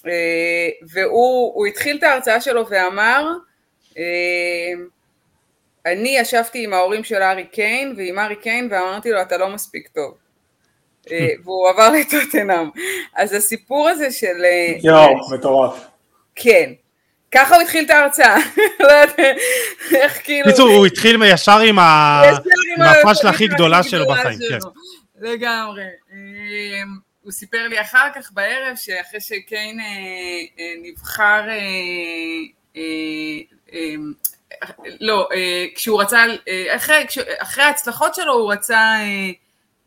אה, 0.07 0.69
והוא 0.89 1.67
התחיל 1.67 1.97
את 1.97 2.03
ההרצאה 2.03 2.41
שלו 2.41 2.69
ואמר, 2.69 3.27
אה, 3.97 4.73
אני 5.85 6.17
ישבתי 6.17 6.63
עם 6.63 6.73
ההורים 6.73 7.03
של 7.03 7.21
ארי 7.21 7.45
קיין 7.45 7.93
ועם 7.97 8.19
ארי 8.19 8.35
קיין 8.35 8.67
ואמרתי 8.71 9.11
לו 9.11 9.21
אתה 9.21 9.37
לא 9.37 9.49
מספיק 9.49 9.87
טוב. 9.87 10.17
והוא 11.43 11.69
עבר 11.69 11.89
לטוטנאם. 11.89 12.69
אז 13.15 13.33
הסיפור 13.33 13.89
הזה 13.89 14.11
של... 14.11 14.43
יואו, 14.83 15.15
מטורף. 15.33 15.85
כן. 16.35 16.71
ככה 17.31 17.55
הוא 17.55 17.63
התחיל 17.63 17.85
את 17.85 17.89
ההרצאה, 17.89 18.37
לא 18.79 18.87
יודעת 18.87 19.19
איך 19.95 20.23
כאילו... 20.23 20.47
בקיצור, 20.47 20.69
הוא 20.69 20.85
התחיל 20.85 21.23
ישר 21.25 21.59
עם 21.59 21.79
הפאשלה 21.79 23.29
הכי 23.29 23.47
גדולה 23.47 23.83
שלו 23.83 24.05
בחיים, 24.07 24.39
כן. 24.49 24.57
לגמרי. 25.19 25.83
אמ, 26.11 26.97
הוא 27.21 27.31
סיפר 27.31 27.67
לי 27.67 27.81
אחר 27.81 28.07
כך 28.15 28.31
בערב 28.31 28.75
שאחרי 28.75 29.21
שקיין 29.21 29.79
אה, 29.79 29.85
אה, 30.59 30.73
נבחר, 30.83 31.41
אה, 32.75 32.81
לא, 34.99 35.29
כשהוא 35.75 36.01
רצה, 36.01 36.23
אחרי 37.39 37.63
ההצלחות 37.63 38.15
שלו 38.15 38.33
הוא 38.33 38.53
רצה 38.53 38.95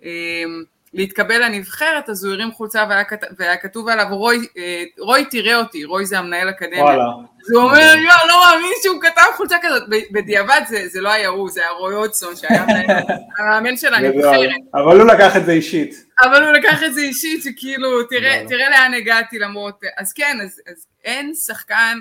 אמ, 0.03 0.63
להתקבל 0.95 1.45
לנבחרת, 1.45 2.09
אז 2.09 2.25
הוא 2.25 2.35
הרים 2.35 2.53
חולצה 2.53 2.85
והיה, 2.89 3.05
כת... 3.05 3.25
והיה 3.39 3.57
כתוב 3.57 3.89
עליו, 3.89 4.07
רוי, 4.11 4.47
אה, 4.57 4.85
רוי 4.99 5.25
תראה 5.25 5.57
אותי, 5.57 5.85
רוי 5.85 6.07
זה 6.07 6.19
המנהל 6.19 6.51
אקדמיה. 6.51 6.83
וואלה. 6.83 7.05
אז 7.43 7.53
הוא 7.53 7.63
אומר, 7.63 7.95
יואו, 7.97 8.29
לא 8.29 8.43
מאמין 8.45 8.73
שהוא 8.83 9.03
כתב 9.03 9.37
חולצה 9.37 9.57
כזאת. 9.63 9.83
בדיעבד 10.13 10.61
זה, 10.69 10.89
זה 10.89 11.01
לא 11.01 11.13
היה 11.13 11.29
הוא, 11.29 11.51
זה 11.51 11.61
היה 11.61 11.71
רוי 11.71 11.95
הודסון, 11.95 12.37
שהיה 12.37 12.65
המאמן 13.39 13.77
של 13.77 13.95
הנבחרת. 13.95 14.51
אבל 14.75 15.01
הוא 15.01 15.09
לקח 15.09 15.37
את 15.37 15.45
זה 15.45 15.53
אישית. 15.53 16.07
אבל 16.23 16.45
הוא 16.45 16.53
לקח 16.53 16.83
את 16.85 16.95
זה 16.95 17.01
אישית, 17.01 17.43
שכאילו, 17.43 18.03
תראה, 18.03 18.45
תראה 18.49 18.71
לאן 18.71 18.95
הגעתי 18.95 19.39
למרות... 19.39 19.81
אז 19.97 20.13
כן, 20.13 20.39
אז, 20.43 20.61
אז 20.71 20.87
אין 21.05 21.35
שחקן, 21.35 21.99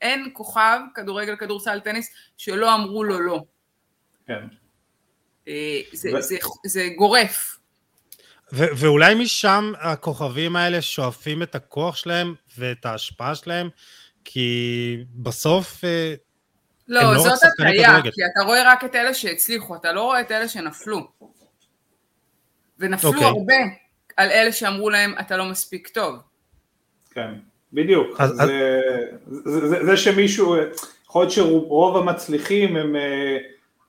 אין 0.00 0.28
כוכב, 0.32 0.78
כדורגל, 0.94 1.36
כדורסל, 1.36 1.80
טניס, 1.80 2.12
שלא 2.36 2.74
אמרו 2.74 3.04
לו 3.04 3.20
לא. 3.20 3.40
כן. 4.26 4.40
אה, 5.48 5.80
זה, 5.92 6.10
ו... 6.18 6.22
זה, 6.22 6.36
זה 6.64 6.88
גורף. 6.96 7.61
ו- 8.52 8.76
ואולי 8.76 9.14
משם 9.14 9.72
הכוכבים 9.78 10.56
האלה 10.56 10.82
שואפים 10.82 11.42
את 11.42 11.54
הכוח 11.54 11.96
שלהם 11.96 12.34
ואת 12.58 12.86
ההשפעה 12.86 13.34
שלהם, 13.34 13.68
כי 14.24 14.96
בסוף 15.14 15.84
אה, 15.84 16.14
לא, 16.88 17.00
הם 17.00 17.14
לא 17.14 17.22
זאת 17.22 17.38
הטעיה, 17.44 18.02
כי 18.02 18.24
אתה 18.32 18.44
רואה 18.44 18.72
רק 18.72 18.84
את 18.84 18.94
אלה 18.94 19.14
שהצליחו, 19.14 19.76
אתה 19.76 19.92
לא 19.92 20.02
רואה 20.02 20.20
את 20.20 20.32
אלה 20.32 20.48
שנפלו. 20.48 21.08
ונפלו 22.78 23.10
okay. 23.10 23.14
אוקיי. 23.14 23.28
הרבה 23.28 23.54
על 24.16 24.30
אלה 24.30 24.52
שאמרו 24.52 24.90
להם, 24.90 25.14
אתה 25.20 25.36
לא 25.36 25.44
מספיק 25.44 25.88
טוב. 25.88 26.18
כן, 27.10 27.34
בדיוק. 27.72 28.20
אז, 28.20 28.30
זה, 28.30 28.42
אז... 28.42 28.48
זה, 29.44 29.68
זה, 29.68 29.84
זה 29.84 29.96
שמישהו, 29.96 30.56
יכול 31.06 31.22
להיות 31.22 31.32
שרוב 31.32 31.96
המצליחים 31.96 32.76
הם... 32.76 32.96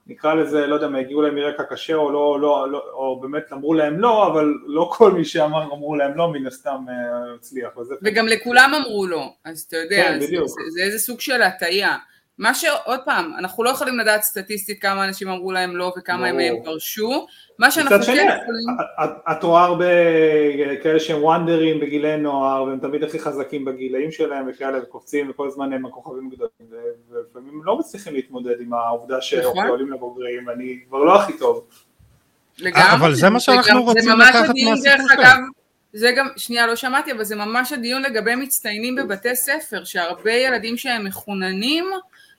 נקרא 0.08 0.34
לזה, 0.34 0.68
לא 0.68 0.76
יודע 0.76 0.98
הגיעו 0.98 1.22
להם 1.22 1.36
מרקע 1.36 1.64
קשה 1.64 1.96
או 1.96 2.12
לא, 2.12 2.40
לא, 2.42 2.72
לא, 2.72 2.84
או 2.94 3.20
באמת 3.22 3.54
אמרו 3.54 3.74
להם 3.74 4.00
לא, 4.00 4.28
אבל 4.28 4.54
לא 4.66 4.92
כל 4.94 5.12
מי 5.12 5.26
שאמר 5.26 5.64
אמרו 5.64 5.96
להם 5.96 6.18
לא, 6.18 6.32
מן 6.32 6.48
הסתם 6.48 6.86
אה, 6.90 7.34
הצליח. 7.36 7.70
וגם 8.02 8.28
לכולם 8.28 8.72
אמרו 8.76 9.08
לא, 9.08 9.34
אז 9.46 9.66
אתה 9.68 9.78
יודע, 9.78 10.04
כן, 10.04 10.20
זה, 10.20 10.28
זה, 10.28 10.70
זה 10.70 10.84
איזה 10.84 11.00
סוג 11.00 11.20
של 11.20 11.42
הטעיה. 11.42 11.98
מה 12.38 12.54
שעוד 12.54 13.00
פעם, 13.06 13.34
אנחנו 13.38 13.64
לא 13.64 13.70
יכולים 13.70 14.00
לדעת 14.00 14.24
סטטיסטית 14.24 14.82
כמה 14.82 15.06
אנשים 15.06 15.30
אמרו 15.30 15.52
להם 15.52 15.78
לא 15.78 15.94
וכמה 15.98 16.28
הם 16.28 16.38
פרשו, 16.64 17.26
מה 17.60 17.72
שאנחנו 17.72 18.06
כן 18.06 18.38
יכולים... 18.42 18.68
את 19.32 19.44
רואה 19.44 19.64
הרבה 19.64 19.86
כאלה 20.84 21.00
שהם 21.00 21.24
וונדרים 21.24 21.80
בגילי 21.80 22.18
נוער 22.18 22.64
והם 22.64 22.80
תמיד 22.80 23.04
הכי 23.04 23.20
חזקים 23.20 23.66
בגילאים 23.66 24.12
שלהם 24.12 24.46
וכאלה 24.50 24.84
וקופצים 24.84 25.30
וכל 25.30 25.48
הזמן 25.48 25.74
הם 25.74 25.86
הכוכבים 25.86 26.30
גדולים 26.30 26.84
ולפעמים 27.12 27.62
לא 27.64 27.80
מצליחים 27.80 28.14
להתמודד 28.14 28.62
עם 28.62 28.74
העובדה 28.74 29.22
שעולים 29.22 29.54
נכון. 29.54 29.94
לבוגרים 29.94 30.48
ואני 30.48 30.80
כבר 30.88 31.04
לא 31.04 31.22
הכי 31.22 31.38
טוב. 31.38 31.68
לגמרי. 32.58 32.94
אבל 32.94 33.14
זה 33.14 33.30
מה 33.30 33.40
שאנחנו 33.40 33.84
רוצים 33.84 34.20
לקחת 34.20 34.50
מהסיפור 34.66 34.76
שלהם. 35.16 35.50
זה 35.94 36.12
גם, 36.18 36.28
שנייה 36.38 36.68
לא 36.68 36.76
שמעתי, 36.76 37.12
אבל 37.12 37.24
זה 37.24 37.36
ממש 37.36 37.72
הדיון 37.72 38.02
לגבי 38.02 38.36
מצטיינים 38.36 38.96
בבתי 38.96 39.36
ספר, 39.36 39.84
שהרבה 39.84 40.32
ילדים 40.32 40.78
שהם 40.78 41.06
מחוננים, 41.06 41.86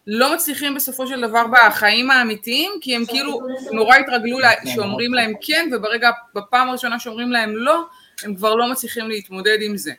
לא 0.07 0.35
מצליחים 0.35 0.75
בסופו 0.75 1.07
של 1.07 1.21
דבר 1.21 1.45
בחיים 1.53 2.11
האמיתיים, 2.11 2.71
כי 2.81 2.97
הם 2.97 3.07
כאילו 3.07 3.41
נורא 3.73 3.97
התרגלו 3.97 4.39
לה, 4.39 4.51
שאומרים 4.75 5.15
להם 5.15 5.33
כן, 5.41 5.71
וברגע, 5.73 6.11
בפעם 6.35 6.69
הראשונה 6.69 6.99
שאומרים 6.99 7.33
להם 7.33 7.57
לא, 7.57 7.85
הם 8.25 8.35
כבר 8.35 8.55
לא 8.55 8.71
מצליחים 8.71 9.09
להתמודד 9.09 9.59
עם 9.61 9.77
זה. 9.77 9.93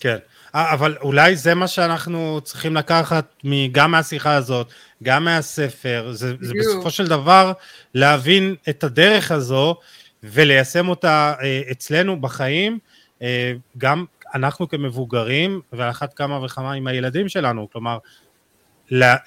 כן, 0.00 0.16
אבל 0.54 0.96
אולי 1.00 1.36
זה 1.36 1.54
מה 1.54 1.68
שאנחנו 1.68 2.40
צריכים 2.44 2.76
לקחת 2.76 3.42
גם 3.72 3.90
מהשיחה 3.90 4.34
הזאת, 4.34 4.72
גם 5.02 5.24
מהספר, 5.24 6.08
זה, 6.12 6.34
זה 6.40 6.52
בסופו 6.58 6.90
של 6.90 7.06
דבר 7.06 7.52
להבין 7.94 8.54
את 8.68 8.84
הדרך 8.84 9.30
הזו 9.30 9.76
וליישם 10.22 10.88
אותה 10.88 11.34
אה, 11.42 11.60
אצלנו 11.70 12.20
בחיים, 12.20 12.78
אה, 13.22 13.52
גם 13.78 14.04
אנחנו 14.34 14.68
כמבוגרים, 14.68 15.60
ועל 15.72 15.90
אחת 15.90 16.14
כמה 16.14 16.44
וכמה 16.44 16.72
עם 16.72 16.86
הילדים 16.86 17.28
שלנו, 17.28 17.68
כלומר, 17.72 17.98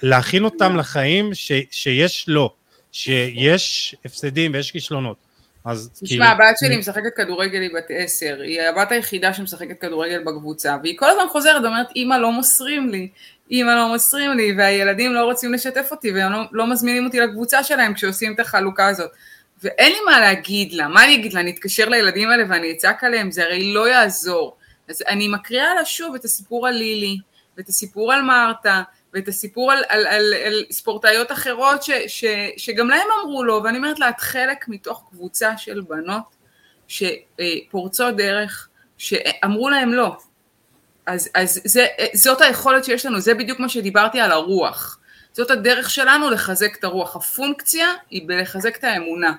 להכין 0.02 0.44
אותם 0.44 0.76
לחיים 0.76 1.34
ש, 1.34 1.52
שיש 1.70 2.28
לו, 2.28 2.54
שיש 2.92 3.96
הפסדים 4.04 4.52
ויש 4.54 4.70
כישלונות. 4.70 5.16
אז 5.64 5.90
תשמע, 5.92 6.08
כאילו... 6.08 6.24
הבת 6.24 6.58
שלי 6.60 6.76
משחקת 6.76 7.16
כדורגל, 7.16 7.60
היא 7.60 7.70
בת 7.74 7.86
עשר, 7.88 8.36
היא 8.42 8.62
הבת 8.62 8.92
היחידה 8.92 9.34
שמשחקת 9.34 9.80
כדורגל 9.80 10.22
בקבוצה, 10.24 10.76
והיא 10.82 10.98
כל 10.98 11.10
הזמן 11.10 11.24
חוזרת 11.30 11.62
ואומרת, 11.62 11.86
אמא 11.96 12.14
לא 12.14 12.32
מוסרים 12.32 12.88
לי, 12.88 13.08
אמא 13.50 13.70
לא 13.70 13.88
מוסרים 13.88 14.30
לי, 14.36 14.54
והילדים 14.58 15.12
לא 15.12 15.24
רוצים 15.24 15.52
לשתף 15.52 15.88
אותי, 15.90 16.12
והם 16.12 16.32
לא, 16.32 16.38
לא 16.52 16.66
מזמינים 16.66 17.06
אותי 17.06 17.20
לקבוצה 17.20 17.64
שלהם 17.64 17.94
כשעושים 17.94 18.34
את 18.34 18.40
החלוקה 18.40 18.88
הזאת. 18.88 19.10
ואין 19.62 19.92
לי 19.92 19.98
מה 20.06 20.20
להגיד 20.20 20.72
לה, 20.72 20.88
מה 20.88 21.04
אני 21.04 21.14
אגיד 21.14 21.32
לה, 21.32 21.40
אני 21.40 21.50
אתקשר 21.50 21.88
לילדים 21.88 22.30
האלה 22.30 22.44
ואני 22.48 22.72
אצעק 22.72 23.04
עליהם, 23.04 23.30
זה 23.30 23.42
הרי 23.44 23.72
לא 23.72 23.88
יעזור. 23.88 24.56
אז 24.88 25.04
אני 25.08 25.28
מקריאה 25.28 25.74
לה 25.74 25.84
שוב 25.84 26.14
את 26.14 26.24
הסיפור 26.24 26.68
על 26.68 26.74
לילי, 26.74 27.18
ואת 27.56 27.68
הסיפור 27.68 28.12
על 28.12 28.22
מרתה, 28.22 28.82
ואת 29.14 29.28
הסיפור 29.28 29.72
על, 29.72 29.82
על, 29.88 30.06
על, 30.06 30.34
על 30.46 30.64
ספורטאיות 30.70 31.32
אחרות 31.32 31.82
ש, 31.82 31.90
ש, 32.06 32.24
שגם 32.56 32.88
להם 32.88 33.06
אמרו 33.24 33.44
לו, 33.44 33.60
ואני 33.64 33.76
אומרת 33.76 33.98
לה, 33.98 34.08
את 34.08 34.20
חלק 34.20 34.68
מתוך 34.68 35.04
קבוצה 35.10 35.58
של 35.58 35.80
בנות 35.80 36.36
שפורצות 36.88 38.16
דרך, 38.16 38.68
שאמרו 38.98 39.70
להם 39.70 39.92
לא. 39.92 40.16
אז, 41.06 41.30
אז 41.34 41.60
זה, 41.64 41.86
זאת 42.14 42.40
היכולת 42.40 42.84
שיש 42.84 43.06
לנו, 43.06 43.20
זה 43.20 43.34
בדיוק 43.34 43.60
מה 43.60 43.68
שדיברתי 43.68 44.20
על 44.20 44.32
הרוח. 44.32 44.98
זאת 45.32 45.50
הדרך 45.50 45.90
שלנו 45.90 46.30
לחזק 46.30 46.76
את 46.78 46.84
הרוח. 46.84 47.16
הפונקציה 47.16 47.88
היא 48.10 48.28
בלחזק 48.28 48.76
את 48.76 48.84
האמונה. 48.84 49.32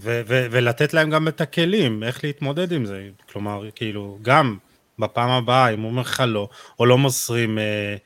ו- 0.00 0.22
ו- 0.26 0.46
ולתת 0.50 0.94
להם 0.94 1.10
גם 1.10 1.28
את 1.28 1.40
הכלים, 1.40 2.02
איך 2.02 2.24
להתמודד 2.24 2.72
עם 2.72 2.86
זה. 2.86 3.08
כלומר, 3.32 3.70
כאילו, 3.74 4.18
גם 4.22 4.56
בפעם 4.98 5.30
הבאה, 5.30 5.68
אם 5.68 5.80
הוא 5.80 5.90
אומר 5.90 6.02
לך 6.02 6.22
לא, 6.26 6.48
או 6.78 6.86
לא 6.86 6.98
מוסרים, 6.98 7.58
אה, 7.58 7.96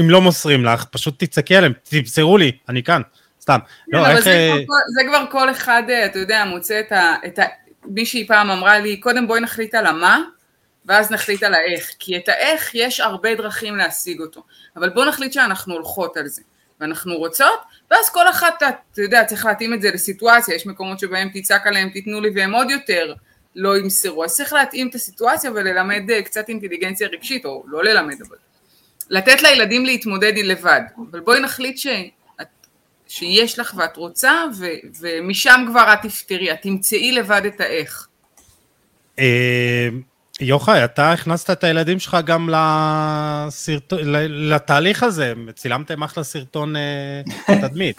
אם 0.00 0.10
לא 0.10 0.20
מוסרים 0.20 0.64
לך, 0.64 0.84
פשוט 0.84 1.24
תצעקי 1.24 1.56
עליהם, 1.56 1.72
תמסרו 1.82 2.38
לי, 2.38 2.52
אני 2.68 2.82
כאן, 2.82 3.02
סתם. 3.40 3.58
לא, 3.88 4.04
כן, 4.04 4.10
איך... 4.10 4.20
זה, 4.20 4.30
אה, 4.30 4.64
כבר, 4.64 4.74
זה 4.94 5.00
כבר 5.08 5.24
כל 5.30 5.50
אחד, 5.50 5.82
אה, 5.88 6.06
אתה 6.06 6.18
יודע, 6.18 6.44
מוצא 6.44 6.80
את 6.80 6.92
ה... 6.92 7.14
את 7.26 7.38
ה... 7.38 7.42
מישהי 7.84 8.26
פעם 8.26 8.50
אמרה 8.50 8.78
לי, 8.78 8.96
קודם 8.96 9.26
בואי 9.26 9.40
נחליט 9.40 9.74
על 9.74 9.86
המה, 9.86 10.22
ואז 10.86 11.10
נחליט 11.10 11.42
על 11.42 11.54
האיך, 11.54 11.90
כי 11.98 12.16
את 12.16 12.28
האיך 12.28 12.70
יש 12.74 13.00
הרבה 13.00 13.34
דרכים 13.34 13.76
להשיג 13.76 14.20
אותו, 14.20 14.42
אבל 14.76 14.88
בואו 14.88 15.08
נחליט 15.08 15.32
שאנחנו 15.32 15.74
הולכות 15.74 16.16
על 16.16 16.26
זה, 16.26 16.42
ואנחנו 16.80 17.16
רוצות, 17.16 17.60
ואז 17.90 18.10
כל 18.10 18.30
אחת, 18.30 18.62
אתה 18.92 19.02
יודע, 19.02 19.24
צריך 19.24 19.46
להתאים 19.46 19.74
את 19.74 19.82
זה 19.82 19.90
לסיטואציה, 19.90 20.54
יש 20.54 20.66
מקומות 20.66 20.98
שבהם 20.98 21.28
תצעק 21.34 21.66
עליהם, 21.66 21.88
תיתנו 21.88 22.20
לי, 22.20 22.30
והם 22.34 22.54
עוד 22.54 22.70
יותר 22.70 23.14
לא 23.60 23.78
ימסרו. 23.78 24.24
אז 24.24 24.36
צריך 24.36 24.52
להתאים 24.52 24.88
את 24.88 24.94
הסיטואציה 24.94 25.50
וללמד 25.50 26.02
קצת 26.24 26.48
אינטליגנציה 26.48 27.08
רגשית, 27.08 27.44
או 27.44 27.64
לא 27.66 27.84
ללמד, 27.84 28.22
אבל 28.28 28.36
לתת 29.10 29.42
לילדים 29.42 29.86
להתמודד 29.86 30.32
לבד. 30.36 30.80
אבל 31.10 31.20
בואי 31.20 31.40
נחליט 31.40 31.78
ש... 31.78 31.86
שיש 33.08 33.58
לך 33.58 33.74
ואת 33.76 33.96
רוצה, 33.96 34.32
ו... 34.58 34.66
ומשם 35.00 35.64
כבר 35.68 35.92
את 35.92 35.98
תפתרי, 36.02 36.52
את 36.52 36.62
תמצאי 36.62 37.12
לבד 37.12 37.42
את 37.46 37.60
האיך. 37.60 38.06
יוחאי, 40.40 40.84
אתה 40.84 41.12
הכנסת 41.12 41.50
את 41.50 41.64
הילדים 41.64 41.98
שלך 41.98 42.16
גם 42.24 42.48
לסרט... 42.52 43.92
לתהליך 44.28 45.02
הזה, 45.02 45.32
צילמתם 45.54 46.02
אחלה 46.02 46.24
סרטון 46.24 46.74
תדמית. 47.62 47.96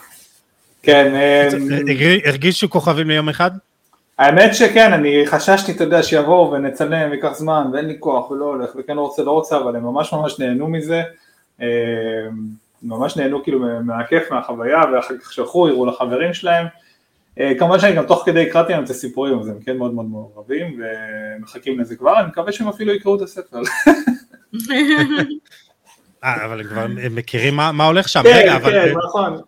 כן. 0.84 1.14
הרגישו 2.26 2.70
כוכבים 2.70 3.10
ליום 3.10 3.30
אחד? 3.30 3.52
האמת 4.22 4.56
שכן, 4.56 4.94
אני 4.94 5.24
חששתי, 5.26 5.72
אתה 5.72 5.84
יודע, 5.84 6.04
שיבואו 6.04 6.52
ונצלם 6.52 7.12
ויקח 7.12 7.34
זמן 7.34 7.68
ואין 7.74 7.86
לי 7.86 7.96
כוח 8.00 8.32
ולא 8.32 8.46
הולך 8.46 8.70
וכן 8.76 8.96
לא 8.96 9.02
רוצה, 9.02 9.24
לא 9.24 9.32
רוצה, 9.32 9.58
אבל 9.58 9.76
הם 9.76 9.84
ממש 9.84 10.14
ממש 10.14 10.40
נהנו 10.40 10.68
מזה. 10.68 11.02
ממש 12.84 13.18
נהנו 13.18 13.44
כאילו 13.44 13.60
מהכיף, 13.84 14.32
מהחוויה, 14.32 14.82
ואחר 14.94 15.18
כך 15.18 15.34
שלחו, 15.34 15.68
הראו 15.68 15.86
לחברים 15.86 16.34
שלהם. 16.34 16.66
כמובן 17.60 17.80
שאני 17.80 17.96
גם 17.96 18.06
תוך 18.06 18.24
כדי 18.26 18.48
הקראתי 18.48 18.74
להם 18.74 18.84
את 18.84 18.90
הסיפורים, 18.90 19.40
אז 19.40 19.48
הם 19.48 19.60
כן 19.66 19.78
מאוד 19.78 19.94
מאוד 19.94 20.06
מעורבים 20.06 20.80
ומחכים 20.80 21.80
לזה 21.80 21.96
כבר, 21.96 22.20
אני 22.20 22.28
מקווה 22.28 22.52
שהם 22.52 22.68
אפילו 22.68 22.94
יקראו 22.94 23.16
את 23.16 23.22
הספר. 23.22 23.62
אה, 26.24 26.46
אבל 26.46 26.60
הם 26.60 26.68
כבר 26.68 26.86
מכירים 27.12 27.56
מה 27.56 27.86
הולך 27.86 28.10
שם, 28.10 28.24
כן, 28.24 28.30
רגע, 28.36 28.56
אבל... 28.56 28.72
כן, 28.72 28.94
נכון. 29.08 29.42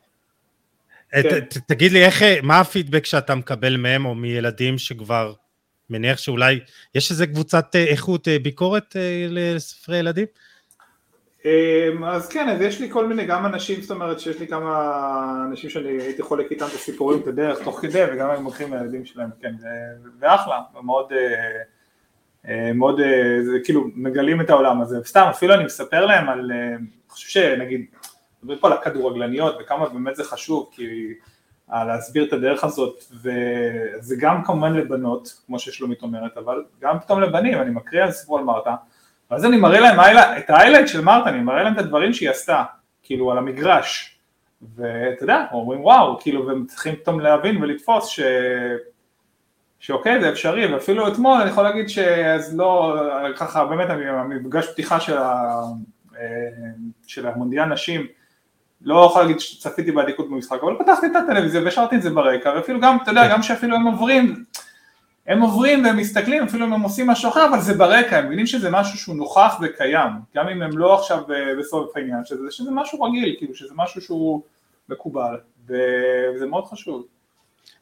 כן. 1.22 1.40
תגיד 1.68 1.92
לי, 1.92 2.06
איך, 2.06 2.22
מה 2.44 2.60
הפידבק 2.60 3.06
שאתה 3.06 3.36
מקבל 3.36 3.78
מהם 3.78 4.06
או 4.06 4.16
מילדים 4.16 4.78
שכבר, 4.78 5.34
מניח 5.90 6.18
שאולי, 6.18 6.60
יש 6.96 7.12
איזה 7.12 7.28
קבוצת 7.28 7.76
איכות 7.76 8.28
ביקורת 8.44 8.96
לספרי 9.30 9.98
ילדים? 9.98 10.26
אז 12.06 12.30
כן, 12.30 12.50
אז 12.50 12.62
יש 12.62 12.82
לי 12.82 12.90
כל 12.92 13.08
מיני, 13.08 13.26
גם 13.26 13.46
אנשים, 13.46 13.82
זאת 13.82 13.92
אומרת 13.92 14.20
שיש 14.20 14.40
לי 14.40 14.48
כמה 14.48 15.46
אנשים 15.50 15.70
שאני 15.70 15.90
הייתי 15.90 16.22
חולק 16.22 16.52
איתם 16.52 16.66
את 16.66 16.74
הסיפורים, 16.74 17.20
את 17.20 17.28
הדרך, 17.28 17.64
תוך 17.64 17.80
כדי, 17.82 18.04
וגם 18.14 18.30
הם 18.30 18.44
הולכים 18.44 18.74
לילדים 18.74 19.06
שלהם, 19.06 19.30
כן, 19.42 19.54
ואחלה, 20.20 20.60
מאוד, 20.84 21.14
מאוד, 22.74 23.00
זה 23.44 23.58
כאילו 23.64 23.88
מגלים 23.96 24.42
את 24.42 24.50
העולם 24.50 24.82
הזה, 24.82 24.98
סתם, 25.06 25.28
אפילו 25.30 25.54
אני 25.54 25.64
מספר 25.64 26.06
להם 26.06 26.30
על, 26.30 26.52
אני 26.52 26.88
חושב 27.10 27.30
שנגיד, 27.30 27.86
מדברים 28.44 28.60
פה 28.60 28.68
על 28.68 28.74
הכדורגלניות 28.74 29.56
וכמה 29.60 29.90
באמת 29.90 30.16
זה 30.16 30.24
חשוב, 30.24 30.70
כי 30.72 31.14
להסביר 31.70 32.24
את 32.24 32.34
הדרך 32.34 32.64
הזאת, 32.64 33.04
וזה 33.12 34.16
גם 34.20 34.44
כמובן 34.44 34.74
לבנות, 34.74 35.42
כמו 35.46 35.60
ששלומית 35.60 36.02
אומרת, 36.02 36.38
אבל 36.38 36.64
גם 36.82 37.00
פתאום 37.00 37.22
לבנים, 37.22 37.62
אני 37.62 37.72
מקריא 37.72 38.04
על 38.04 38.12
סיפור 38.12 38.40
על 38.40 38.44
מרתה, 38.44 38.76
ואז 39.32 39.46
אני 39.46 39.58
מראה 39.58 39.80
להם 39.80 40.00
את 40.38 40.50
האיילייט 40.50 40.88
של 40.88 41.02
מרתה, 41.02 41.30
אני 41.30 41.40
מראה 41.40 41.64
להם 41.64 41.74
את 41.74 41.78
הדברים 41.78 42.14
שהיא 42.14 42.30
עשתה, 42.30 42.64
כאילו 43.04 43.32
על 43.32 43.38
המגרש, 43.38 44.20
ואתה 44.76 45.24
יודע, 45.24 45.46
אומרים 45.52 45.84
וואו, 45.84 46.20
כאילו, 46.20 46.48
והם 46.48 46.66
צריכים 46.66 46.96
פתאום 46.96 47.20
להבין 47.20 47.64
ולתפוס 47.64 48.08
ש... 48.08 48.20
שאוקיי, 49.80 50.22
זה 50.22 50.30
אפשרי, 50.30 50.74
ואפילו 50.74 51.08
אתמול 51.08 51.42
אני 51.42 51.50
יכול 51.50 51.64
להגיד 51.64 51.90
שאז 51.90 52.58
לא, 52.58 53.02
ככה 53.38 53.66
באמת 53.66 53.90
המפגש 53.90 54.68
פתיחה 54.68 55.00
של, 55.00 55.18
ה... 55.18 55.62
של 57.08 57.28
המונדיאל 57.28 57.66
נשים, 57.66 58.08
לא 58.84 59.06
יכול 59.06 59.22
להגיד 59.22 59.40
שצפיתי 59.40 59.92
באדיקות 59.92 60.30
במשחק, 60.30 60.58
אבל 60.64 60.76
פתחתי 60.80 61.06
את 61.06 61.16
הטלוויזיה 61.16 61.62
והשארתי 61.64 61.96
את 61.96 62.02
זה 62.02 62.10
ברקע, 62.10 62.54
ואפילו 62.56 62.80
גם, 62.80 62.98
אתה 63.04 63.12
יודע, 63.12 63.28
גם 63.30 63.44
שאפילו 63.44 63.76
הם 63.76 63.84
עוברים, 63.84 64.44
הם 65.28 65.42
עוברים 65.42 65.86
והם 65.86 65.98
מסתכלים, 65.98 66.44
אפילו 66.44 66.66
אם 66.66 66.74
הם 66.74 66.82
עושים 66.82 67.08
משהו 67.08 67.30
אחר, 67.30 67.48
אבל 67.50 67.60
זה 67.62 67.74
ברקע, 67.74 68.18
הם 68.18 68.26
מבינים 68.26 68.48
שזה 68.48 68.70
משהו 68.70 68.98
שהוא 68.98 69.16
נוכח 69.16 69.56
וקיים, 69.62 70.10
גם 70.36 70.48
אם 70.50 70.62
הם 70.62 70.78
לא 70.78 71.00
עכשיו 71.00 71.24
בסוף 71.60 71.98
העניין, 71.98 72.26
שזה, 72.26 72.44
שזה 72.50 72.72
משהו 72.72 73.02
רגיל, 73.02 73.36
כאילו, 73.38 73.56
שזה 73.56 73.74
משהו 73.76 74.02
שהוא 74.02 74.42
מקובל, 74.90 75.38
וזה 75.66 76.46
מאוד 76.50 76.66
חשוב. 76.66 77.06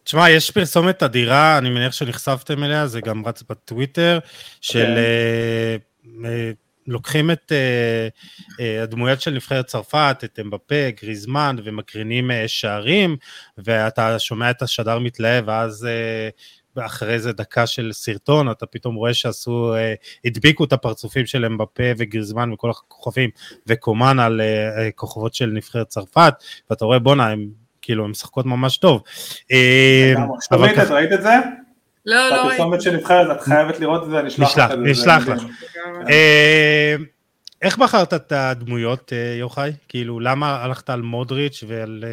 תשמע, 0.04 0.30
יש 0.30 0.52
פרסומת 0.52 1.04
אדירה, 1.04 1.58
אני 1.58 1.70
מניח 1.70 1.94
שנחשפתם 1.94 2.64
אליה, 2.64 2.88
זה 2.88 3.02
גם 3.02 3.26
רץ 3.26 3.44
בטוויטר, 3.50 4.20
של... 4.62 4.96
כן. 6.14 6.22
לוקחים 6.88 7.32
את 7.32 7.52
uh, 7.52 8.52
uh, 8.52 8.84
הדמויות 8.84 9.22
של 9.22 9.32
נבחרת 9.32 9.66
צרפת, 9.66 10.22
את 10.24 10.40
אמבפה, 10.42 10.90
גריזמן, 11.02 11.56
ומקרינים 11.64 12.32
uh, 12.32 12.34
שערים, 12.48 13.18
ואתה 13.58 14.20
שומע 14.20 14.50
את 14.52 14.62
השדר 14.62 15.00
מתלהב, 15.00 15.44
ואז 15.48 15.88
uh, 16.76 16.82
אחרי 16.86 17.14
איזה 17.14 17.34
דקה 17.34 17.68
של 17.68 17.90
סרטון, 17.94 18.52
אתה 18.52 18.66
פתאום 18.66 18.96
רואה 18.96 19.14
שעשו, 19.14 19.74
uh, 19.76 20.26
הדביקו 20.26 20.64
את 20.64 20.74
הפרצופים 20.74 21.26
של 21.26 21.46
אמבפה 21.46 21.84
וגריזמן 21.98 22.52
וכל 22.52 22.70
הכוכבים, 22.70 23.30
וקומן 23.68 24.20
על 24.20 24.42
uh, 24.42 24.92
כוכבות 24.96 25.34
של 25.34 25.46
נבחרת 25.46 25.88
צרפת, 25.88 26.34
ואתה 26.70 26.86
רואה 26.86 27.00
בואנה, 27.00 27.30
הם 27.30 27.48
כאילו, 27.82 28.04
הם 28.04 28.12
משחקות 28.12 28.46
ממש 28.46 28.78
טוב. 28.78 29.04
שלומית, 30.42 30.78
את 30.78 30.92
ראית 30.92 31.14
את 31.14 31.22
זה? 31.22 31.34
לא, 32.06 32.16
לא 32.16 32.36
ראיתי. 32.36 32.48
הפרסומת 32.48 32.82
שנבחרת, 32.82 33.38
את 33.38 33.42
חייבת 33.42 33.80
לראות 33.80 34.04
את 34.04 34.10
זה, 34.10 34.20
אני 34.20 34.28
אשלח 34.28 34.58
לך 34.58 34.64
את 34.64 34.70
זה. 34.70 34.76
נשלח 34.78 35.28
לך. 35.28 35.44
איך 37.62 37.78
בחרת 37.78 38.14
את 38.14 38.32
הדמויות, 38.32 39.14
יוחאי? 39.40 39.72
כאילו, 39.90 40.20
למה 40.20 40.64
הלכת 40.64 40.90
על 40.90 41.02
מודריץ' 41.02 41.64
ועל 41.68 42.04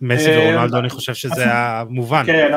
מסי 0.00 0.36
ורונלדו? 0.36 0.78
אני 0.78 0.90
חושב 0.90 1.14
שזה 1.14 1.44
המובן. 1.46 2.22
כן, 2.26 2.52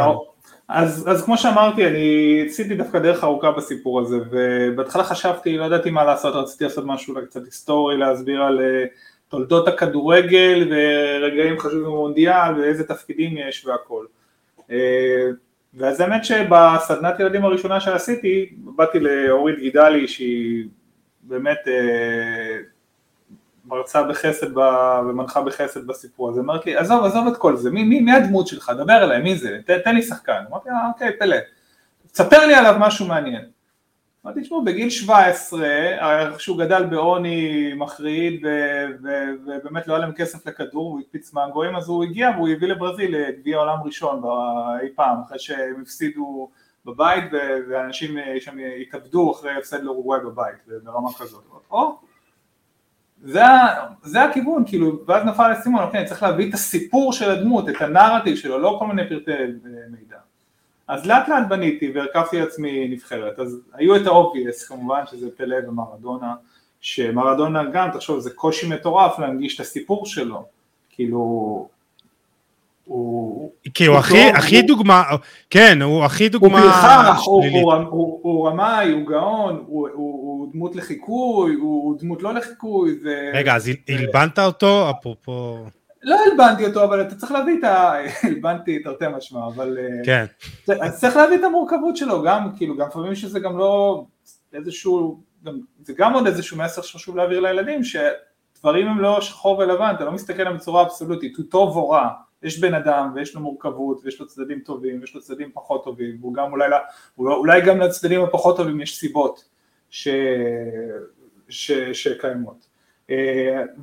אז, 0.70 1.10
אז 1.12 1.26
כמו 1.26 1.38
שאמרתי, 1.38 1.88
אני 1.88 2.44
עשיתי 2.48 2.76
דווקא 2.76 3.00
דרך 3.00 3.24
ארוכה 3.24 3.52
בסיפור 3.52 4.02
הזה, 4.02 4.18
ובהתחלה 4.32 5.04
חשבתי, 5.04 5.58
לא 5.58 5.66
ידעתי 5.66 5.90
מה 5.90 6.04
לעשות, 6.04 6.36
רציתי 6.36 6.64
לעשות 6.64 6.84
משהו 6.88 7.16
קצת 7.30 7.46
היסטורי, 7.46 7.98
להסביר 7.98 8.42
על 8.42 8.62
תולדות 9.28 9.68
הכדורגל 9.68 10.72
ורגעים 10.72 11.60
חשובים 11.60 11.84
במונדיאל 11.84 12.60
ואיזה 12.60 12.84
תפקידים 12.84 13.38
יש 13.38 13.66
והכל. 13.66 14.06
ואז 15.76 16.00
האמת 16.00 16.26
שבסדנת 16.26 17.20
ילדים 17.20 17.46
הראשונה 17.46 17.80
שעשיתי, 17.80 18.54
באתי 18.58 19.00
לאורית 19.00 19.60
גידלי 19.60 20.08
שהיא 20.08 20.68
באמת 21.22 21.68
אה, 21.68 22.58
מרצה 23.66 24.04
בחסד 24.04 24.58
ומנחה 25.10 25.42
בחסד 25.42 25.88
בסיפור 25.88 26.30
הזה, 26.30 26.42
אמרת 26.42 26.66
לי, 26.66 26.76
עזוב, 26.76 27.06
עזוב 27.06 27.28
את 27.28 27.38
כל 27.38 27.56
זה, 27.56 27.72
מי, 27.72 27.84
מי, 27.84 28.00
מי 28.02 28.12
הדמות 28.12 28.48
שלך, 28.48 28.72
דבר 28.78 29.04
אליי, 29.04 29.22
מי 29.22 29.36
זה, 29.36 29.60
ת, 29.66 29.72
תן 29.72 29.96
לי 29.96 30.02
שחקן, 30.02 30.44
אמרתי, 30.50 30.70
אה, 30.70 30.88
אוקיי, 30.88 31.18
פלא, 31.20 31.38
תספר 32.12 32.46
לי 32.46 32.56
עליו 32.56 32.76
משהו 32.80 33.08
מעניין. 33.08 33.46
אמרתי, 34.26 34.42
תשמעו, 34.42 34.64
בגיל 34.64 34.90
17, 34.90 35.68
שהוא 36.38 36.58
גדל 36.58 36.86
בעוני 36.86 37.74
מחריד 37.74 38.46
ובאמת 39.48 39.88
לא 39.88 39.94
היה 39.94 40.02
להם 40.06 40.14
כסף 40.14 40.48
לכדור, 40.48 40.92
הוא 40.92 41.00
הקפיץ 41.00 41.34
מנגואים, 41.34 41.76
אז 41.76 41.88
הוא 41.88 42.04
הגיע 42.04 42.30
והוא 42.36 42.50
הביא 42.50 42.68
לברזיל 42.68 43.32
גביע 43.32 43.58
עולם 43.58 43.78
ראשון 43.86 44.22
אי 44.82 44.88
פעם, 44.96 45.22
אחרי 45.26 45.40
שהם 45.40 45.82
הפסידו 45.82 46.50
בבית 46.86 47.24
ואנשים 47.70 48.18
שם 48.40 48.58
התאבדו 48.82 49.32
אחרי 49.32 49.58
הפסד 49.58 49.84
לאורוגוואי 49.84 50.20
בבית, 50.20 50.56
ברמה 50.84 51.10
כזאת. 51.20 51.44
או, 51.72 51.98
זה, 54.04 54.24
הכיוון, 54.24 54.64
כאילו, 54.68 55.00
ואז 55.08 55.26
נפל 55.26 55.52
לי 55.52 55.58
האסימון, 55.58 55.84
אוקיי, 55.84 56.06
צריך 56.06 56.24
להביא 56.24 56.50
את 56.50 56.54
הסיפור 56.54 57.14
של 57.14 57.32
הדמות, 57.32 57.70
את 57.70 57.82
הנרטיב 57.82 58.36
שלו, 58.36 58.60
לא 58.60 58.76
כל 58.80 58.88
מיני 58.88 59.10
פרטי 59.10 59.32
מידע. 59.90 60.18
אז 60.88 61.06
לאט 61.06 61.28
לאט 61.30 61.48
בניתי 61.50 61.92
והרכבתי 61.96 62.40
לעצמי 62.40 62.88
נבחרת, 62.88 63.40
אז 63.40 63.60
היו 63.74 63.96
את 63.96 64.08
ה 64.08 64.15
obvious 64.15 64.68
כמובן 64.68 65.04
שזה 65.12 65.28
פלה 65.38 65.56
ומרדונה, 65.68 66.34
שמרדונה 66.82 67.64
גם, 67.64 67.90
תחשוב, 67.94 68.20
זה 68.20 68.30
קושי 68.30 68.68
מטורף 68.70 69.20
להנגיש 69.20 69.56
את 69.56 69.60
הסיפור 69.60 70.06
שלו, 70.06 70.46
כאילו... 70.90 71.68
הוא... 72.86 73.52
כי 73.74 73.86
הוא 73.86 73.98
הכי, 73.98 74.30
הכי 74.30 74.62
דוגמה, 74.62 75.04
כן, 75.50 75.82
הוא 75.82 76.04
הכי 76.04 76.30
דוגמה 76.30 76.62
הוא 76.62 76.72
פרחח, 76.72 77.22
הוא, 77.90 78.48
רמאי, 78.48 78.92
הוא 78.92 79.08
גאון, 79.08 79.64
הוא, 79.68 79.90
דמות 80.54 80.76
לחיקוי, 80.76 81.54
הוא 81.54 82.00
דמות 82.00 82.24
לא 82.24 82.34
לחיקוי, 82.34 82.96
זה... 82.96 83.32
רגע, 83.34 83.56
אז 83.56 83.72
הלבנת 83.90 84.40
אותו, 84.40 84.90
אפרופו... 84.90 85.66
לא 86.04 86.16
הלבנתי 86.26 86.66
אותו, 86.66 86.84
אבל 86.84 87.02
אתה 87.02 87.16
צריך 87.16 87.32
להביא 87.32 87.60
את 87.60 87.64
ה... 87.64 87.94
הלבנתי 88.28 88.80
תרתי 88.80 89.06
משמע, 89.18 89.48
אבל... 89.48 89.78
כן. 90.06 90.26
אז 90.82 91.00
צריך 91.00 91.16
להביא 91.16 91.38
את 91.38 91.44
המורכבות 91.44 91.98
שלו, 91.98 92.24
גם, 92.24 92.56
כאילו, 92.58 92.78
גם 92.78 92.88
לפעמים 92.88 93.16
שזה 93.16 93.40
גם 93.40 93.58
לא 93.58 94.06
איזשהו... 94.54 95.20
גם, 95.46 95.60
זה 95.84 95.94
גם 95.98 96.14
עוד 96.14 96.28
איזשהו 96.28 96.58
מסר 96.58 96.82
שחשוב 96.82 97.18
להעביר 97.18 97.40
לילדים, 97.40 97.82
שדברים 97.84 98.88
הם 98.88 99.00
לא 99.00 99.22
שחור 99.22 99.58
ולבן, 99.58 99.94
אתה 99.96 100.06
לא 100.06 100.12
מסתכל 100.12 100.42
עליהם 100.42 100.58
בצורה 100.58 100.82
אבסולוטית, 100.82 101.38
הוא 101.38 101.46
טוב 101.50 101.78
או 101.78 101.90
רע, 101.90 102.10
יש 102.44 102.60
בן 102.60 102.74
אדם 102.74 103.12
ויש 103.16 103.36
לו 103.36 103.42
מורכבות 103.42 104.02
ויש 104.04 104.20
לו 104.20 104.28
צדדים 104.28 104.60
טובים 104.60 105.00
ויש 105.02 105.16
לו 105.16 105.22
צדדים 105.22 105.52
פחות 105.54 105.84
טובים, 105.84 106.18
והוא 106.22 106.34
גם 106.34 106.52
אולי, 106.52 106.66
אולי 107.18 107.62
גם 107.62 107.80
לצדדים 107.80 108.22
הפחות 108.22 108.58
טובים 108.58 108.82
יש 108.82 108.98
סיבות 109.00 109.46
ש, 109.90 110.08
ש, 111.50 111.72
שקיימות. 111.72 112.68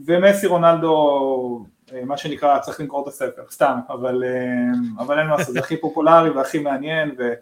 ומסי 0.07 0.47
רונלדו 0.47 1.65
מה 2.07 2.17
שנקרא 2.17 2.59
צריך 2.59 2.81
למכור 2.81 3.03
את 3.03 3.09
הספר, 3.09 3.43
סתם, 3.51 3.79
אבל, 3.89 4.25
אבל 4.99 5.19
אין 5.19 5.27
מה 5.27 5.37
לעשות, 5.37 5.55
זה 5.55 5.61
הכי 5.61 5.77
פופולרי 5.77 6.31
והכי 6.31 6.59
מעניין 6.59 7.15
ו, 7.19 7.33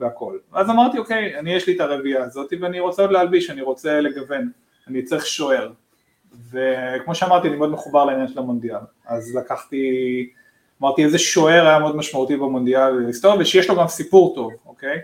והכל. 0.00 0.38
אז 0.52 0.70
אמרתי, 0.70 0.98
אוקיי, 0.98 1.38
אני 1.38 1.54
יש 1.54 1.66
לי 1.66 1.76
את 1.76 1.80
הרביעייה 1.80 2.24
הזאת 2.24 2.52
ואני 2.60 2.80
רוצה 2.80 3.02
עוד 3.02 3.10
להלביש, 3.10 3.50
אני 3.50 3.62
רוצה 3.62 4.00
לגוון, 4.00 4.50
אני 4.88 5.02
צריך 5.02 5.26
שוער. 5.26 5.72
וכמו 6.50 7.14
שאמרתי, 7.14 7.48
אני 7.48 7.56
מאוד 7.56 7.70
מחובר 7.70 8.04
לעניין 8.04 8.28
של 8.28 8.38
המונדיאל. 8.38 8.78
אז 9.06 9.36
לקחתי, 9.36 10.30
אמרתי 10.82 11.04
איזה 11.04 11.18
שוער 11.18 11.66
היה 11.66 11.78
מאוד 11.78 11.96
משמעותי 11.96 12.36
במונדיאל 12.36 13.02
בהיסטוריה, 13.02 13.40
ושיש 13.40 13.68
לו 13.68 13.76
גם 13.76 13.88
סיפור 13.88 14.34
טוב, 14.34 14.52
אוקיי? 14.66 14.98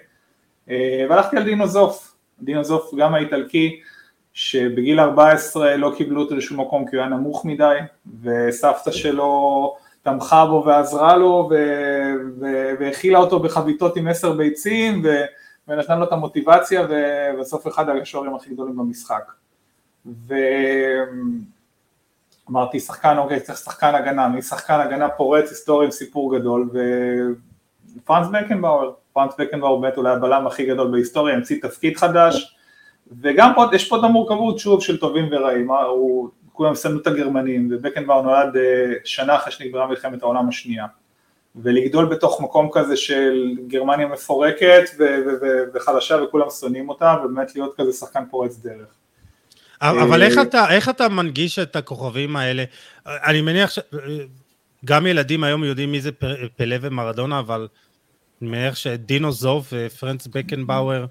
אה, 0.71 1.07
והלכתי 1.11 1.37
על 1.37 1.45
דינו 1.45 1.67
זוף, 1.67 2.15
דינו 2.41 2.65
זוף 2.65 2.95
גם 2.99 3.15
האיטלקי, 3.15 3.81
שבגיל 4.39 5.01
14 5.01 5.77
לא 5.77 5.93
קיבלו 5.97 6.23
אותו 6.23 6.37
לשום 6.37 6.61
מקום 6.61 6.89
כי 6.89 6.97
הוא 6.97 7.03
היה 7.03 7.11
נמוך 7.11 7.45
מדי, 7.45 7.79
וסבתא 8.23 8.91
שלו 8.91 9.77
תמכה 10.03 10.47
בו 10.47 10.65
ועזרה 10.67 11.17
לו 11.17 11.51
והאכילה 12.79 13.19
אותו 13.19 13.39
בחביתות 13.39 13.97
עם 13.97 14.09
עשר 14.09 14.33
ביצים 14.33 15.03
ו... 15.05 15.09
ונתנה 15.69 15.97
לו 15.97 16.05
את 16.05 16.13
המוטיבציה 16.13 16.87
ובסוף 16.89 17.69
אחד 17.69 17.89
השוערים 17.89 18.35
הכי 18.35 18.51
גדולים 18.51 18.77
במשחק. 18.77 19.33
ואמרתי 22.47 22.81
שחקן 22.81 23.19
אוקיי 23.19 23.41
צריך 23.41 23.59
שחקן 23.59 23.95
הגנה, 23.95 24.29
מי 24.29 24.43
שחקן 24.43 24.81
הגנה 24.81 25.09
פורץ 25.09 25.49
היסטורי 25.49 25.85
עם 25.85 25.91
סיפור 25.91 26.39
גדול 26.39 26.71
ופרנס 28.03 28.27
בקנבאואר, 28.29 28.93
פרנס 29.13 29.33
בקנבאואר 29.39 29.77
באמת 29.77 29.97
אולי 29.97 30.13
הבלם 30.13 30.47
הכי 30.47 30.67
גדול 30.67 30.91
בהיסטוריה, 30.91 31.35
המציא 31.35 31.63
תפקיד 31.63 31.97
חדש 31.97 32.58
וגם 33.23 33.53
פה, 33.55 33.65
יש 33.73 33.89
פה 33.89 33.99
את 33.99 34.05
המורכבות 34.05 34.59
שוב 34.59 34.83
של 34.83 34.97
טובים 34.97 35.29
ורעים, 35.31 35.71
הוא 35.71 36.29
כולם 36.53 36.75
שמו 36.75 37.01
את 37.01 37.07
הגרמנים, 37.07 37.69
ובקנבאואר 37.73 38.23
נולד 38.23 38.57
אה, 38.57 38.93
שנה 39.05 39.37
אחרי 39.37 39.53
שנגמרה 39.53 39.87
מלחמת 39.87 40.23
העולם 40.23 40.49
השנייה. 40.49 40.87
ולגדול 41.57 42.07
בתוך 42.07 42.41
מקום 42.41 42.69
כזה 42.73 42.97
של 42.97 43.55
גרמניה 43.67 44.07
מפורקת 44.07 44.83
וחלשה 45.75 46.23
וכולם 46.23 46.51
שונאים 46.51 46.89
אותה, 46.89 47.17
ובאמת 47.25 47.55
להיות 47.55 47.75
כזה 47.77 47.93
שחקן 47.93 48.23
פורץ 48.31 48.59
דרך. 48.59 48.87
אבל 49.83 50.23
איך 50.23 50.39
אתה, 50.43 50.71
איך 50.71 50.89
אתה 50.89 51.09
מנגיש 51.09 51.59
את 51.59 51.77
הכוכבים 51.77 52.37
האלה? 52.37 52.65
אני 53.07 53.41
מניח 53.41 53.71
שגם 53.71 55.07
ילדים 55.07 55.45
היום 55.45 55.65
יודעים 55.65 55.93
מי 55.93 56.01
זה 56.01 56.11
פלא 56.57 56.77
ומרדונה, 56.81 57.39
אבל 57.39 57.69
אני 58.43 58.51
מניח 58.51 58.75
שדינו 58.75 59.33
זוב 59.33 59.69
ופרנץ 59.73 60.27
בקנבאואר, 60.27 61.05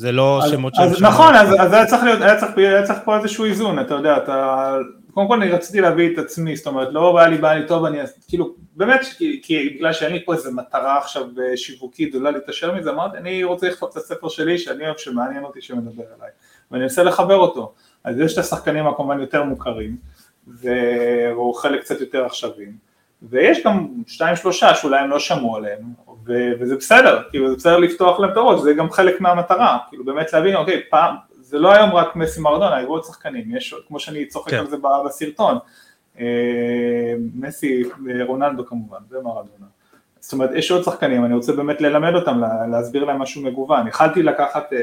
זה 0.00 0.12
לא 0.12 0.40
אז, 0.44 0.50
שמות 0.50 0.72
אז, 0.78 1.02
נכון, 1.02 1.34
אז, 1.34 1.54
אז 1.58 1.72
היה, 1.72 1.86
צריך 1.86 2.02
להיות, 2.02 2.20
היה, 2.20 2.36
צריך, 2.40 2.52
היה 2.56 2.82
צריך 2.82 2.98
פה 3.04 3.16
איזשהו 3.16 3.44
איזון, 3.44 3.78
אתה 3.78 3.94
יודע, 3.94 4.16
אתה, 4.16 4.76
קודם 5.14 5.28
כל 5.28 5.42
אני 5.42 5.50
רציתי 5.50 5.80
להביא 5.80 6.12
את 6.12 6.18
עצמי, 6.18 6.56
זאת 6.56 6.66
אומרת, 6.66 6.88
לא 6.92 7.12
בא 7.12 7.26
לי, 7.26 7.38
בא 7.38 7.52
לי 7.52 7.66
טוב, 7.66 7.84
אני, 7.84 7.98
כאילו, 8.28 8.54
באמת, 8.76 9.00
כי, 9.18 9.40
כי 9.42 9.74
בגלל 9.76 9.92
שאין 9.92 10.12
לי 10.12 10.24
פה 10.24 10.34
איזה 10.34 10.50
מטרה 10.52 10.98
עכשיו 10.98 11.22
אה, 11.22 11.56
שיווקית 11.56 12.10
גדולה 12.10 12.30
להתעשר 12.30 12.74
מזה, 12.74 12.90
אמרתי, 12.90 13.16
אני 13.16 13.44
רוצה 13.44 13.68
לכתוב 13.68 13.88
את 13.92 13.96
הספר 13.96 14.28
שלי, 14.28 14.58
שאני 14.58 14.86
אוהב, 14.86 14.96
שמעניין 14.96 15.44
אותי, 15.44 15.62
שמדבר 15.62 16.04
אליי, 16.18 16.30
ואני 16.70 16.84
אנסה 16.84 17.02
לחבר 17.02 17.36
אותו. 17.36 17.72
אז 18.04 18.20
יש 18.20 18.32
את 18.32 18.38
השחקנים 18.38 18.86
הכמובן 18.86 19.20
יותר 19.20 19.44
מוכרים, 19.44 19.96
והוא 20.46 21.54
חלק 21.54 21.80
קצת 21.80 22.00
יותר 22.00 22.24
עכשווים, 22.24 22.72
ויש 23.22 23.58
גם 23.64 23.88
שתיים 24.06 24.36
שלושה 24.36 24.74
שאולי 24.74 24.98
הם 25.00 25.10
לא 25.10 25.18
שמעו 25.18 25.56
עליהם, 25.56 25.80
ו- 26.26 26.52
וזה 26.60 26.76
בסדר, 26.76 27.22
כאילו 27.30 27.50
זה 27.50 27.56
בסדר 27.56 27.76
לפתוח 27.76 28.20
להם 28.20 28.30
את 28.30 28.36
הראש, 28.36 28.60
זה 28.60 28.72
גם 28.72 28.90
חלק 28.90 29.20
מהמטרה, 29.20 29.78
כאילו 29.88 30.04
באמת 30.04 30.32
להבין, 30.32 30.56
אוקיי, 30.56 30.82
פעם, 30.90 31.14
זה 31.40 31.58
לא 31.58 31.72
היום 31.72 31.90
רק 31.90 32.16
מסי 32.16 32.40
מרדונה, 32.40 32.76
היו 32.76 32.88
עוד 32.88 33.04
שחקנים, 33.04 33.56
יש, 33.56 33.74
כמו 33.88 34.00
שאני 34.00 34.26
צוחק 34.26 34.50
כן. 34.50 34.58
על 34.58 34.66
זה 34.66 34.76
בסרטון, 35.06 35.58
אה, 36.20 37.14
מסי 37.34 37.82
ורונלדו 38.04 38.66
כמובן, 38.66 38.98
זה 39.10 39.16
מרדונה. 39.16 39.66
זאת 40.20 40.32
אומרת, 40.32 40.50
יש 40.54 40.70
עוד 40.70 40.82
שחקנים, 40.82 41.24
אני 41.24 41.34
רוצה 41.34 41.52
באמת 41.52 41.80
ללמד 41.80 42.14
אותם, 42.14 42.40
להסביר 42.70 43.04
להם 43.04 43.18
משהו 43.18 43.42
מגוון. 43.42 43.88
יכלתי 43.88 44.22
לקחת, 44.22 44.72
אה, 44.72 44.78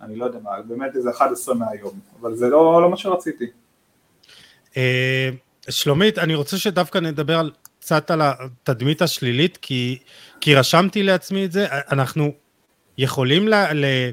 אני 0.00 0.16
לא 0.16 0.24
יודע 0.24 0.38
מה, 0.42 0.50
באמת 0.64 0.96
איזה 0.96 1.10
11 1.10 1.54
מהיום, 1.54 1.98
אבל 2.20 2.34
זה 2.34 2.48
לא, 2.48 2.82
לא 2.82 2.90
מה 2.90 2.96
שרציתי. 2.96 3.46
אה, 4.76 5.28
שלומית, 5.70 6.18
אני 6.18 6.34
רוצה 6.34 6.58
שדווקא 6.58 6.98
נדבר 6.98 7.38
על 7.38 7.50
קצת 7.80 8.10
על 8.10 8.20
התדמית 8.22 9.02
השלילית, 9.02 9.56
כי, 9.56 9.98
כי 10.40 10.54
רשמתי 10.54 11.02
לעצמי 11.02 11.44
את 11.44 11.52
זה, 11.52 11.66
אנחנו 11.70 12.32
יכולים 12.98 13.48
לה, 13.48 13.72
לה, 13.72 14.10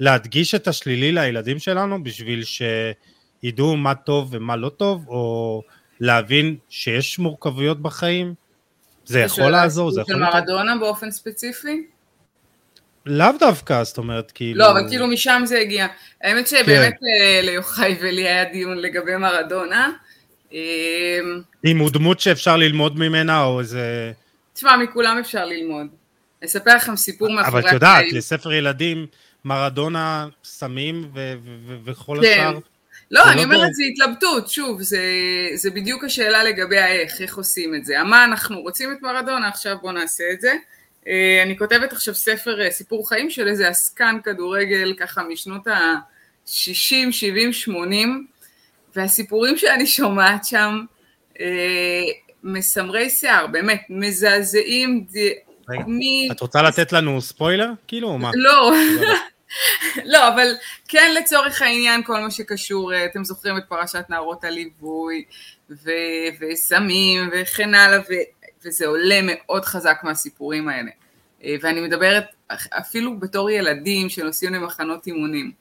להדגיש 0.00 0.54
את 0.54 0.68
השלילי 0.68 1.12
לילדים 1.12 1.58
שלנו 1.58 2.04
בשביל 2.04 2.42
שידעו 2.44 3.76
מה 3.76 3.94
טוב 3.94 4.28
ומה 4.32 4.56
לא 4.56 4.68
טוב, 4.68 5.08
או 5.08 5.62
להבין 6.00 6.56
שיש 6.68 7.18
מורכבויות 7.18 7.82
בחיים? 7.82 8.34
זה 9.04 9.20
יכול 9.20 9.50
לעזור, 9.50 9.90
זה 9.90 10.00
יכול... 10.00 10.14
של 10.14 10.20
מרדונה 10.20 10.76
באופן 10.76 11.10
ספציפי? 11.10 11.86
לאו 13.06 13.26
דווקא, 13.40 13.84
זאת 13.84 13.98
אומרת, 13.98 14.30
כאילו... 14.30 14.58
לא, 14.58 14.70
אבל 14.70 14.88
כאילו 14.88 15.06
משם 15.06 15.42
זה 15.44 15.58
הגיע. 15.58 15.86
האמת 16.22 16.46
שבאמת 16.46 16.94
כן. 17.00 17.06
אה, 17.06 17.40
ליוחאי 17.42 17.96
ולי 18.00 18.28
היה 18.28 18.44
דיון 18.44 18.78
לגבי 18.78 19.16
מרדונה. 19.16 19.90
אם 21.64 21.78
הוא 21.78 21.90
דמות 21.90 22.20
שאפשר 22.20 22.56
ללמוד 22.56 22.98
ממנה 22.98 23.44
או 23.44 23.60
איזה... 23.60 24.12
תשמע, 24.54 24.76
מכולם 24.76 25.18
אפשר 25.18 25.44
ללמוד. 25.44 25.86
אספר 26.44 26.76
לכם 26.76 26.96
סיפור 26.96 27.28
מאחורי 27.28 27.60
הקלעים. 27.60 27.76
אבל 27.76 27.76
את 27.76 28.02
יודעת, 28.02 28.12
לספר 28.12 28.52
ילדים, 28.52 29.06
מרדונה, 29.44 30.28
סמים 30.44 31.10
וכל 31.84 32.18
כן. 32.22 32.40
השאר. 32.40 32.58
לא, 33.10 33.22
אני 33.28 33.36
לא 33.36 33.42
אומרת, 33.42 33.74
זה 33.74 33.82
התלבטות, 33.92 34.48
שוב, 34.48 34.82
זה, 34.82 35.00
זה 35.54 35.70
בדיוק 35.70 36.04
השאלה 36.04 36.44
לגבי 36.44 36.78
האיך, 36.78 37.20
איך 37.20 37.36
עושים 37.36 37.74
את 37.74 37.84
זה. 37.84 38.02
מה 38.02 38.24
אנחנו 38.24 38.60
רוצים 38.60 38.92
את 38.92 39.02
מרדונה, 39.02 39.48
עכשיו 39.48 39.76
בואו 39.80 39.92
נעשה 39.92 40.24
את 40.32 40.40
זה. 40.40 40.52
אה, 41.06 41.42
אני 41.42 41.58
כותבת 41.58 41.92
עכשיו 41.92 42.14
ספר, 42.14 42.62
אה, 42.62 42.70
סיפור 42.70 43.08
חיים 43.08 43.30
של 43.30 43.48
איזה 43.48 43.68
עסקן 43.68 44.16
כדורגל, 44.24 44.94
ככה 44.98 45.22
משנות 45.22 45.66
ה-60, 45.66 47.12
70, 47.12 47.52
80, 47.52 48.26
והסיפורים 48.96 49.56
שאני 49.56 49.86
שומעת 49.86 50.44
שם 50.44 50.80
אה, 51.40 52.02
מסמרי 52.42 53.10
שיער, 53.10 53.46
באמת, 53.46 53.82
מזעזעים. 53.90 55.06
רגע, 55.68 55.84
מ... 55.86 56.00
את 56.32 56.40
רוצה 56.40 56.62
לתת 56.62 56.92
לנו 56.92 57.20
ספוילר? 57.20 57.70
כאילו, 57.86 58.08
או 58.08 58.18
מה? 58.18 58.30
לא. 58.34 58.72
לא, 60.04 60.28
אבל 60.28 60.54
כן 60.88 61.14
לצורך 61.18 61.62
העניין 61.62 62.02
כל 62.02 62.20
מה 62.20 62.30
שקשור, 62.30 62.94
אה, 62.94 63.04
אתם 63.04 63.24
זוכרים 63.24 63.56
את 63.56 63.62
פרשת 63.68 64.04
נערות 64.08 64.44
הליווי 64.44 65.24
ו- 65.70 65.90
וסמים 66.40 67.30
וכן 67.32 67.74
הלאה, 67.74 67.98
ו- 68.00 68.44
וזה 68.64 68.86
עולה 68.86 69.20
מאוד 69.22 69.64
חזק 69.64 70.00
מהסיפורים 70.02 70.68
האלה. 70.68 70.90
אה, 71.44 71.54
ואני 71.62 71.80
מדברת 71.80 72.24
אפילו 72.70 73.18
בתור 73.18 73.50
ילדים 73.50 74.08
שנוסעים 74.08 74.54
למחנות 74.54 75.06
אימונים. 75.06 75.52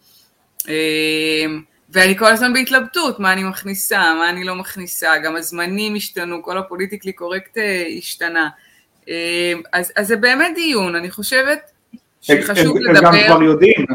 אה, 1.96 2.02
ואני 2.02 2.18
כל 2.18 2.26
הזמן 2.26 2.54
בהתלבטות, 2.54 3.20
מה 3.20 3.34
אני 3.34 3.44
מכניסה, 3.44 4.00
מה 4.00 4.30
אני 4.30 4.44
לא 4.44 4.56
מכניסה, 4.56 5.18
גם 5.24 5.36
הזמנים 5.36 5.96
השתנו, 5.96 6.44
כל 6.44 6.58
הפוליטיקלי 6.58 7.14
קורקט 7.14 7.58
אה, 7.58 7.86
השתנה. 7.98 8.50
אה, 9.10 9.54
אז, 9.74 9.92
אז 9.96 10.08
זה 10.08 10.16
באמת 10.16 10.52
דיון, 10.56 10.96
אני 10.96 11.12
חושבת 11.12 11.72
שחשוב 12.22 12.78
הם, 12.78 12.84
לדבר... 12.84 13.08
הם 13.08 13.14
גם 13.14 13.26
כבר 13.28 13.44
יודעים. 13.44 13.86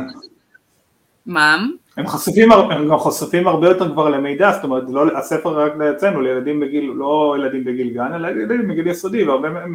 מה? 1.27 1.65
הם 1.97 2.07
חשופים, 2.07 2.53
הם 2.53 2.89
גם 2.89 2.99
חשופים 2.99 3.49
הרבה 3.49 3.69
יותר 3.69 3.93
כבר 3.93 4.09
למידע, 4.09 4.53
זאת 4.53 4.65
אומרת, 4.65 4.83
לא, 4.89 5.19
הספר 5.19 5.61
רק 5.61 5.73
אצלנו, 5.97 6.21
לילדים 6.21 6.61
בגיל, 6.61 6.93
לא 6.97 7.37
ילדים 7.39 7.65
בגיל 7.65 7.91
גן, 7.95 8.15
אלא 8.15 8.29
ילדים 8.29 8.69
בגיל 8.69 8.87
יסודי, 8.87 9.25
והרבה 9.25 9.51
מהם 9.51 9.75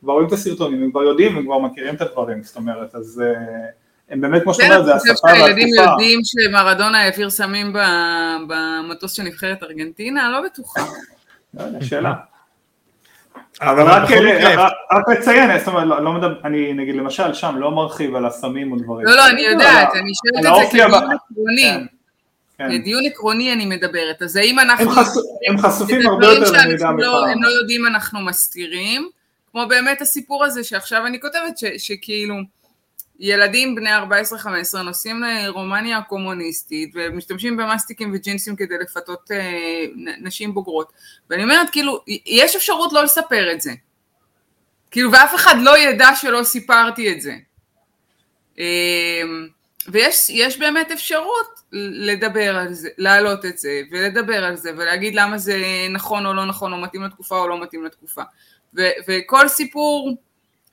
כבר 0.00 0.12
רואים 0.12 0.28
את 0.28 0.32
הסרטונים, 0.32 0.82
הם 0.82 0.90
כבר 0.90 1.02
יודעים, 1.02 1.36
הם 1.36 1.44
כבר 1.44 1.58
מכירים 1.58 1.94
את 1.94 2.00
הדברים, 2.00 2.42
זאת 2.42 2.56
אומרת, 2.56 2.94
אז... 2.94 3.22
Uh, 3.22 3.79
הם 4.10 4.20
באמת, 4.20 4.42
כמו 4.42 4.54
שאתה 4.54 4.66
אומר, 4.66 4.84
זה 4.84 4.94
השפה 4.94 5.08
והתקופה. 5.10 5.30
הילדים 5.32 5.68
יודעים 5.74 6.20
שמרדונה 6.24 7.02
העביר 7.02 7.30
סמים 7.30 7.72
במטוס 8.48 9.12
של 9.12 9.22
נבחרת 9.22 9.62
ארגנטינה? 9.62 10.30
לא 10.30 10.40
בטוחה. 10.46 10.80
לא 11.54 11.62
יודע, 11.62 11.84
שאלה. 11.84 12.12
אבל 13.60 13.82
רק 14.92 15.08
לציין, 15.08 15.58
זאת 15.58 15.68
אומרת, 15.68 15.86
לא, 15.86 16.04
לא 16.04 16.12
מדבר, 16.12 16.40
אני 16.44 16.72
נגיד 16.72 16.94
למשל 16.94 17.34
שם 17.34 17.56
לא 17.58 17.70
מרחיב 17.70 18.14
על 18.14 18.26
הסמים 18.26 18.72
ודברים. 18.72 19.06
לא, 19.06 19.16
לא, 19.16 19.28
אני 19.28 19.42
יודעת, 19.42 19.88
אני 19.94 20.12
שואלת 20.14 20.46
את 20.46 20.64
זה 20.64 20.70
כדיון 20.70 20.94
עקרוני. 20.94 21.62
כן, 21.62 21.86
כן. 22.58 22.70
לדיון 22.70 23.04
עקרוני 23.06 23.52
אני 23.52 23.66
מדברת, 23.66 24.22
אז 24.22 24.36
האם 24.36 24.58
אנחנו... 24.58 24.90
הם 25.48 25.58
חשופים 25.58 26.06
הרבה 26.06 26.26
יותר 26.26 26.52
למידע 26.52 26.90
מפעם. 26.90 27.00
הם 27.32 27.42
לא 27.42 27.48
יודעים, 27.48 27.86
אנחנו 27.86 28.20
מסתירים, 28.20 29.08
כמו 29.52 29.66
באמת 29.68 30.00
הסיפור 30.00 30.44
הזה 30.44 30.64
שעכשיו 30.64 31.06
אני 31.06 31.20
כותבת, 31.20 31.58
שכאילו... 31.78 32.34
ילדים 33.20 33.74
בני 33.74 33.90
14-15 33.96 34.78
נוסעים 34.84 35.22
לרומניה 35.22 35.98
הקומוניסטית 35.98 36.92
ומשתמשים 36.94 37.56
במאסטיקים 37.56 38.12
וג'ינסים 38.14 38.56
כדי 38.56 38.78
לפתות 38.78 39.30
אה, 39.30 39.84
נשים 40.20 40.54
בוגרות. 40.54 40.92
ואני 41.30 41.42
אומרת 41.42 41.70
כאילו 41.70 42.04
יש 42.26 42.56
אפשרות 42.56 42.92
לא 42.92 43.04
לספר 43.04 43.52
את 43.52 43.60
זה. 43.60 43.72
כאילו 44.90 45.12
ואף 45.12 45.34
אחד 45.34 45.54
לא 45.62 45.78
ידע 45.78 46.08
שלא 46.14 46.42
סיפרתי 46.42 47.12
את 47.12 47.20
זה. 47.20 47.34
אה, 48.58 49.22
ויש 49.88 50.58
באמת 50.58 50.90
אפשרות 50.90 51.60
לדבר 51.72 52.56
על 52.56 52.74
זה, 52.74 52.88
להעלות 52.98 53.44
את 53.44 53.58
זה 53.58 53.82
ולדבר 53.90 54.44
על 54.44 54.56
זה 54.56 54.70
ולהגיד 54.76 55.14
למה 55.14 55.38
זה 55.38 55.62
נכון 55.90 56.26
או 56.26 56.34
לא 56.34 56.46
נכון 56.46 56.72
או 56.72 56.78
מתאים 56.78 57.02
לתקופה 57.02 57.38
או 57.38 57.48
לא 57.48 57.62
מתאים 57.62 57.84
לתקופה. 57.84 58.22
ו- 58.76 58.90
וכל 59.08 59.48
סיפור 59.48 60.16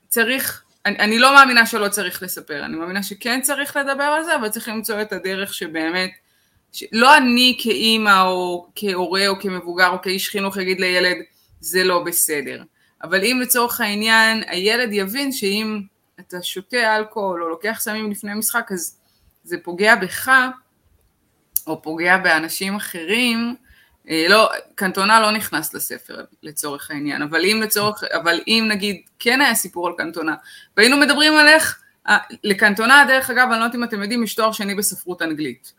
צריך 0.08 0.64
אני, 0.88 1.00
אני 1.00 1.20
לא 1.20 1.36
מאמינה 1.36 1.66
שלא 1.66 1.88
צריך 1.88 2.24
לספר, 2.24 2.66
אני 2.66 2.76
מאמינה 2.76 3.04
שכן 3.04 3.42
צריך 3.42 3.78
לדבר 3.78 4.04
על 4.04 4.24
זה, 4.24 4.36
אבל 4.36 4.50
צריך 4.50 4.70
למצוא 4.70 5.02
את 5.02 5.14
הדרך 5.14 5.54
שבאמת, 5.54 6.12
לא 6.92 7.18
אני 7.18 7.58
כאימא 7.62 8.22
או 8.22 8.68
כהורה 8.76 9.28
או 9.28 9.40
כמבוגר 9.40 9.90
או 9.90 10.02
כאיש 10.02 10.30
חינוך 10.30 10.58
יגיד 10.58 10.80
לילד, 10.80 11.18
זה 11.60 11.84
לא 11.84 12.04
בסדר. 12.04 12.64
אבל 13.04 13.24
אם 13.24 13.40
לצורך 13.42 13.82
העניין 13.82 14.44
הילד 14.48 14.90
יבין 14.92 15.32
שאם 15.32 15.82
אתה 16.20 16.44
שותה 16.44 16.96
אלכוהול 16.96 17.44
או 17.44 17.50
לוקח 17.50 17.78
סמים 17.80 18.12
לפני 18.12 18.34
משחק, 18.34 18.72
אז 18.72 19.00
זה 19.44 19.58
פוגע 19.64 19.96
בך 19.96 20.32
או 21.68 21.82
פוגע 21.82 22.18
באנשים 22.18 22.76
אחרים, 22.76 23.56
לא, 24.08 24.50
קנטונה 24.76 25.20
לא 25.20 25.32
נכנס 25.32 25.74
לספר 25.74 26.24
לצורך 26.44 26.92
העניין, 26.92 27.22
אבל 27.22 27.46
אם 27.46 27.60
לצורך, 27.64 28.04
אבל 28.04 28.40
אם 28.48 28.66
נגיד 28.72 29.02
כן 29.20 29.42
היה 29.42 29.56
סיפור 29.56 29.88
על 29.88 29.94
קנטונה, 29.98 30.36
והיינו 30.78 30.98
מדברים 30.98 31.34
על 31.34 31.48
איך, 31.48 31.80
אה, 32.10 32.18
לקנטונה 32.44 33.06
דרך 33.08 33.30
אגב, 33.30 33.48
אני 33.52 33.60
לא 33.60 33.64
יודעת 33.64 33.76
אם 33.76 33.84
אתם 33.84 34.02
יודעים, 34.02 34.24
יש 34.24 34.36
תואר 34.36 34.52
שני 34.52 34.76
בספרות 34.76 35.22
אנגלית, 35.22 35.74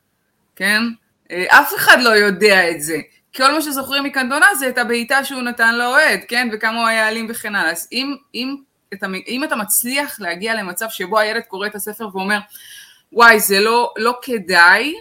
כן? 0.56 0.82
אה, 1.30 1.60
אף 1.60 1.74
אחד 1.74 1.96
לא 2.00 2.10
יודע 2.10 2.70
את 2.70 2.82
זה. 2.82 2.98
כל 3.36 3.52
מה 3.52 3.62
שזוכרים 3.62 4.04
מקנטונה 4.04 4.46
זה 4.58 4.68
את 4.68 4.78
הבעיטה 4.78 5.24
שהוא 5.24 5.42
נתן 5.42 5.74
לאוהד, 5.74 6.20
כן? 6.28 6.48
וכמה 6.52 6.78
הוא 6.78 6.86
היה 6.86 7.08
אלים 7.08 7.26
וכן 7.30 7.54
הלאה. 7.54 7.70
אז 7.70 7.88
אם, 7.92 8.16
אם, 8.34 8.56
אתה, 8.94 9.06
אם 9.28 9.44
אתה 9.44 9.56
מצליח 9.56 10.20
להגיע 10.20 10.54
למצב 10.54 10.86
שבו 10.90 11.18
הילד 11.18 11.42
קורא 11.48 11.66
את 11.66 11.74
הספר 11.74 12.08
ואומר, 12.12 12.38
וואי, 13.12 13.40
זה 13.40 13.60
לא, 13.60 13.92
לא 13.96 14.18
כדאי 14.22 14.94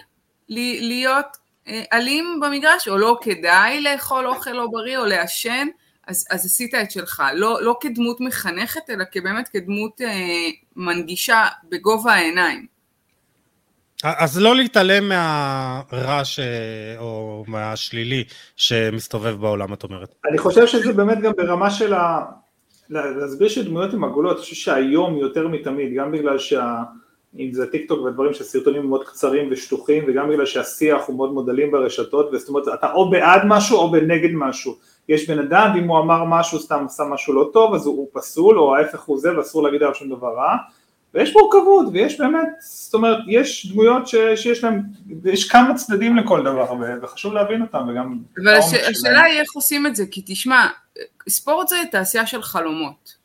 להיות 0.48 1.26
אה, 1.26 1.47
אלים 1.92 2.40
במגרש, 2.42 2.88
או 2.88 2.98
לא 2.98 3.18
כדאי 3.20 3.80
לאכול 3.80 4.26
אוכל 4.26 4.50
לא 4.50 4.66
בריא 4.66 4.98
או 4.98 5.04
לעשן, 5.04 5.66
אז, 6.06 6.26
אז 6.30 6.46
עשית 6.46 6.74
את 6.74 6.90
שלך. 6.90 7.22
לא, 7.34 7.62
לא 7.62 7.76
כדמות 7.80 8.20
מחנכת, 8.20 8.90
אלא 8.90 9.04
כבאמת 9.12 9.48
כדמות 9.48 10.00
אה, 10.00 10.48
מנגישה 10.76 11.46
בגובה 11.68 12.12
העיניים. 12.12 12.66
אז 14.04 14.38
לא 14.38 14.56
להתעלם 14.56 15.08
מהרעש 15.08 16.38
או 16.98 17.44
מהשלילי 17.48 18.24
שמסתובב 18.56 19.40
בעולם, 19.40 19.72
את 19.72 19.84
אומרת. 19.84 20.14
אני 20.30 20.38
חושב 20.38 20.66
שזה 20.66 20.92
באמת 20.92 21.20
גם 21.20 21.32
ברמה 21.36 21.70
של 21.70 21.94
ה... 21.94 22.24
להסביר 22.90 23.48
שדמויות 23.48 23.94
הן 23.94 24.04
עגולות, 24.04 24.36
אני 24.36 24.42
חושב 24.42 24.54
שהיום 24.54 25.16
יותר 25.16 25.48
מתמיד, 25.48 25.94
גם 25.96 26.12
בגלל 26.12 26.38
שה... 26.38 26.82
אם 27.38 27.52
זה 27.52 27.66
טיק 27.66 27.88
טוק 27.88 28.00
ודברים 28.00 28.34
שהסרטונים 28.34 28.88
מאוד 28.88 29.04
קצרים 29.04 29.48
ושטוחים 29.50 30.04
וגם 30.08 30.28
בגלל 30.28 30.46
שהשיח 30.46 31.06
הוא 31.06 31.16
מאוד 31.16 31.32
מאוד 31.32 31.48
אלים 31.48 31.70
ברשתות 31.70 32.30
זאת 32.32 32.48
אומרת 32.48 32.64
אתה 32.74 32.92
או 32.92 33.10
בעד 33.10 33.42
משהו 33.44 33.78
או 33.78 33.90
בנגד 33.90 34.30
משהו. 34.32 34.76
יש 35.08 35.30
בן 35.30 35.38
אדם 35.38 35.70
ואם 35.74 35.88
הוא 35.88 35.98
אמר 35.98 36.24
משהו 36.24 36.58
סתם 36.58 36.84
עשה 36.86 37.04
משהו 37.04 37.34
לא 37.34 37.50
טוב 37.52 37.74
אז 37.74 37.86
הוא, 37.86 37.96
הוא 37.96 38.08
פסול 38.12 38.58
או 38.58 38.76
ההפך 38.76 39.00
הוא 39.00 39.18
זה 39.18 39.38
ואסור 39.38 39.62
להגיד 39.62 39.82
עליו 39.82 39.94
שום 39.94 40.08
דבר 40.08 40.34
רע. 40.36 40.56
ויש 41.14 41.34
מורכבות 41.36 41.86
ויש 41.92 42.20
באמת 42.20 42.48
זאת 42.60 42.94
אומרת 42.94 43.18
יש 43.28 43.72
דמויות 43.72 44.08
ש, 44.08 44.14
שיש 44.36 44.64
להם 44.64 44.82
יש 45.24 45.50
כמה 45.50 45.74
צדדים 45.74 46.16
לכל 46.16 46.40
דבר 46.40 46.74
וחשוב 47.02 47.32
להבין 47.32 47.62
אותם 47.62 47.88
וגם 47.88 48.18
אבל 48.42 48.54
הש, 48.54 48.74
השאלה 48.74 49.22
היא 49.22 49.40
איך 49.40 49.52
עושים 49.54 49.86
את 49.86 49.96
זה 49.96 50.04
כי 50.10 50.22
תשמע 50.26 50.66
ספורט 51.28 51.68
זה 51.68 51.76
תעשייה 51.90 52.26
של 52.26 52.42
חלומות. 52.42 53.18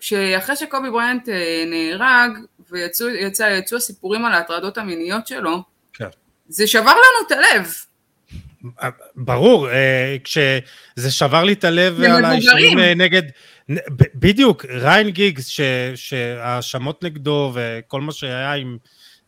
שאחרי 0.00 0.56
שקובי 0.56 0.90
בריינט 0.90 1.28
אה, 1.28 1.64
נהרג 1.66 2.30
ויצאו 2.70 3.08
יצא, 3.08 3.42
יצאו 3.58 3.76
הסיפורים 3.76 4.24
על 4.24 4.32
ההטרדות 4.32 4.78
המיניות 4.78 5.26
שלו, 5.26 5.62
כן. 5.92 6.08
זה 6.48 6.66
שבר 6.66 6.82
לנו 6.82 7.26
את 7.26 7.32
הלב. 7.32 7.72
ברור, 9.16 9.70
אה, 9.70 10.16
כשזה 10.24 11.10
שבר 11.10 11.44
לי 11.44 11.52
את 11.52 11.64
הלב 11.64 12.00
על 12.00 12.24
האישורים 12.24 12.78
אה, 12.78 12.94
נגד, 12.94 13.22
בדיוק, 14.14 14.64
ריין 14.64 15.10
גיגס, 15.10 15.48
שהאשמות 15.94 17.04
נגדו 17.04 17.52
וכל 17.54 18.00
מה 18.00 18.12
שהיה 18.12 18.52
עם 18.52 18.76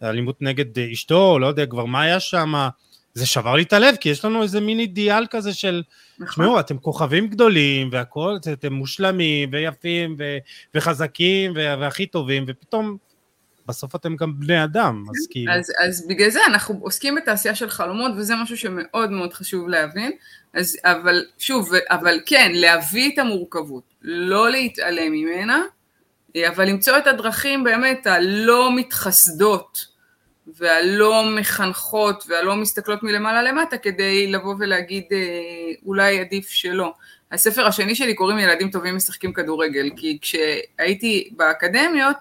אלימות 0.03 0.43
נגד 0.43 0.79
אשתו, 0.79 1.39
לא 1.39 1.47
יודע 1.47 1.67
כבר 1.67 1.85
מה 1.85 2.03
היה 2.03 2.21
שם, 2.21 2.69
זה 3.15 3.27
שבר 3.27 3.55
לי 3.55 3.63
את 3.63 3.73
הלב, 3.73 3.97
כי 3.97 4.09
יש 4.09 4.25
לנו 4.25 4.43
איזה 4.43 4.61
מין 4.61 4.81
אידיאל 4.81 5.27
כזה 5.31 5.55
של, 5.55 5.83
נכון. 6.19 6.27
תשמעו, 6.29 6.61
אתם 6.61 6.79
כוכבים 6.79 7.29
גדולים 7.29 7.89
והכל, 7.93 8.37
אתם 8.53 8.73
מושלמים 8.73 9.49
ויפים 9.53 10.17
וחזקים 10.75 11.53
והכי 11.57 12.07
טובים, 12.07 12.45
ופתאום 12.49 12.97
בסוף 13.69 13.95
אתם 13.95 14.17
גם 14.17 14.41
בני 14.41 14.65
אדם, 14.65 15.05
אז 15.11 15.27
כן, 15.27 15.33
כאילו... 15.33 15.53
אז, 15.53 15.73
אז 15.79 16.07
בגלל 16.09 16.31
זה 16.31 16.41
אנחנו 16.47 16.79
עוסקים 16.81 17.15
בתעשייה 17.15 17.55
של 17.55 17.71
חלומות, 17.71 18.13
וזה 18.17 18.35
משהו 18.37 18.57
שמאוד 18.57 19.11
מאוד 19.11 19.33
חשוב 19.33 19.69
להבין, 19.69 20.13
אז, 20.55 20.77
אבל 20.85 21.25
שוב, 21.39 21.71
אבל 21.91 22.21
כן, 22.27 22.53
להביא 22.55 23.15
את 23.15 23.19
המורכבות, 23.19 23.83
לא 24.03 24.51
להתעלם 24.51 25.13
ממנה, 25.13 25.63
אבל 26.49 26.69
למצוא 26.69 26.99
את 26.99 27.07
הדרכים 27.07 27.65
באמת 27.65 28.07
הלא 28.07 28.77
מתחסדות, 28.77 29.99
והלא 30.57 31.25
מחנכות, 31.37 32.25
והלא 32.29 32.57
מסתכלות 32.57 33.03
מלמעלה 33.03 33.43
למטה, 33.43 33.79
כדי 33.79 34.33
לבוא 34.33 34.55
ולהגיד 34.59 35.05
אה, 35.13 35.19
אולי 35.87 36.21
עדיף 36.21 36.49
שלא. 36.49 36.93
הספר 37.33 37.67
השני 37.67 37.95
שלי 37.95 38.15
קוראים 38.15 38.39
ילדים 38.39 38.71
טובים 38.71 38.97
משחקים 38.97 39.33
כדורגל, 39.33 39.91
כי 39.97 40.19
כשהייתי 40.21 41.29
באקדמיות, 41.37 42.17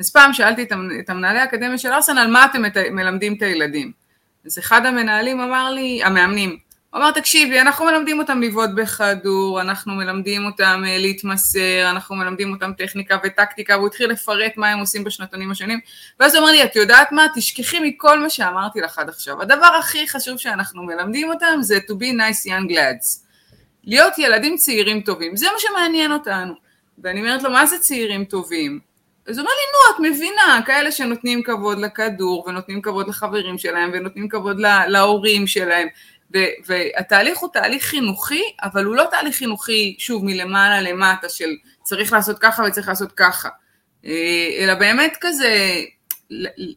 אז 0.00 0.10
פעם 0.12 0.32
שאלתי 0.32 0.62
את 1.00 1.10
המנהלי 1.10 1.38
האקדמיה 1.38 1.78
של 1.78 1.92
ארסן 1.92 2.18
על 2.18 2.30
מה 2.30 2.44
אתם 2.44 2.62
מלמדים 2.90 3.34
את 3.34 3.42
הילדים. 3.42 3.92
אז 4.46 4.58
אחד 4.58 4.86
המנהלים 4.86 5.40
אמר 5.40 5.70
לי, 5.70 6.00
המאמנים, 6.04 6.58
הוא 6.90 7.00
אמר 7.00 7.10
תקשיבי 7.10 7.60
אנחנו 7.60 7.84
מלמדים 7.84 8.18
אותם 8.18 8.42
לבעוט 8.42 8.70
בכדור, 8.74 9.60
אנחנו 9.60 9.94
מלמדים 9.94 10.44
אותם 10.44 10.82
אה, 10.86 10.98
להתמסר, 10.98 11.90
אנחנו 11.90 12.16
מלמדים 12.16 12.52
אותם 12.52 12.72
טכניקה 12.78 13.18
וטקטיקה 13.24 13.76
והוא 13.76 13.86
התחיל 13.86 14.10
לפרט 14.10 14.52
מה 14.56 14.68
הם 14.68 14.78
עושים 14.78 15.04
בשנתונים 15.04 15.50
השונים. 15.50 15.80
ואז 16.20 16.34
הוא 16.34 16.42
אמר 16.42 16.52
לי 16.52 16.64
את 16.64 16.76
יודעת 16.76 17.12
מה? 17.12 17.26
תשכחי 17.34 17.80
מכל 17.80 18.20
מה 18.20 18.30
שאמרתי 18.30 18.80
לך 18.80 18.98
עד 18.98 19.08
עכשיו. 19.08 19.42
הדבר 19.42 19.66
הכי 19.78 20.08
חשוב 20.08 20.38
שאנחנו 20.38 20.82
מלמדים 20.82 21.30
אותם 21.30 21.58
זה 21.60 21.78
to 21.88 21.92
be 21.92 22.16
nice 22.16 22.46
young 22.46 22.72
lads. 22.72 23.26
להיות 23.84 24.18
ילדים 24.18 24.56
צעירים 24.56 25.00
טובים 25.00 25.36
זה 25.36 25.46
מה 25.46 25.58
שמעניין 25.58 26.12
אותנו. 26.12 26.54
ואני 27.02 27.20
אומרת 27.20 27.42
לו 27.42 27.50
מה 27.50 27.66
זה 27.66 27.78
צעירים 27.78 28.24
טובים 28.24 28.89
אז 29.30 29.38
הוא 29.38 29.44
אומר 29.44 29.52
לי, 29.52 29.62
נו, 29.72 30.08
את 30.08 30.12
מבינה, 30.14 30.60
כאלה 30.66 30.92
שנותנים 30.92 31.42
כבוד 31.42 31.78
לכדור, 31.78 32.44
ונותנים 32.48 32.82
כבוד 32.82 33.08
לחברים 33.08 33.58
שלהם, 33.58 33.90
ונותנים 33.92 34.28
כבוד 34.28 34.60
להורים 34.88 35.46
שלהם, 35.46 35.88
והתהליך 36.66 37.38
הוא 37.38 37.48
תהליך 37.52 37.84
חינוכי, 37.84 38.42
אבל 38.62 38.84
הוא 38.84 38.96
לא 38.96 39.06
תהליך 39.10 39.36
חינוכי, 39.36 39.96
שוב, 39.98 40.24
מלמעלה 40.24 40.80
למטה, 40.80 41.28
של 41.28 41.50
צריך 41.82 42.12
לעשות 42.12 42.38
ככה 42.38 42.62
וצריך 42.62 42.88
לעשות 42.88 43.12
ככה, 43.12 43.48
אה, 44.04 44.48
אלא 44.58 44.74
באמת 44.74 45.16
כזה, 45.20 45.82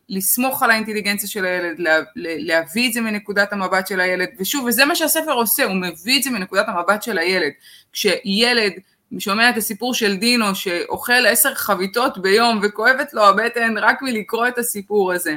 לסמוך 0.09 0.63
על 0.63 0.71
האינטליגנציה 0.71 1.29
של 1.29 1.45
הילד, 1.45 1.75
להביא 2.15 2.87
את 2.87 2.93
זה 2.93 3.01
מנקודת 3.01 3.53
המבט 3.53 3.87
של 3.87 3.99
הילד, 3.99 4.29
ושוב, 4.39 4.65
וזה 4.65 4.85
מה 4.85 4.95
שהספר 4.95 5.31
עושה, 5.31 5.63
הוא 5.63 5.75
מביא 5.75 6.17
את 6.17 6.23
זה 6.23 6.29
מנקודת 6.29 6.65
המבט 6.67 7.03
של 7.03 7.17
הילד. 7.17 7.51
כשילד 7.93 8.73
שומע 9.19 9.49
את 9.49 9.57
הסיפור 9.57 9.93
של 9.93 10.15
דינו 10.15 10.55
שאוכל 10.55 11.25
עשר 11.27 11.55
חביתות 11.55 12.17
ביום 12.17 12.59
וכואבת 12.63 13.13
לו 13.13 13.23
הבטן 13.23 13.77
רק 13.77 14.01
מלקרוא 14.01 14.47
את 14.47 14.57
הסיפור 14.57 15.13
הזה. 15.13 15.35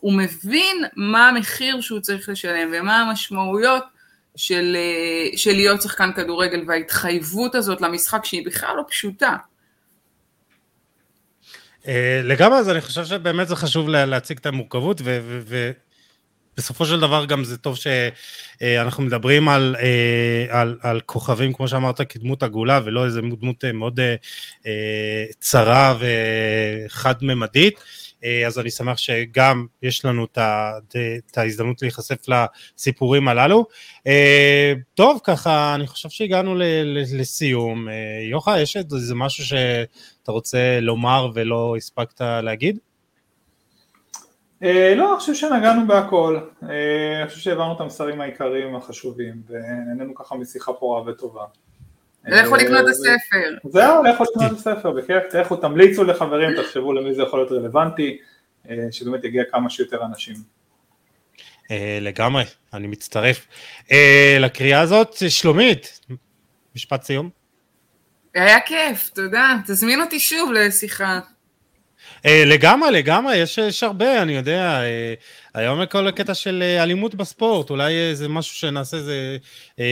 הוא 0.00 0.12
מבין 0.12 0.84
מה 0.96 1.28
המחיר 1.28 1.80
שהוא 1.80 2.00
צריך 2.00 2.28
לשלם 2.28 2.70
ומה 2.72 3.00
המשמעויות 3.00 3.84
של, 4.36 4.76
אה, 4.76 5.36
של 5.36 5.52
להיות 5.52 5.82
שחקן 5.82 6.12
כדורגל 6.12 6.64
וההתחייבות 6.66 7.54
הזאת 7.54 7.80
למשחק 7.80 8.24
שהיא 8.24 8.46
בכלל 8.46 8.76
לא 8.76 8.82
פשוטה. 8.88 9.36
אה, 11.88 12.20
לגמרי, 12.24 12.58
אז 12.58 12.70
אני 12.70 12.80
חושב 12.80 13.04
שבאמת 13.04 13.48
זה 13.48 13.56
חשוב 13.56 13.88
להציג 13.88 14.38
את 14.38 14.46
המורכבות 14.46 15.00
בסופו 16.56 16.86
של 16.86 17.00
דבר 17.00 17.24
גם 17.24 17.44
זה 17.44 17.58
טוב 17.58 17.76
שאנחנו 17.76 19.02
מדברים 19.02 19.48
על, 19.48 19.76
אה, 19.78 20.60
על, 20.60 20.78
על 20.82 21.00
כוכבים, 21.00 21.52
כמו 21.52 21.68
שאמרת, 21.68 22.00
כדמות 22.00 22.42
עגולה, 22.42 22.80
ולא 22.84 23.04
איזה 23.04 23.20
דמות 23.40 23.64
אה, 23.64 23.72
מאוד 23.72 24.00
אה, 24.66 25.24
צרה 25.40 25.98
וחד-ממדית. 26.86 27.80
אז 28.46 28.58
אני 28.58 28.70
שמח 28.70 28.98
שגם 28.98 29.66
יש 29.82 30.04
לנו 30.04 30.24
את 30.24 31.36
ההזדמנות 31.36 31.82
להיחשף 31.82 32.16
לסיפורים 32.28 33.28
הללו. 33.28 33.66
טוב, 34.94 35.20
ככה, 35.24 35.74
אני 35.74 35.86
חושב 35.86 36.08
שהגענו 36.08 36.54
לסיום. 36.84 37.88
יוחא, 38.30 38.58
יש 38.62 38.76
איזה 38.76 39.14
משהו 39.14 39.44
שאתה 39.44 40.32
רוצה 40.32 40.80
לומר 40.80 41.30
ולא 41.34 41.74
הספקת 41.76 42.20
להגיד? 42.20 42.78
אה, 44.62 44.94
לא, 44.94 45.10
אני 45.10 45.20
חושב 45.20 45.34
שנגענו 45.34 45.86
בהכל, 45.86 46.38
אה, 46.62 47.20
אני 47.20 47.28
חושב 47.28 47.40
שהעברנו 47.40 47.74
את 47.76 47.80
המסרים 47.80 48.20
העיקריים 48.20 48.76
החשובים 48.76 49.42
ונהנינו 49.48 50.14
ככה 50.14 50.34
משיחה 50.34 50.72
פורה 50.72 51.02
וטובה. 51.02 51.44
לכו 52.24 52.54
אה, 52.54 52.62
לקנות 52.62 52.80
את 52.84 52.88
הספר. 52.88 53.68
זהו, 53.68 54.02
לכו 54.02 54.24
לקנות 54.24 54.52
את 54.52 54.56
הספר, 54.56 54.90
בכיף, 54.90 55.34
לכו 55.34 55.56
תמליצו 55.56 56.04
לחברים, 56.04 56.62
תחשבו 56.62 56.92
למי 56.92 57.14
זה 57.14 57.22
יכול 57.22 57.38
להיות 57.38 57.52
רלוונטי, 57.52 58.18
שבאמת 58.90 59.24
יגיע 59.24 59.42
כמה 59.50 59.70
שיותר 59.70 60.04
אנשים. 60.04 60.36
לגמרי, 62.00 62.44
אני 62.74 62.86
מצטרף. 62.86 63.46
לקריאה 64.40 64.80
הזאת, 64.80 65.16
שלומית, 65.28 66.00
משפט 66.76 67.02
סיום. 67.02 67.30
היה 68.34 68.60
כיף, 68.60 69.10
תודה. 69.14 69.56
תזמין 69.66 70.00
אותי 70.00 70.20
שוב 70.20 70.52
לשיחה. 70.52 71.20
אה, 72.26 72.44
לגמרי, 72.44 72.90
לגמרי, 72.90 73.36
יש, 73.36 73.58
יש 73.58 73.82
הרבה, 73.82 74.22
אני 74.22 74.36
יודע, 74.36 74.82
אה, 74.82 75.14
היום 75.54 75.86
כל 75.86 76.06
הקטע 76.08 76.34
של 76.34 76.62
אה, 76.62 76.82
אלימות 76.82 77.14
בספורט, 77.14 77.70
אולי 77.70 78.14
זה 78.14 78.28
משהו 78.28 78.56
שנעשה, 78.56 78.98
זה 79.00 79.36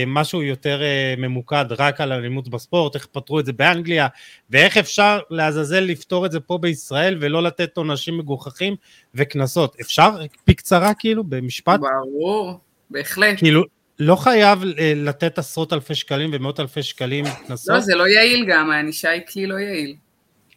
משהו 0.07 0.43
יותר 0.43 0.83
ממוקד 1.19 1.65
רק 1.71 2.01
על 2.01 2.13
אלימות 2.13 2.49
בספורט, 2.49 2.95
איך 2.95 3.07
פתרו 3.07 3.41
את 3.41 3.47
זה 3.47 3.53
באנגליה, 3.53 4.07
ואיך 4.51 4.77
אפשר 4.77 5.19
לעזאזל 5.31 5.81
לפתור 5.81 6.27
את 6.27 6.33
זה 6.33 6.41
פה 6.41 6.59
בישראל 6.59 7.17
ולא 7.21 7.43
לתת 7.43 7.77
עונשים 7.77 8.19
מגוחכים 8.19 8.77
וקנסות. 9.15 9.77
אפשר 9.81 10.11
בקצרה 10.47 10.95
כאילו, 10.95 11.25
במשפט? 11.25 11.81
ברור, 11.81 12.61
בהחלט. 12.91 13.39
כאילו, 13.39 13.63
לא 13.99 14.17
חייב 14.17 14.65
לתת 14.97 15.39
עשרות 15.39 15.73
אלפי 15.73 15.95
שקלים 15.95 16.31
ומאות 16.33 16.61
אלפי 16.61 16.83
שקלים 16.83 17.25
קנסות? 17.47 17.75
לא, 17.75 17.81
זה 17.81 17.95
לא 17.95 18.09
יעיל 18.09 18.45
גם, 18.49 18.71
הענישה 18.71 19.11
היא 19.11 19.23
כלי 19.33 19.47
לא 19.47 19.55
יעיל. 19.55 19.97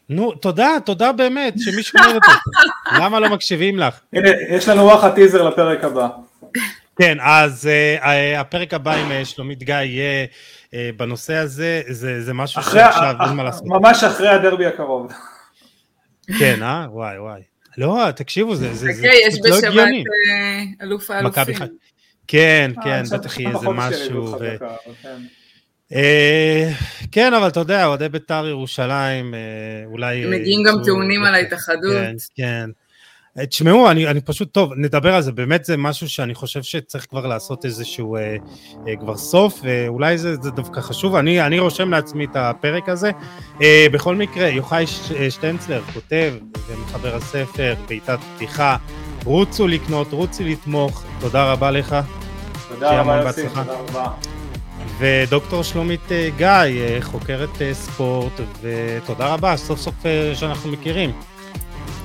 נו, 0.09 0.31
תודה, 0.31 0.69
תודה 0.85 1.11
באמת, 1.11 1.53
שמישהו 1.59 1.99
אומר 1.99 2.17
את 2.17 2.21
זה. 2.25 2.61
למה 3.01 3.19
לא 3.19 3.29
מקשיבים 3.29 3.79
לך? 3.79 3.99
הנה, 4.13 4.29
יש 4.49 4.69
לנו 4.69 4.83
רוח 4.83 5.03
הטיזר 5.03 5.49
לפרק 5.49 5.83
הבא. 5.83 6.07
כן, 6.99 7.17
אז 7.21 7.69
uh, 8.01 8.05
הפרק 8.37 8.73
הבא 8.73 8.95
עם 8.95 9.11
uh, 9.11 9.25
שלומית 9.25 9.63
גיא 9.63 9.75
יהיה 9.75 10.25
uh, 10.65 10.69
בנושא 10.97 11.33
הזה, 11.33 11.81
זה, 11.87 12.21
זה 12.21 12.33
משהו 12.33 12.61
שעכשיו 12.63 13.15
אין 13.25 13.35
מה 13.35 13.43
לעשות. 13.43 13.63
ממש 13.65 14.03
אחרי 14.03 14.29
הדרבי 14.29 14.65
הקרוב. 14.65 15.11
כן, 16.39 16.63
אה? 16.63 16.85
וואי 16.91 17.19
וואי. 17.19 17.41
לא, 17.77 18.11
תקשיבו, 18.15 18.55
זה, 18.55 18.73
זה, 18.73 18.93
זה 18.93 19.07
יש 19.27 19.39
לא 19.43 19.57
בשבת 19.57 19.87
אלוף 20.81 21.11
האלופים. 21.11 21.55
כן, 22.27 22.71
כן, 22.83 23.03
בטח 23.11 23.39
יהיה 23.39 23.49
איזה 23.49 23.69
משהו. 23.69 24.35
אה, 25.93 26.71
כן, 27.11 27.33
אבל 27.33 27.47
אתה 27.47 27.59
יודע, 27.59 27.85
אוהדי 27.85 28.09
בית"ר 28.09 28.47
ירושלים, 28.47 29.33
אה, 29.33 29.39
אולי... 29.85 30.25
מגיעים 30.25 30.63
גם 30.63 30.83
טיעונים 30.83 31.23
על 31.23 31.35
ההתאחדות. 31.35 31.93
כן, 31.93 32.15
כן. 32.35 32.69
אה, 33.39 33.45
תשמעו, 33.45 33.91
אני, 33.91 34.07
אני 34.07 34.21
פשוט, 34.21 34.51
טוב, 34.51 34.73
נדבר 34.77 35.15
על 35.15 35.21
זה, 35.21 35.31
באמת 35.31 35.65
זה 35.65 35.77
משהו 35.77 36.09
שאני 36.09 36.35
חושב 36.35 36.63
שצריך 36.63 37.05
כבר 37.09 37.27
לעשות 37.27 37.65
איזשהו 37.65 38.15
אה, 38.15 38.35
אה, 38.87 38.95
כבר 38.95 39.17
סוף, 39.17 39.59
ואולי 39.63 40.17
זה, 40.17 40.35
זה 40.41 40.51
דווקא 40.51 40.81
חשוב, 40.81 41.15
אני, 41.15 41.41
אני 41.41 41.59
רושם 41.59 41.91
לעצמי 41.91 42.25
את 42.25 42.35
הפרק 42.35 42.89
הזה. 42.89 43.11
אה, 43.61 43.85
בכל 43.91 44.15
מקרה, 44.15 44.47
יוחאי 44.47 44.85
שטנצלר 45.29 45.81
כותב 45.93 46.33
ומחבר 46.67 47.15
הספר, 47.15 47.73
בעיטת 47.87 48.19
פתיחה, 48.35 48.77
רוצו 49.25 49.67
לקנות, 49.67 50.11
רוצו 50.11 50.43
לתמוך, 50.43 51.03
תודה 51.19 51.51
רבה 51.51 51.71
לך. 51.71 51.95
תודה 52.69 53.01
רבה 53.01 53.21
יוסי, 53.21 53.47
תודה 53.47 53.73
רבה. 53.73 54.36
ודוקטור 54.99 55.63
שלומית 55.63 56.11
אה, 56.11 56.29
גיא, 56.37 56.47
אה, 56.47 56.97
חוקרת 57.01 57.61
אה, 57.61 57.73
ספורט, 57.73 58.33
ותודה 58.61 59.27
רבה, 59.33 59.57
סוף 59.57 59.79
סוף 59.79 59.95
שאנחנו 60.33 60.71
מכירים. 60.71 61.11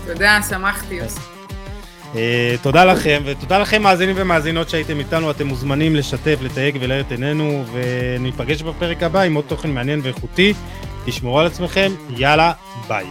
תודה, 0.07 0.39
שמחתי. 0.49 0.99
תודה 2.63 2.85
לכם, 2.85 3.23
ותודה 3.25 3.59
לכם 3.59 3.83
מאזינים 3.83 4.17
ומאזינות 4.19 4.69
שהייתם 4.71 4.99
איתנו, 4.99 5.31
אתם 5.31 5.47
מוזמנים 5.47 5.97
לשתף, 5.97 6.39
לתייג 6.43 6.79
ולהר 6.81 7.01
את 7.01 7.11
עינינו, 7.11 7.65
וניפגש 7.73 8.63
בפרק 8.63 9.03
הבא 9.03 9.21
עם 9.21 9.35
עוד 9.35 9.45
תוכן 9.49 9.71
מעניין 9.71 10.01
ואיכותי. 10.03 10.55
תשמרו 11.05 11.41
על 11.41 11.47
עצמכם, 11.47 11.93
יאללה, 12.11 12.53
ביי. 12.89 13.07